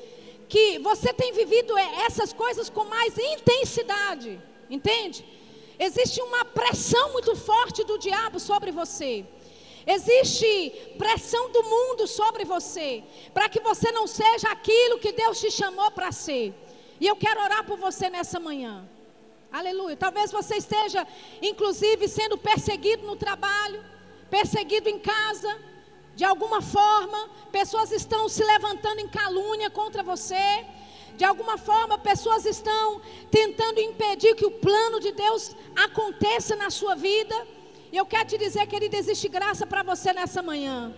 que 0.48 0.78
você 0.90 1.12
tem 1.12 1.34
vivido 1.34 1.76
essas 2.06 2.32
coisas 2.32 2.70
com 2.70 2.84
mais 2.84 3.18
intensidade, 3.18 4.40
entende? 4.70 5.26
Existe 5.80 6.22
uma 6.22 6.46
pressão 6.46 7.12
muito 7.14 7.36
forte 7.36 7.84
do 7.84 7.98
diabo 7.98 8.40
sobre 8.40 8.70
você. 8.72 9.26
Existe 9.96 10.94
pressão 11.00 11.50
do 11.50 11.64
mundo 11.64 12.06
sobre 12.06 12.46
você, 12.46 13.04
para 13.34 13.50
que 13.50 13.62
você 13.62 13.92
não 13.92 14.06
seja 14.06 14.48
aquilo 14.52 15.00
que 15.00 15.12
Deus 15.12 15.40
te 15.40 15.50
chamou 15.50 15.90
para 15.90 16.12
ser. 16.12 16.54
E 17.02 17.08
eu 17.08 17.16
quero 17.16 17.42
orar 17.42 17.66
por 17.66 17.80
você 17.80 18.12
nessa 18.12 18.40
manhã. 18.40 18.88
Aleluia. 19.52 19.98
Talvez 19.98 20.32
você 20.32 20.58
esteja, 20.58 21.08
inclusive, 21.42 22.08
sendo 22.08 22.38
perseguido 22.38 23.06
no 23.08 23.16
trabalho, 23.16 23.84
perseguido 24.30 24.88
em 24.90 25.00
casa, 25.00 25.58
de 26.16 26.24
alguma 26.24 26.62
forma. 26.62 27.30
Pessoas 27.52 27.92
estão 27.92 28.30
se 28.30 28.44
levantando 28.44 29.00
em 29.00 29.08
calúnia 29.08 29.70
contra 29.70 30.04
você. 30.04 30.66
De 31.18 31.26
alguma 31.26 31.58
forma, 31.58 31.98
pessoas 31.98 32.46
estão 32.46 33.02
tentando 33.32 33.80
impedir 33.80 34.36
que 34.36 34.46
o 34.46 34.52
plano 34.52 35.00
de 35.00 35.12
Deus 35.12 35.56
aconteça 35.76 36.56
na 36.56 36.70
sua 36.70 36.96
vida. 36.96 37.36
E 37.92 37.98
eu 37.98 38.06
quero 38.06 38.30
te 38.30 38.38
dizer, 38.38 38.68
querido, 38.68 38.96
existe 38.96 39.28
graça 39.28 39.66
para 39.66 39.82
você 39.82 40.14
nessa 40.14 40.44
manhã. 40.44 40.94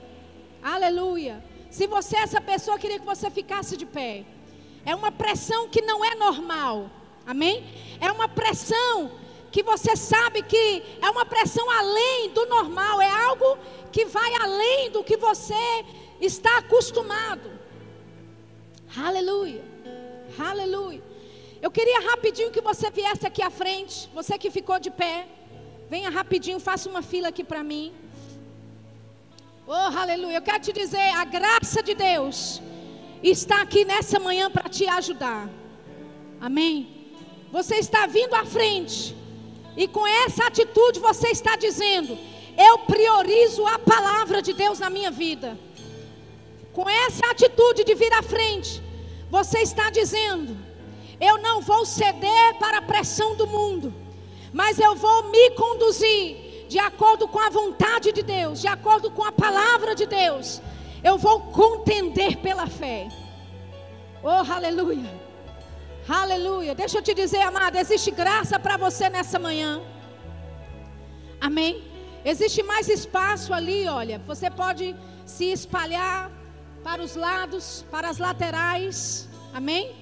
Aleluia. 0.61 1.43
Se 1.69 1.87
você 1.87 2.17
é 2.17 2.23
essa 2.23 2.41
pessoa, 2.41 2.75
eu 2.75 2.79
queria 2.79 2.99
que 2.99 3.05
você 3.05 3.31
ficasse 3.31 3.77
de 3.77 3.85
pé. 3.85 4.25
É 4.85 4.93
uma 4.93 5.09
pressão 5.09 5.69
que 5.69 5.81
não 5.81 6.03
é 6.03 6.15
normal. 6.15 6.91
Amém? 7.25 7.65
É 7.99 8.11
uma 8.11 8.27
pressão 8.27 9.11
que 9.51 9.61
você 9.61 9.95
sabe 9.95 10.41
que 10.41 10.83
é 11.01 11.09
uma 11.09 11.25
pressão 11.25 11.69
além 11.69 12.29
do 12.29 12.45
normal, 12.45 13.01
é 13.01 13.09
algo 13.25 13.57
que 13.91 14.05
vai 14.05 14.33
além 14.35 14.89
do 14.89 15.03
que 15.03 15.17
você 15.17 15.85
está 16.19 16.57
acostumado. 16.57 17.51
Aleluia. 18.95 19.63
Aleluia. 20.39 21.03
Eu 21.61 21.69
queria 21.69 21.99
rapidinho 22.09 22.49
que 22.49 22.61
você 22.61 22.89
viesse 22.89 23.27
aqui 23.27 23.41
à 23.43 23.49
frente, 23.49 24.09
você 24.13 24.37
que 24.37 24.49
ficou 24.49 24.79
de 24.79 24.89
pé. 24.89 25.27
Venha 25.89 26.09
rapidinho, 26.09 26.59
faça 26.59 26.89
uma 26.89 27.01
fila 27.01 27.27
aqui 27.27 27.43
para 27.43 27.61
mim. 27.63 27.93
Oh, 29.67 29.73
aleluia. 29.73 30.37
Eu 30.37 30.41
quero 30.41 30.59
te 30.59 30.71
dizer, 30.71 31.09
a 31.15 31.25
graça 31.25 31.83
de 31.83 31.93
Deus 31.93 32.61
está 33.21 33.61
aqui 33.61 33.83
nessa 33.85 34.19
manhã 34.19 34.49
para 34.49 34.69
te 34.69 34.87
ajudar. 34.87 35.49
Amém. 36.39 37.00
Você 37.51 37.75
está 37.75 38.07
vindo 38.07 38.33
à 38.33 38.45
frente. 38.45 39.15
E 39.75 39.87
com 39.87 40.05
essa 40.05 40.47
atitude 40.47 40.99
você 40.99 41.29
está 41.29 41.55
dizendo: 41.55 42.17
Eu 42.57 42.79
priorizo 42.79 43.65
a 43.67 43.77
palavra 43.79 44.41
de 44.41 44.53
Deus 44.53 44.79
na 44.79 44.89
minha 44.89 45.11
vida. 45.11 45.57
Com 46.73 46.89
essa 46.89 47.25
atitude 47.29 47.83
de 47.83 47.93
vir 47.93 48.13
à 48.13 48.21
frente, 48.21 48.81
você 49.29 49.59
está 49.59 49.89
dizendo: 49.89 50.57
Eu 51.19 51.37
não 51.39 51.61
vou 51.61 51.85
ceder 51.85 52.57
para 52.59 52.77
a 52.77 52.81
pressão 52.81 53.35
do 53.35 53.45
mundo, 53.47 53.93
mas 54.53 54.79
eu 54.79 54.95
vou 54.95 55.29
me 55.29 55.51
conduzir 55.51 56.65
de 56.69 56.79
acordo 56.79 57.27
com 57.27 57.39
a 57.39 57.49
vontade 57.49 58.13
de 58.13 58.23
Deus, 58.23 58.61
de 58.61 58.67
acordo 58.67 59.11
com 59.11 59.23
a 59.23 59.31
palavra 59.31 59.93
de 59.93 60.05
Deus. 60.05 60.61
Eu 61.03 61.17
vou 61.17 61.41
contender 61.41 62.37
pela 62.37 62.67
fé. 62.67 63.09
Oh, 64.23 64.53
aleluia. 64.53 65.20
Aleluia. 66.07 66.73
Deixa 66.73 66.97
eu 66.97 67.01
te 67.01 67.13
dizer, 67.13 67.41
amada, 67.41 67.79
existe 67.79 68.11
graça 68.11 68.59
para 68.59 68.75
você 68.77 69.09
nessa 69.09 69.37
manhã. 69.37 69.81
Amém? 71.39 71.83
Existe 72.25 72.63
mais 72.63 72.87
espaço 72.87 73.53
ali, 73.53 73.87
olha. 73.87 74.19
Você 74.19 74.49
pode 74.49 74.95
se 75.25 75.45
espalhar 75.45 76.31
para 76.83 77.01
os 77.03 77.15
lados, 77.15 77.85
para 77.91 78.09
as 78.09 78.17
laterais. 78.17 79.29
Amém? 79.53 79.95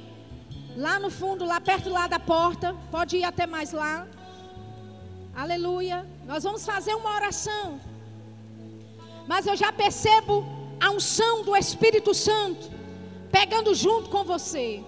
Lá 0.76 1.00
no 1.00 1.10
fundo, 1.10 1.46
lá 1.46 1.60
perto 1.60 1.90
lá 1.90 2.08
da 2.08 2.20
porta, 2.20 2.76
pode 2.90 3.18
ir 3.18 3.24
até 3.24 3.46
mais 3.46 3.72
lá. 3.72 4.08
Aleluia. 5.36 6.08
Nós 6.26 6.44
vamos 6.44 6.66
fazer 6.66 6.94
uma 6.96 7.16
oração. 7.16 7.80
Mas 9.28 9.46
eu 9.46 9.56
já 9.56 9.72
percebo 9.72 10.46
a 10.80 10.90
unção 10.92 11.44
do 11.44 11.56
Espírito 11.56 12.14
Santo 12.14 12.70
pegando 13.32 13.76
junto 13.76 14.10
com 14.10 14.24
você. 14.24 14.84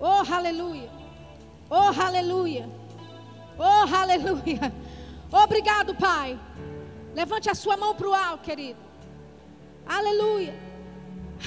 Oh, 0.00 0.22
aleluia. 0.32 0.90
Oh, 1.70 2.00
aleluia. 2.00 2.68
Oh, 3.58 3.94
aleluia. 3.94 4.72
Obrigado, 5.32 5.94
Pai. 5.94 6.38
Levante 7.14 7.48
a 7.48 7.54
sua 7.54 7.76
mão 7.76 7.94
para 7.94 8.08
o 8.08 8.14
alto, 8.14 8.44
querido. 8.44 8.78
Aleluia. 9.86 10.54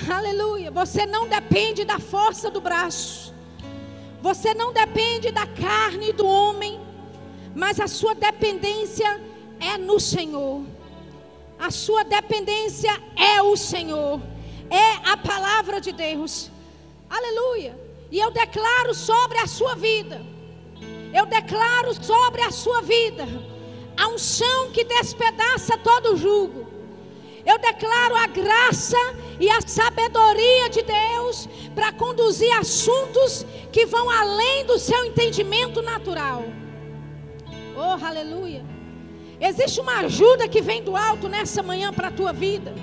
Aleluia. 0.10 0.72
Você 0.72 1.06
não 1.06 1.28
depende 1.28 1.86
da 1.86 2.00
força 2.00 2.50
do 2.50 2.60
braço. 2.60 3.34
Você 4.22 4.54
não 4.54 4.74
depende 4.74 5.32
da 5.32 5.46
carne 5.46 6.12
do 6.12 6.26
homem. 6.26 6.80
Mas 7.56 7.80
a 7.80 7.88
sua 7.88 8.16
dependência 8.16 9.22
é 9.60 9.78
no 9.78 10.00
Senhor. 10.00 10.64
A 11.60 11.70
sua 11.72 12.04
dependência 12.04 12.92
é 13.16 13.42
o 13.42 13.56
Senhor. 13.56 14.22
É 14.70 15.10
a 15.12 15.18
palavra 15.18 15.80
de 15.80 15.92
Deus. 15.92 16.50
Aleluia. 17.10 17.89
E 18.12 18.20
eu 18.20 18.32
declaro 18.32 18.94
sobre 18.94 19.38
a 19.38 19.48
sua 19.48 19.76
vida. 19.76 20.22
Eu 21.14 21.26
declaro 21.26 21.94
sobre 22.04 22.42
a 22.42 22.52
sua 22.52 22.82
vida 22.82 23.28
a 24.00 24.08
unção 24.08 24.72
que 24.72 24.86
despedaça 24.86 25.78
todo 25.78 26.16
jugo. 26.16 26.68
Eu 27.46 27.58
declaro 27.58 28.16
a 28.16 28.28
graça 28.28 28.98
e 29.40 29.50
a 29.50 29.60
sabedoria 29.60 30.70
de 30.70 30.84
Deus 30.84 31.50
para 31.76 31.92
conduzir 31.92 32.52
assuntos 32.58 33.46
que 33.72 33.86
vão 33.86 34.10
além 34.10 34.66
do 34.66 34.80
seu 34.80 35.04
entendimento 35.06 35.82
natural. 35.82 36.46
Oh, 37.76 38.06
aleluia. 38.06 38.64
Existe 39.40 39.82
uma 39.82 40.00
ajuda 40.00 40.48
que 40.48 40.62
vem 40.62 40.82
do 40.82 40.96
alto 40.96 41.28
nessa 41.28 41.62
manhã 41.62 41.94
para 41.94 42.08
a 42.08 42.12
tua 42.12 42.32
vida. 42.32 42.74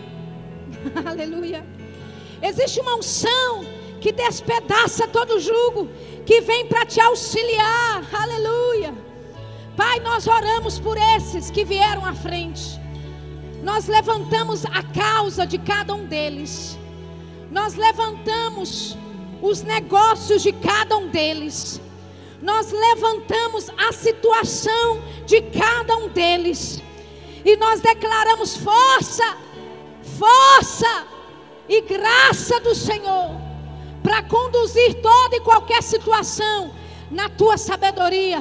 aleluia. 1.05 1.66
Existe 2.43 2.81
uma 2.81 2.97
unção 2.97 3.64
que 4.01 4.13
despedaça 4.13 5.09
todo 5.09 5.41
jugo, 5.41 5.89
que 6.25 6.41
vem 6.41 6.67
para 6.67 6.85
te 6.85 7.01
auxiliar. 7.01 8.03
Aleluia. 8.13 8.95
Pai, 9.77 10.01
nós 10.01 10.27
oramos 10.27 10.79
por 10.79 10.97
esses 11.17 11.51
que 11.51 11.65
vieram 11.65 12.05
à 12.05 12.15
frente. 12.15 12.81
Nós 13.63 13.87
levantamos 13.87 14.65
a 14.65 14.83
causa 14.83 15.47
de 15.47 15.59
cada 15.59 15.95
um 15.95 16.07
deles. 16.07 16.79
Nós 17.51 17.75
levantamos 17.75 18.97
os 19.43 19.63
negócios 19.63 20.43
de 20.43 20.53
cada 20.53 20.97
um 20.97 21.09
deles. 21.09 21.81
Nós 22.41 22.71
levantamos 22.71 23.69
a 23.77 23.93
situação 23.93 25.03
de 25.27 25.43
cada 25.43 25.97
um 25.97 26.09
deles. 26.09 26.83
E 27.45 27.57
nós 27.57 27.81
declaramos 27.81 28.57
força, 28.57 29.37
força 30.19 31.07
e 31.69 31.81
graça 31.83 32.61
do 32.61 32.75
Senhor 32.75 33.46
para 34.17 34.23
conduzir 34.23 34.95
toda 35.03 35.37
e 35.37 35.41
qualquer 35.41 35.83
situação 35.83 36.75
na 37.11 37.29
tua 37.29 37.59
sabedoria, 37.59 38.41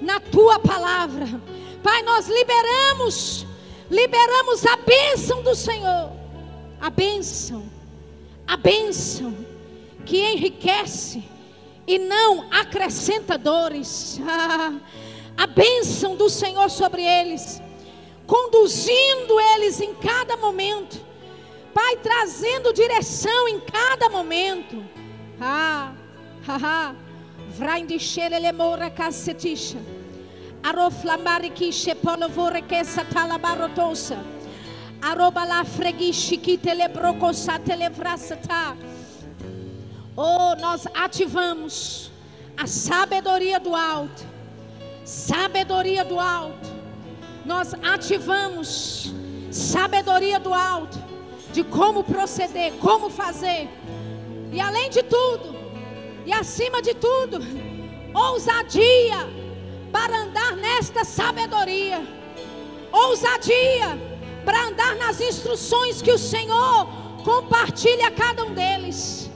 na 0.00 0.18
tua 0.18 0.58
palavra. 0.58 1.40
Pai, 1.80 2.02
nós 2.02 2.26
liberamos, 2.26 3.46
liberamos 3.88 4.66
a 4.66 4.74
bênção 4.74 5.40
do 5.44 5.54
Senhor, 5.54 6.10
a 6.80 6.90
bênção, 6.90 7.70
a 8.48 8.56
bênção 8.56 9.32
que 10.04 10.18
enriquece 10.18 11.22
e 11.86 12.00
não 12.00 12.48
acrescenta 12.50 13.38
dores. 13.38 14.20
a 15.36 15.46
bênção 15.46 16.16
do 16.16 16.28
Senhor 16.28 16.68
sobre 16.68 17.02
eles, 17.02 17.62
conduzindo 18.26 19.38
eles 19.54 19.80
em 19.80 19.94
cada 19.94 20.36
momento. 20.36 21.00
Pai, 21.72 21.96
trazendo 22.02 22.72
direção 22.72 23.48
em 23.48 23.60
cada 23.60 24.10
momento. 24.10 25.01
Ha. 25.42 26.94
Vrindishere 27.58 28.40
le 28.40 28.52
mora 28.52 28.90
casetisha. 28.90 29.78
Aroflamari 30.62 31.50
kishe 31.50 31.94
polovore 31.94 32.62
kesa 32.62 33.04
talabarotosa. 33.04 34.22
Aroba 35.00 35.44
la 35.44 35.64
fregishi 35.64 36.40
que 36.40 36.56
telebrocosa 36.56 37.58
televrasata. 37.58 38.76
Oh, 40.16 40.54
nós 40.60 40.86
ativamos 40.94 42.10
a 42.56 42.66
sabedoria 42.66 43.58
do 43.58 43.74
alto. 43.74 44.24
Sabedoria 45.04 46.04
do 46.04 46.20
alto. 46.20 46.70
Nós 47.44 47.74
ativamos 47.82 49.12
sabedoria 49.50 50.38
do 50.38 50.54
alto 50.54 51.02
de 51.52 51.64
como 51.64 52.04
proceder, 52.04 52.72
como 52.80 53.10
fazer 53.10 53.68
e 54.52 54.60
além 54.60 54.90
de 54.90 55.02
tudo, 55.02 55.56
e 56.26 56.32
acima 56.32 56.82
de 56.82 56.94
tudo, 56.94 57.38
ousadia 58.14 59.26
para 59.90 60.14
andar 60.24 60.56
nesta 60.56 61.04
sabedoria. 61.04 62.00
Ousadia 62.92 63.98
para 64.44 64.66
andar 64.66 64.94
nas 64.96 65.20
instruções 65.20 66.02
que 66.02 66.12
o 66.12 66.18
Senhor 66.18 66.86
compartilha 67.24 68.08
a 68.08 68.10
cada 68.10 68.44
um 68.44 68.52
deles. 68.52 69.30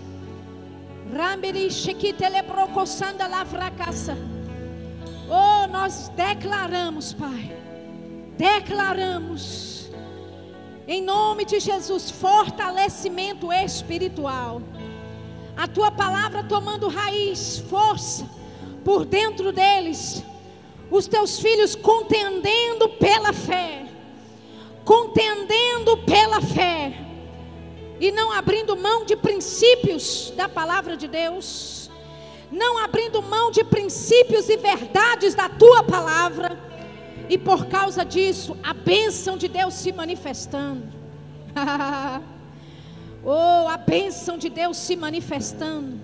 Oh, 5.28 5.66
nós 5.68 6.08
declaramos, 6.08 7.14
Pai. 7.14 7.56
Declaramos. 8.36 9.90
Em 10.86 11.02
nome 11.02 11.44
de 11.44 11.58
Jesus, 11.58 12.10
fortalecimento 12.10 13.52
espiritual 13.52 14.60
a 15.56 15.66
tua 15.66 15.90
palavra 15.90 16.44
tomando 16.44 16.88
raiz, 16.88 17.58
força 17.70 18.28
por 18.84 19.04
dentro 19.04 19.50
deles, 19.50 20.22
os 20.90 21.08
teus 21.08 21.40
filhos 21.40 21.74
contendendo 21.74 22.88
pela 22.90 23.32
fé, 23.32 23.86
contendendo 24.84 25.96
pela 25.98 26.40
fé, 26.40 26.92
e 27.98 28.12
não 28.12 28.30
abrindo 28.30 28.76
mão 28.76 29.04
de 29.04 29.16
princípios 29.16 30.32
da 30.36 30.48
palavra 30.48 30.96
de 30.96 31.08
Deus, 31.08 31.90
não 32.52 32.78
abrindo 32.78 33.22
mão 33.22 33.50
de 33.50 33.64
princípios 33.64 34.48
e 34.48 34.56
verdades 34.56 35.34
da 35.34 35.48
tua 35.48 35.82
palavra, 35.82 36.56
e 37.28 37.36
por 37.36 37.66
causa 37.66 38.04
disso, 38.04 38.56
a 38.62 38.72
bênção 38.72 39.36
de 39.36 39.48
Deus 39.48 39.74
se 39.74 39.90
manifestando. 39.90 40.86
Oh, 43.28 43.66
a 43.68 43.76
bênção 43.76 44.38
de 44.38 44.48
Deus 44.48 44.76
se 44.76 44.94
manifestando. 44.94 46.00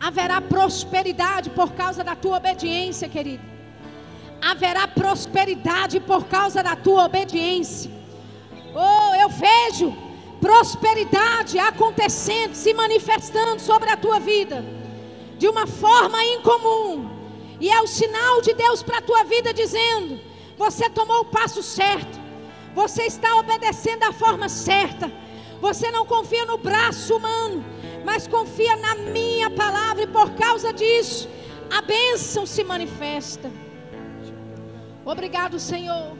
Haverá 0.00 0.40
prosperidade 0.40 1.50
por 1.50 1.72
causa 1.72 2.02
da 2.02 2.16
tua 2.16 2.38
obediência, 2.38 3.06
querido. 3.06 3.42
Haverá 4.40 4.88
prosperidade 4.88 6.00
por 6.00 6.24
causa 6.24 6.62
da 6.62 6.74
tua 6.74 7.04
obediência. 7.04 7.90
Oh, 8.74 9.14
eu 9.16 9.28
vejo 9.28 9.94
prosperidade 10.40 11.58
acontecendo, 11.58 12.54
se 12.54 12.72
manifestando 12.72 13.60
sobre 13.60 13.90
a 13.90 13.96
tua 13.96 14.18
vida 14.18 14.64
de 15.36 15.46
uma 15.46 15.66
forma 15.66 16.24
incomum. 16.24 17.10
E 17.60 17.68
é 17.68 17.78
o 17.82 17.86
sinal 17.86 18.40
de 18.40 18.54
Deus 18.54 18.82
para 18.82 18.98
a 18.98 19.02
tua 19.02 19.22
vida 19.24 19.52
dizendo: 19.52 20.18
você 20.56 20.88
tomou 20.88 21.20
o 21.20 21.26
passo 21.26 21.62
certo, 21.62 22.18
você 22.74 23.02
está 23.02 23.34
obedecendo 23.36 24.00
da 24.00 24.12
forma 24.14 24.48
certa. 24.48 25.12
Você 25.60 25.90
não 25.90 26.06
confia 26.06 26.44
no 26.44 26.58
braço 26.58 27.16
humano, 27.16 27.64
mas 28.04 28.26
confia 28.26 28.76
na 28.76 28.94
minha 28.94 29.50
palavra, 29.50 30.02
e 30.04 30.06
por 30.06 30.30
causa 30.32 30.72
disso, 30.72 31.28
a 31.70 31.82
bênção 31.82 32.46
se 32.46 32.62
manifesta. 32.62 33.50
Obrigado, 35.04 35.58
Senhor. 35.58 36.16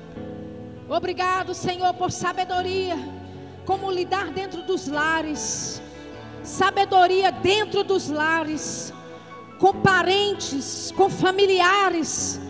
Obrigado, 0.88 1.54
Senhor, 1.54 1.92
por 1.94 2.10
sabedoria. 2.10 2.96
Como 3.64 3.90
lidar 3.90 4.30
dentro 4.30 4.62
dos 4.62 4.88
lares. 4.88 5.82
Sabedoria 6.42 7.30
dentro 7.30 7.84
dos 7.84 8.08
lares. 8.08 8.92
Com 9.58 9.74
parentes, 9.74 10.92
com 10.96 11.10
familiares. 11.10 12.40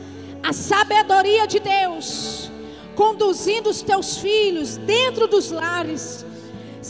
A 0.43 0.53
sabedoria 0.53 1.47
de 1.47 1.59
Deus. 1.59 2.51
Conduzindo 2.95 3.69
os 3.69 3.83
teus 3.83 4.19
filhos 4.19 4.77
dentro 4.77 5.27
dos 5.27 5.51
lares. 5.51 6.25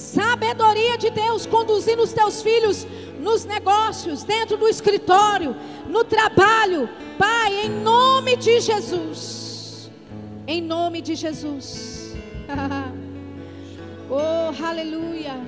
Sabedoria 0.08 0.96
de 0.96 1.10
Deus 1.10 1.44
conduzindo 1.44 2.02
os 2.02 2.14
teus 2.14 2.40
filhos 2.40 2.86
nos 3.20 3.44
negócios, 3.44 4.22
dentro 4.24 4.56
do 4.56 4.66
escritório, 4.66 5.54
no 5.86 6.02
trabalho. 6.02 6.88
Pai, 7.18 7.66
em 7.66 7.68
nome 7.68 8.34
de 8.36 8.58
Jesus. 8.58 9.90
Em 10.46 10.62
nome 10.62 11.02
de 11.02 11.14
Jesus. 11.14 12.14
oh, 14.08 14.64
aleluia. 14.64 15.38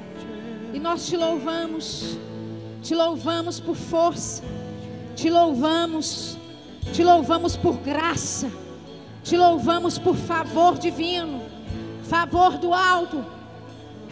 E 0.74 0.78
nós 0.78 1.06
te 1.06 1.16
louvamos. 1.16 2.18
Te 2.82 2.94
louvamos 2.94 3.58
por 3.60 3.76
força. 3.76 4.42
Te 5.16 5.30
louvamos. 5.30 6.36
Te 6.92 7.02
louvamos 7.02 7.56
por 7.56 7.78
graça. 7.78 8.50
Te 9.24 9.38
louvamos 9.38 9.98
por 9.98 10.16
favor 10.16 10.76
divino. 10.76 11.40
Favor 12.02 12.58
do 12.58 12.74
alto. 12.74 13.39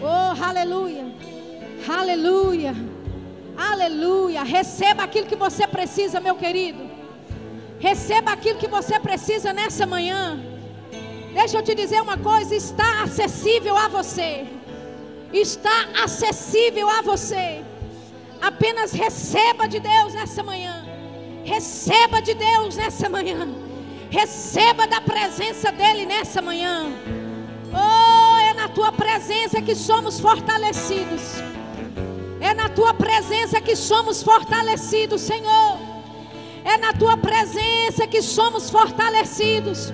Oh, 0.00 0.44
aleluia. 0.44 1.04
Aleluia. 1.88 2.74
Aleluia. 3.56 4.42
Receba 4.44 5.02
aquilo 5.02 5.26
que 5.26 5.36
você 5.36 5.66
precisa, 5.66 6.20
meu 6.20 6.36
querido. 6.36 6.88
Receba 7.80 8.32
aquilo 8.32 8.58
que 8.58 8.68
você 8.68 8.98
precisa 9.00 9.52
nessa 9.52 9.86
manhã. 9.86 10.38
Deixa 11.32 11.58
eu 11.58 11.62
te 11.62 11.74
dizer 11.74 12.00
uma 12.00 12.16
coisa: 12.16 12.54
está 12.54 13.02
acessível 13.02 13.76
a 13.76 13.88
você. 13.88 14.46
Está 15.32 15.76
acessível 16.04 16.88
a 16.88 17.02
você. 17.02 17.62
Apenas 18.40 18.92
receba 18.92 19.66
de 19.66 19.80
Deus 19.80 20.14
nessa 20.14 20.42
manhã. 20.42 20.86
Receba 21.44 22.22
de 22.22 22.34
Deus 22.34 22.76
nessa 22.76 23.08
manhã. 23.08 23.48
Receba 24.10 24.86
da 24.86 25.00
presença 25.00 25.70
dEle 25.72 26.06
nessa 26.06 26.40
manhã. 26.40 26.86
Oh, 27.72 27.97
na 28.68 28.74
tua 28.74 28.92
presença 28.92 29.62
que 29.62 29.74
somos 29.74 30.20
fortalecidos. 30.20 31.22
É 32.38 32.52
na 32.52 32.68
tua 32.68 32.92
presença 32.92 33.60
que 33.60 33.74
somos 33.74 34.22
fortalecidos, 34.22 35.22
Senhor. 35.22 35.78
É 36.64 36.76
na 36.76 36.92
tua 36.92 37.16
presença 37.16 38.06
que 38.06 38.20
somos 38.20 38.68
fortalecidos. 38.68 39.90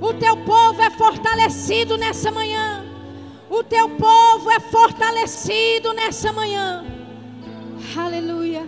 O 0.00 0.14
teu 0.14 0.36
povo 0.36 0.80
é 0.80 0.90
fortalecido 0.90 1.98
nessa 1.98 2.30
manhã. 2.30 2.84
O 3.50 3.64
teu 3.64 3.88
povo 3.88 4.48
é 4.50 4.60
fortalecido 4.60 5.92
nessa 5.92 6.32
manhã. 6.32 6.84
Aleluia. 7.96 8.64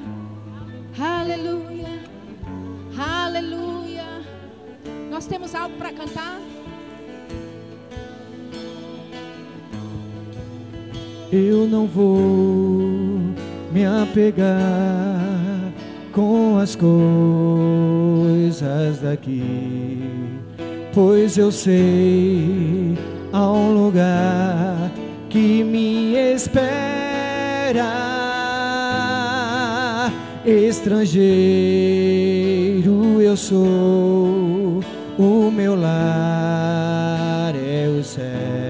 Aleluia. 0.99 2.05
Aleluia. 2.99 4.07
Nós 5.09 5.27
temos 5.27 5.55
algo 5.55 5.77
para 5.77 5.93
cantar? 5.93 6.41
Eu 11.33 11.67
não 11.67 11.87
vou 11.87 12.21
me 13.73 13.85
apegar 13.85 15.73
com 16.13 16.57
as 16.57 16.77
coisas 16.77 17.01
daqui, 19.01 19.43
pois 20.95 21.37
eu 21.37 21.51
sei 21.51 22.97
há 23.33 23.51
um 23.51 23.87
lugar 23.87 24.91
que 25.29 25.65
me 25.65 26.15
espera. 26.15 26.63
Estrangeiro 30.45 31.21
eu 33.21 33.37
sou, 33.37 34.81
o 35.19 35.51
meu 35.51 35.75
lar 35.75 37.53
é 37.57 37.89
o 37.89 38.05
céu. 38.05 38.66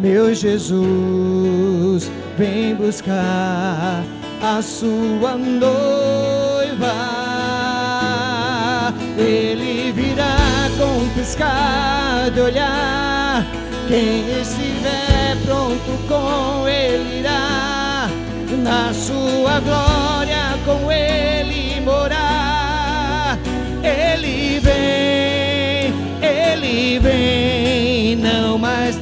Meu 0.00 0.32
Jesus, 0.32 2.08
vem 2.36 2.72
buscar 2.76 4.04
a 4.40 4.62
sua 4.62 5.36
noiva. 5.36 6.94
Ele 9.18 9.90
virá 9.90 10.70
com 10.78 11.02
um 11.02 11.08
piscar 11.14 12.30
de 12.30 12.40
olhar. 12.40 13.44
Quem 13.88 14.40
estiver 14.40 15.36
pronto 15.44 15.98
com 16.06 16.68
ele 16.68 17.18
irá 17.18 18.08
na 18.62 18.94
sua 18.94 19.58
glória 19.58 20.56
com 20.64 20.92
ele 20.92 21.80
morar. 21.80 23.36
Ele 23.82 24.60
vem, 24.60 25.92
ele 26.22 27.00
vem, 27.00 28.14
não 28.14 28.56
mais 28.58 28.96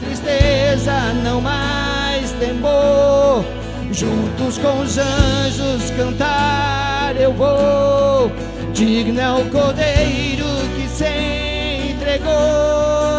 tristeza, 0.76 1.12
não 1.24 1.40
mais 1.40 2.30
temor. 2.32 3.44
Juntos 3.92 4.58
com 4.58 4.80
os 4.80 4.98
anjos 4.98 5.90
cantar 5.96 7.14
eu 7.18 7.32
vou. 7.32 8.30
Digno 8.72 9.20
é 9.20 9.32
o 9.32 9.50
cordeiro 9.50 10.44
que 10.76 10.88
se 10.88 11.92
entregou. 11.92 13.15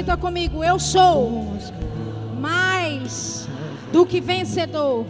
Repita 0.00 0.16
comigo. 0.16 0.64
Eu 0.64 0.78
sou 0.78 1.44
mais 2.38 3.46
do 3.92 4.06
que 4.06 4.18
vencedor 4.18 5.04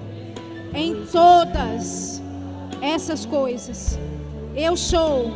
em 0.74 1.06
todas 1.06 2.20
essas 2.82 3.24
coisas. 3.24 3.96
Eu 4.52 4.76
sou 4.76 5.30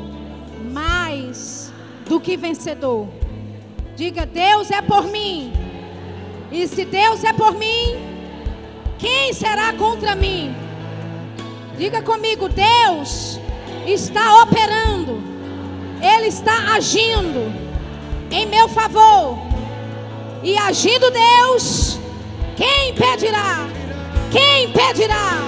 mais 0.72 1.72
do 2.08 2.18
que 2.18 2.36
vencedor. 2.36 3.06
Diga: 3.94 4.26
Deus 4.26 4.72
é 4.72 4.82
por 4.82 5.04
mim. 5.04 5.52
E 6.50 6.66
se 6.66 6.84
Deus 6.84 7.22
é 7.22 7.32
por 7.32 7.56
mim, 7.56 7.94
quem 8.98 9.32
será 9.32 9.72
contra 9.74 10.16
mim? 10.16 10.52
Diga 11.78 12.02
comigo: 12.02 12.48
Deus 12.48 13.38
está 13.86 14.42
operando, 14.42 15.22
Ele 16.02 16.26
está 16.26 16.74
agindo 16.74 17.63
em 18.34 18.46
meu 18.46 18.68
favor. 18.68 19.38
E 20.42 20.58
agindo 20.58 21.10
Deus, 21.10 21.98
quem 22.56 22.90
impedirá? 22.90 23.66
Quem 24.32 24.64
impedirá? 24.64 25.38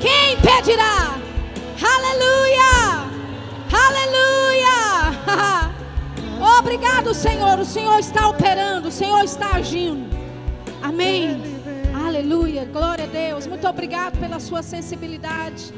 Quem 0.00 0.34
impedirá? 0.34 1.16
Aleluia! 1.94 3.06
Aleluia! 3.84 4.76
Obrigado, 6.58 7.14
Senhor. 7.14 7.58
O 7.60 7.64
Senhor 7.64 7.98
está 7.98 8.28
operando, 8.28 8.88
o 8.88 8.92
Senhor 8.92 9.22
está 9.22 9.54
agindo. 9.54 10.10
Amém. 10.82 11.40
Aleluia. 12.06 12.64
Glória 12.64 13.04
a 13.04 13.08
Deus. 13.08 13.46
Muito 13.46 13.66
obrigado 13.68 14.18
pela 14.18 14.40
sua 14.40 14.62
sensibilidade. 14.62 15.72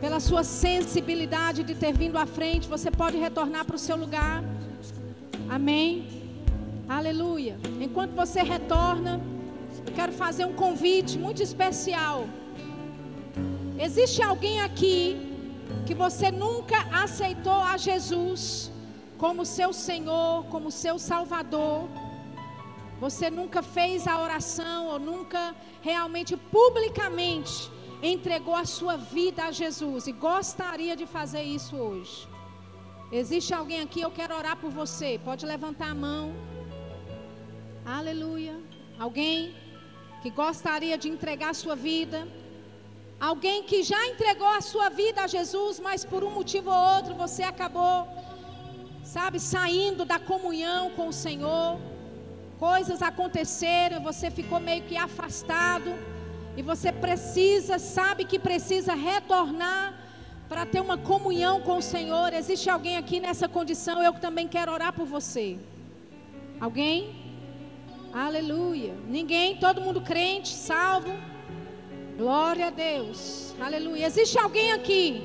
Pela 0.00 0.20
sua 0.20 0.42
sensibilidade 0.44 1.62
de 1.62 1.74
ter 1.74 1.92
vindo 1.92 2.18
à 2.18 2.26
frente. 2.26 2.68
Você 2.68 2.90
pode 2.90 3.16
retornar 3.16 3.64
para 3.64 3.76
o 3.76 3.78
seu 3.78 3.96
lugar. 3.96 4.42
Amém. 5.48 6.06
Aleluia. 6.88 7.58
Enquanto 7.80 8.12
você 8.12 8.42
retorna, 8.42 9.20
quero 9.94 10.12
fazer 10.12 10.44
um 10.44 10.54
convite 10.54 11.18
muito 11.18 11.42
especial. 11.42 12.26
Existe 13.78 14.22
alguém 14.22 14.60
aqui 14.60 15.16
que 15.86 15.94
você 15.94 16.30
nunca 16.30 16.78
aceitou 16.92 17.60
a 17.72 17.76
Jesus 17.76 18.72
como 19.18 19.46
seu 19.46 19.72
Senhor, 19.72 20.44
como 20.46 20.70
seu 20.70 20.98
Salvador? 20.98 21.88
Você 23.00 23.30
nunca 23.30 23.62
fez 23.62 24.06
a 24.06 24.20
oração 24.20 24.86
ou 24.88 24.98
nunca 24.98 25.54
realmente 25.82 26.36
publicamente 26.36 27.70
entregou 28.02 28.54
a 28.54 28.64
sua 28.64 28.96
vida 28.96 29.44
a 29.44 29.52
Jesus 29.52 30.06
e 30.06 30.12
gostaria 30.12 30.96
de 30.96 31.06
fazer 31.06 31.42
isso 31.42 31.76
hoje? 31.76 32.28
Existe 33.12 33.54
alguém 33.54 33.80
aqui, 33.80 34.00
eu 34.00 34.10
quero 34.10 34.34
orar 34.34 34.56
por 34.56 34.70
você. 34.70 35.20
Pode 35.24 35.46
levantar 35.46 35.90
a 35.90 35.94
mão. 35.94 36.32
Aleluia. 37.84 38.56
Alguém 38.98 39.54
que 40.22 40.30
gostaria 40.30 40.98
de 40.98 41.08
entregar 41.08 41.50
a 41.50 41.54
sua 41.54 41.76
vida. 41.76 42.26
Alguém 43.18 43.62
que 43.62 43.82
já 43.82 44.06
entregou 44.06 44.48
a 44.48 44.60
sua 44.60 44.88
vida 44.88 45.22
a 45.22 45.26
Jesus, 45.26 45.80
mas 45.80 46.04
por 46.04 46.22
um 46.24 46.30
motivo 46.30 46.70
ou 46.70 46.94
outro 46.96 47.14
você 47.14 47.42
acabou, 47.42 48.06
sabe, 49.02 49.40
saindo 49.40 50.04
da 50.04 50.18
comunhão 50.18 50.90
com 50.90 51.08
o 51.08 51.12
Senhor 51.12 51.78
coisas 52.58 53.02
aconteceram, 53.02 54.02
você 54.02 54.30
ficou 54.30 54.58
meio 54.58 54.82
que 54.82 54.96
afastado, 54.96 55.94
e 56.56 56.62
você 56.62 56.90
precisa, 56.90 57.78
sabe 57.78 58.24
que 58.24 58.38
precisa 58.38 58.94
retornar 58.94 59.94
para 60.48 60.64
ter 60.64 60.80
uma 60.80 60.96
comunhão 60.96 61.60
com 61.60 61.78
o 61.78 61.82
Senhor. 61.82 62.32
Existe 62.32 62.70
alguém 62.70 62.96
aqui 62.96 63.20
nessa 63.20 63.48
condição? 63.48 64.02
Eu 64.02 64.12
também 64.14 64.46
quero 64.48 64.72
orar 64.72 64.92
por 64.92 65.06
você. 65.06 65.58
Alguém? 66.60 67.14
Aleluia. 68.12 68.94
Ninguém, 69.08 69.56
todo 69.56 69.80
mundo 69.80 70.00
crente, 70.00 70.48
salvo. 70.48 71.12
Glória 72.16 72.68
a 72.68 72.70
Deus. 72.70 73.54
Aleluia. 73.60 74.06
Existe 74.06 74.38
alguém 74.38 74.72
aqui 74.72 75.22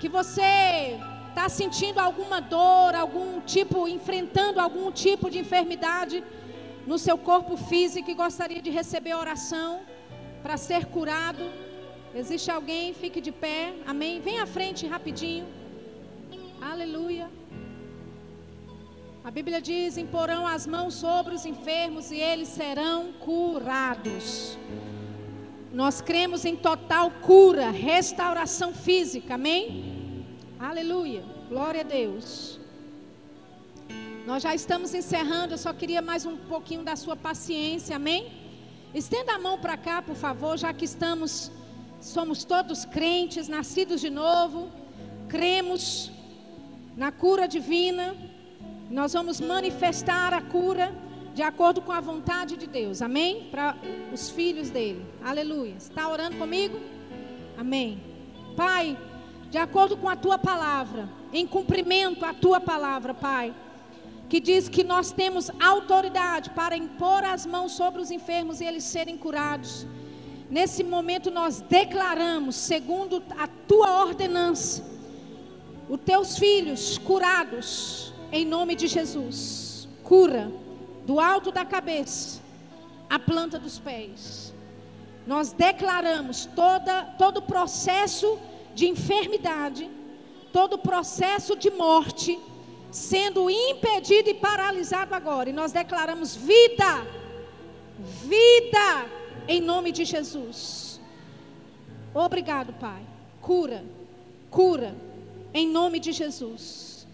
que 0.00 0.08
você 0.08 0.98
está 1.28 1.48
sentindo 1.48 1.98
alguma 1.98 2.40
dor, 2.40 2.94
algum 2.94 3.40
tipo, 3.40 3.86
enfrentando 3.86 4.60
algum 4.60 4.90
tipo 4.90 5.30
de 5.30 5.38
enfermidade? 5.38 6.22
no 6.88 6.98
seu 6.98 7.18
corpo 7.18 7.54
físico 7.54 8.10
e 8.10 8.14
gostaria 8.14 8.62
de 8.62 8.70
receber 8.70 9.12
oração 9.12 9.82
para 10.42 10.56
ser 10.56 10.86
curado. 10.86 11.44
Existe 12.14 12.50
alguém? 12.50 12.94
Fique 12.94 13.20
de 13.20 13.30
pé. 13.30 13.74
Amém. 13.86 14.20
Vem 14.20 14.38
à 14.40 14.46
frente 14.46 14.86
rapidinho. 14.86 15.46
Aleluia. 16.60 17.30
A 19.22 19.30
Bíblia 19.30 19.60
diz: 19.60 19.96
imporão 19.96 20.46
as 20.46 20.66
mãos 20.66 20.94
sobre 20.94 21.34
os 21.34 21.44
enfermos 21.44 22.10
e 22.10 22.16
eles 22.16 22.48
serão 22.48 23.12
curados. 23.20 24.58
Nós 25.72 26.00
cremos 26.00 26.44
em 26.44 26.56
total 26.56 27.10
cura, 27.10 27.70
restauração 27.70 28.72
física. 28.72 29.34
Amém? 29.34 30.26
Aleluia. 30.58 31.22
Glória 31.48 31.82
a 31.82 31.84
Deus. 31.84 32.58
Nós 34.26 34.42
já 34.42 34.54
estamos 34.54 34.92
encerrando, 34.92 35.54
eu 35.54 35.58
só 35.58 35.72
queria 35.72 36.02
mais 36.02 36.26
um 36.26 36.36
pouquinho 36.36 36.82
da 36.82 36.96
sua 36.96 37.16
paciência, 37.16 37.96
amém? 37.96 38.30
Estenda 38.94 39.32
a 39.34 39.38
mão 39.38 39.58
para 39.58 39.76
cá, 39.76 40.02
por 40.02 40.16
favor, 40.16 40.58
já 40.58 40.70
que 40.72 40.84
estamos, 40.84 41.50
somos 42.00 42.44
todos 42.44 42.84
crentes, 42.84 43.48
nascidos 43.48 44.00
de 44.00 44.10
novo, 44.10 44.70
cremos 45.28 46.10
na 46.96 47.12
cura 47.12 47.46
divina, 47.46 48.16
nós 48.90 49.12
vamos 49.12 49.40
manifestar 49.40 50.32
a 50.32 50.40
cura 50.40 50.94
de 51.34 51.42
acordo 51.42 51.80
com 51.80 51.92
a 51.92 52.00
vontade 52.00 52.56
de 52.56 52.66
Deus, 52.66 53.00
amém? 53.02 53.48
Para 53.50 53.76
os 54.12 54.30
filhos 54.30 54.70
dele, 54.70 55.04
aleluia. 55.22 55.74
Está 55.76 56.08
orando 56.08 56.36
comigo? 56.36 56.80
Amém. 57.56 58.02
Pai, 58.56 58.98
de 59.50 59.58
acordo 59.58 59.96
com 59.96 60.08
a 60.08 60.16
tua 60.16 60.38
palavra, 60.38 61.08
em 61.32 61.46
cumprimento 61.46 62.24
à 62.24 62.34
tua 62.34 62.60
palavra, 62.60 63.14
Pai 63.14 63.54
que 64.28 64.40
diz 64.40 64.68
que 64.68 64.84
nós 64.84 65.10
temos 65.10 65.50
autoridade 65.58 66.50
para 66.50 66.76
impor 66.76 67.24
as 67.24 67.46
mãos 67.46 67.72
sobre 67.72 68.00
os 68.02 68.10
enfermos 68.10 68.60
e 68.60 68.64
eles 68.64 68.84
serem 68.84 69.16
curados. 69.16 69.86
Nesse 70.50 70.82
momento 70.82 71.30
nós 71.30 71.60
declaramos, 71.60 72.56
segundo 72.56 73.22
a 73.38 73.46
tua 73.46 74.02
ordenança, 74.02 74.82
os 75.88 76.00
teus 76.00 76.38
filhos 76.38 76.98
curados 76.98 78.12
em 78.32 78.44
nome 78.44 78.74
de 78.74 78.86
Jesus. 78.86 79.88
Cura 80.02 80.50
do 81.04 81.20
alto 81.20 81.50
da 81.50 81.64
cabeça 81.64 82.40
à 83.08 83.18
planta 83.18 83.58
dos 83.58 83.78
pés. 83.78 84.52
Nós 85.26 85.52
declaramos 85.52 86.46
toda, 86.54 87.04
todo 87.18 87.42
processo 87.42 88.38
de 88.74 88.88
enfermidade, 88.88 89.90
todo 90.52 90.78
processo 90.78 91.56
de 91.56 91.70
morte 91.70 92.38
sendo 92.90 93.50
impedido 93.50 94.30
e 94.30 94.34
paralisado 94.34 95.14
agora. 95.14 95.50
E 95.50 95.52
nós 95.52 95.72
declaramos 95.72 96.34
vida, 96.34 97.06
vida, 97.98 99.17
em 99.48 99.60
nome 99.60 99.90
de 99.90 100.04
Jesus. 100.04 101.00
Obrigado, 102.14 102.72
Pai. 102.74 103.02
Cura, 103.40 103.82
cura, 104.50 104.94
em 105.54 105.66
nome 105.66 105.98
de 105.98 106.12
Jesus. 106.12 107.06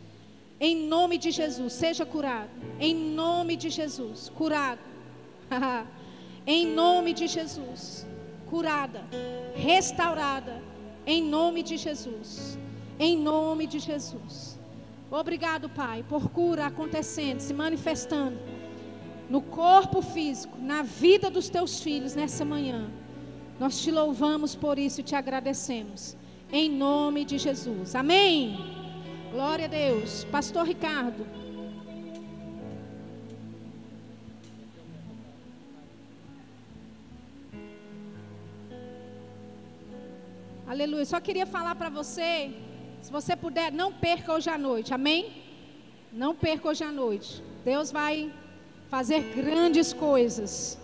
Em 0.61 0.89
nome 0.89 1.17
de 1.19 1.31
Jesus, 1.31 1.73
seja 1.73 2.05
curado. 2.05 2.51
Em 2.81 2.95
nome 2.95 3.57
de 3.57 3.71
Jesus, 3.71 4.31
curado. 4.35 4.81
em 6.47 6.67
nome 6.67 7.13
de 7.13 7.27
Jesus, 7.27 8.07
curada, 8.49 9.05
restaurada. 9.55 10.63
Em 11.07 11.23
nome 11.23 11.63
de 11.63 11.77
Jesus. 11.77 12.59
Em 12.99 13.17
nome 13.17 13.67
de 13.67 13.79
Jesus. 13.79 14.59
Obrigado, 15.11 15.69
Pai, 15.69 16.05
por 16.09 16.31
cura 16.31 16.67
acontecendo, 16.67 17.41
se 17.41 17.53
manifestando 17.53 18.54
no 19.29 19.41
corpo 19.41 20.03
físico, 20.03 20.57
na 20.61 20.83
vida 20.83 21.31
dos 21.31 21.49
teus 21.49 21.81
filhos 21.81 22.15
nessa 22.15 22.45
manhã. 22.45 22.91
Nós 23.59 23.81
te 23.81 23.91
louvamos 23.91 24.55
por 24.55 24.79
isso 24.79 25.01
e 25.01 25.05
te 25.05 25.15
agradecemos. 25.15 26.17
Em 26.53 26.69
nome 26.69 27.25
de 27.25 27.39
Jesus. 27.39 27.95
Amém. 27.95 28.57
Glória 29.33 29.65
a 29.67 29.69
Deus. 29.69 30.25
Pastor 30.25 30.67
Ricardo. 30.67 31.27
Aleluia. 40.67 41.05
Só 41.05 41.21
queria 41.21 41.47
falar 41.47 41.75
para 41.77 41.89
você 41.89 42.53
se 43.05 43.13
você 43.13 43.37
puder, 43.37 43.71
não 43.71 43.93
perca 43.93 44.33
hoje 44.33 44.49
à 44.49 44.57
noite, 44.57 44.95
amém? 44.95 45.31
Não 46.11 46.35
perca 46.35 46.71
hoje 46.71 46.83
à 46.83 46.91
noite. 46.91 47.43
Deus 47.63 47.93
vai 47.93 48.33
fazer 48.95 49.23
grandes 49.35 49.93
coisas. 49.93 50.79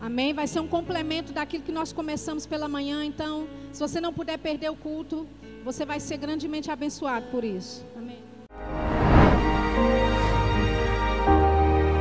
Amém? 0.00 0.32
Vai 0.32 0.46
ser 0.46 0.60
um 0.60 0.68
complemento 0.68 1.32
daquilo 1.32 1.64
que 1.64 1.72
nós 1.72 1.92
começamos 1.92 2.46
pela 2.46 2.68
manhã. 2.68 3.04
Então, 3.04 3.48
se 3.72 3.80
você 3.80 4.00
não 4.00 4.12
puder 4.12 4.38
perder 4.38 4.70
o 4.70 4.76
culto, 4.76 5.26
você 5.64 5.84
vai 5.84 5.98
ser 5.98 6.16
grandemente 6.16 6.70
abençoado 6.70 7.26
por 7.32 7.42
isso. 7.42 7.84
Amém. 7.96 8.18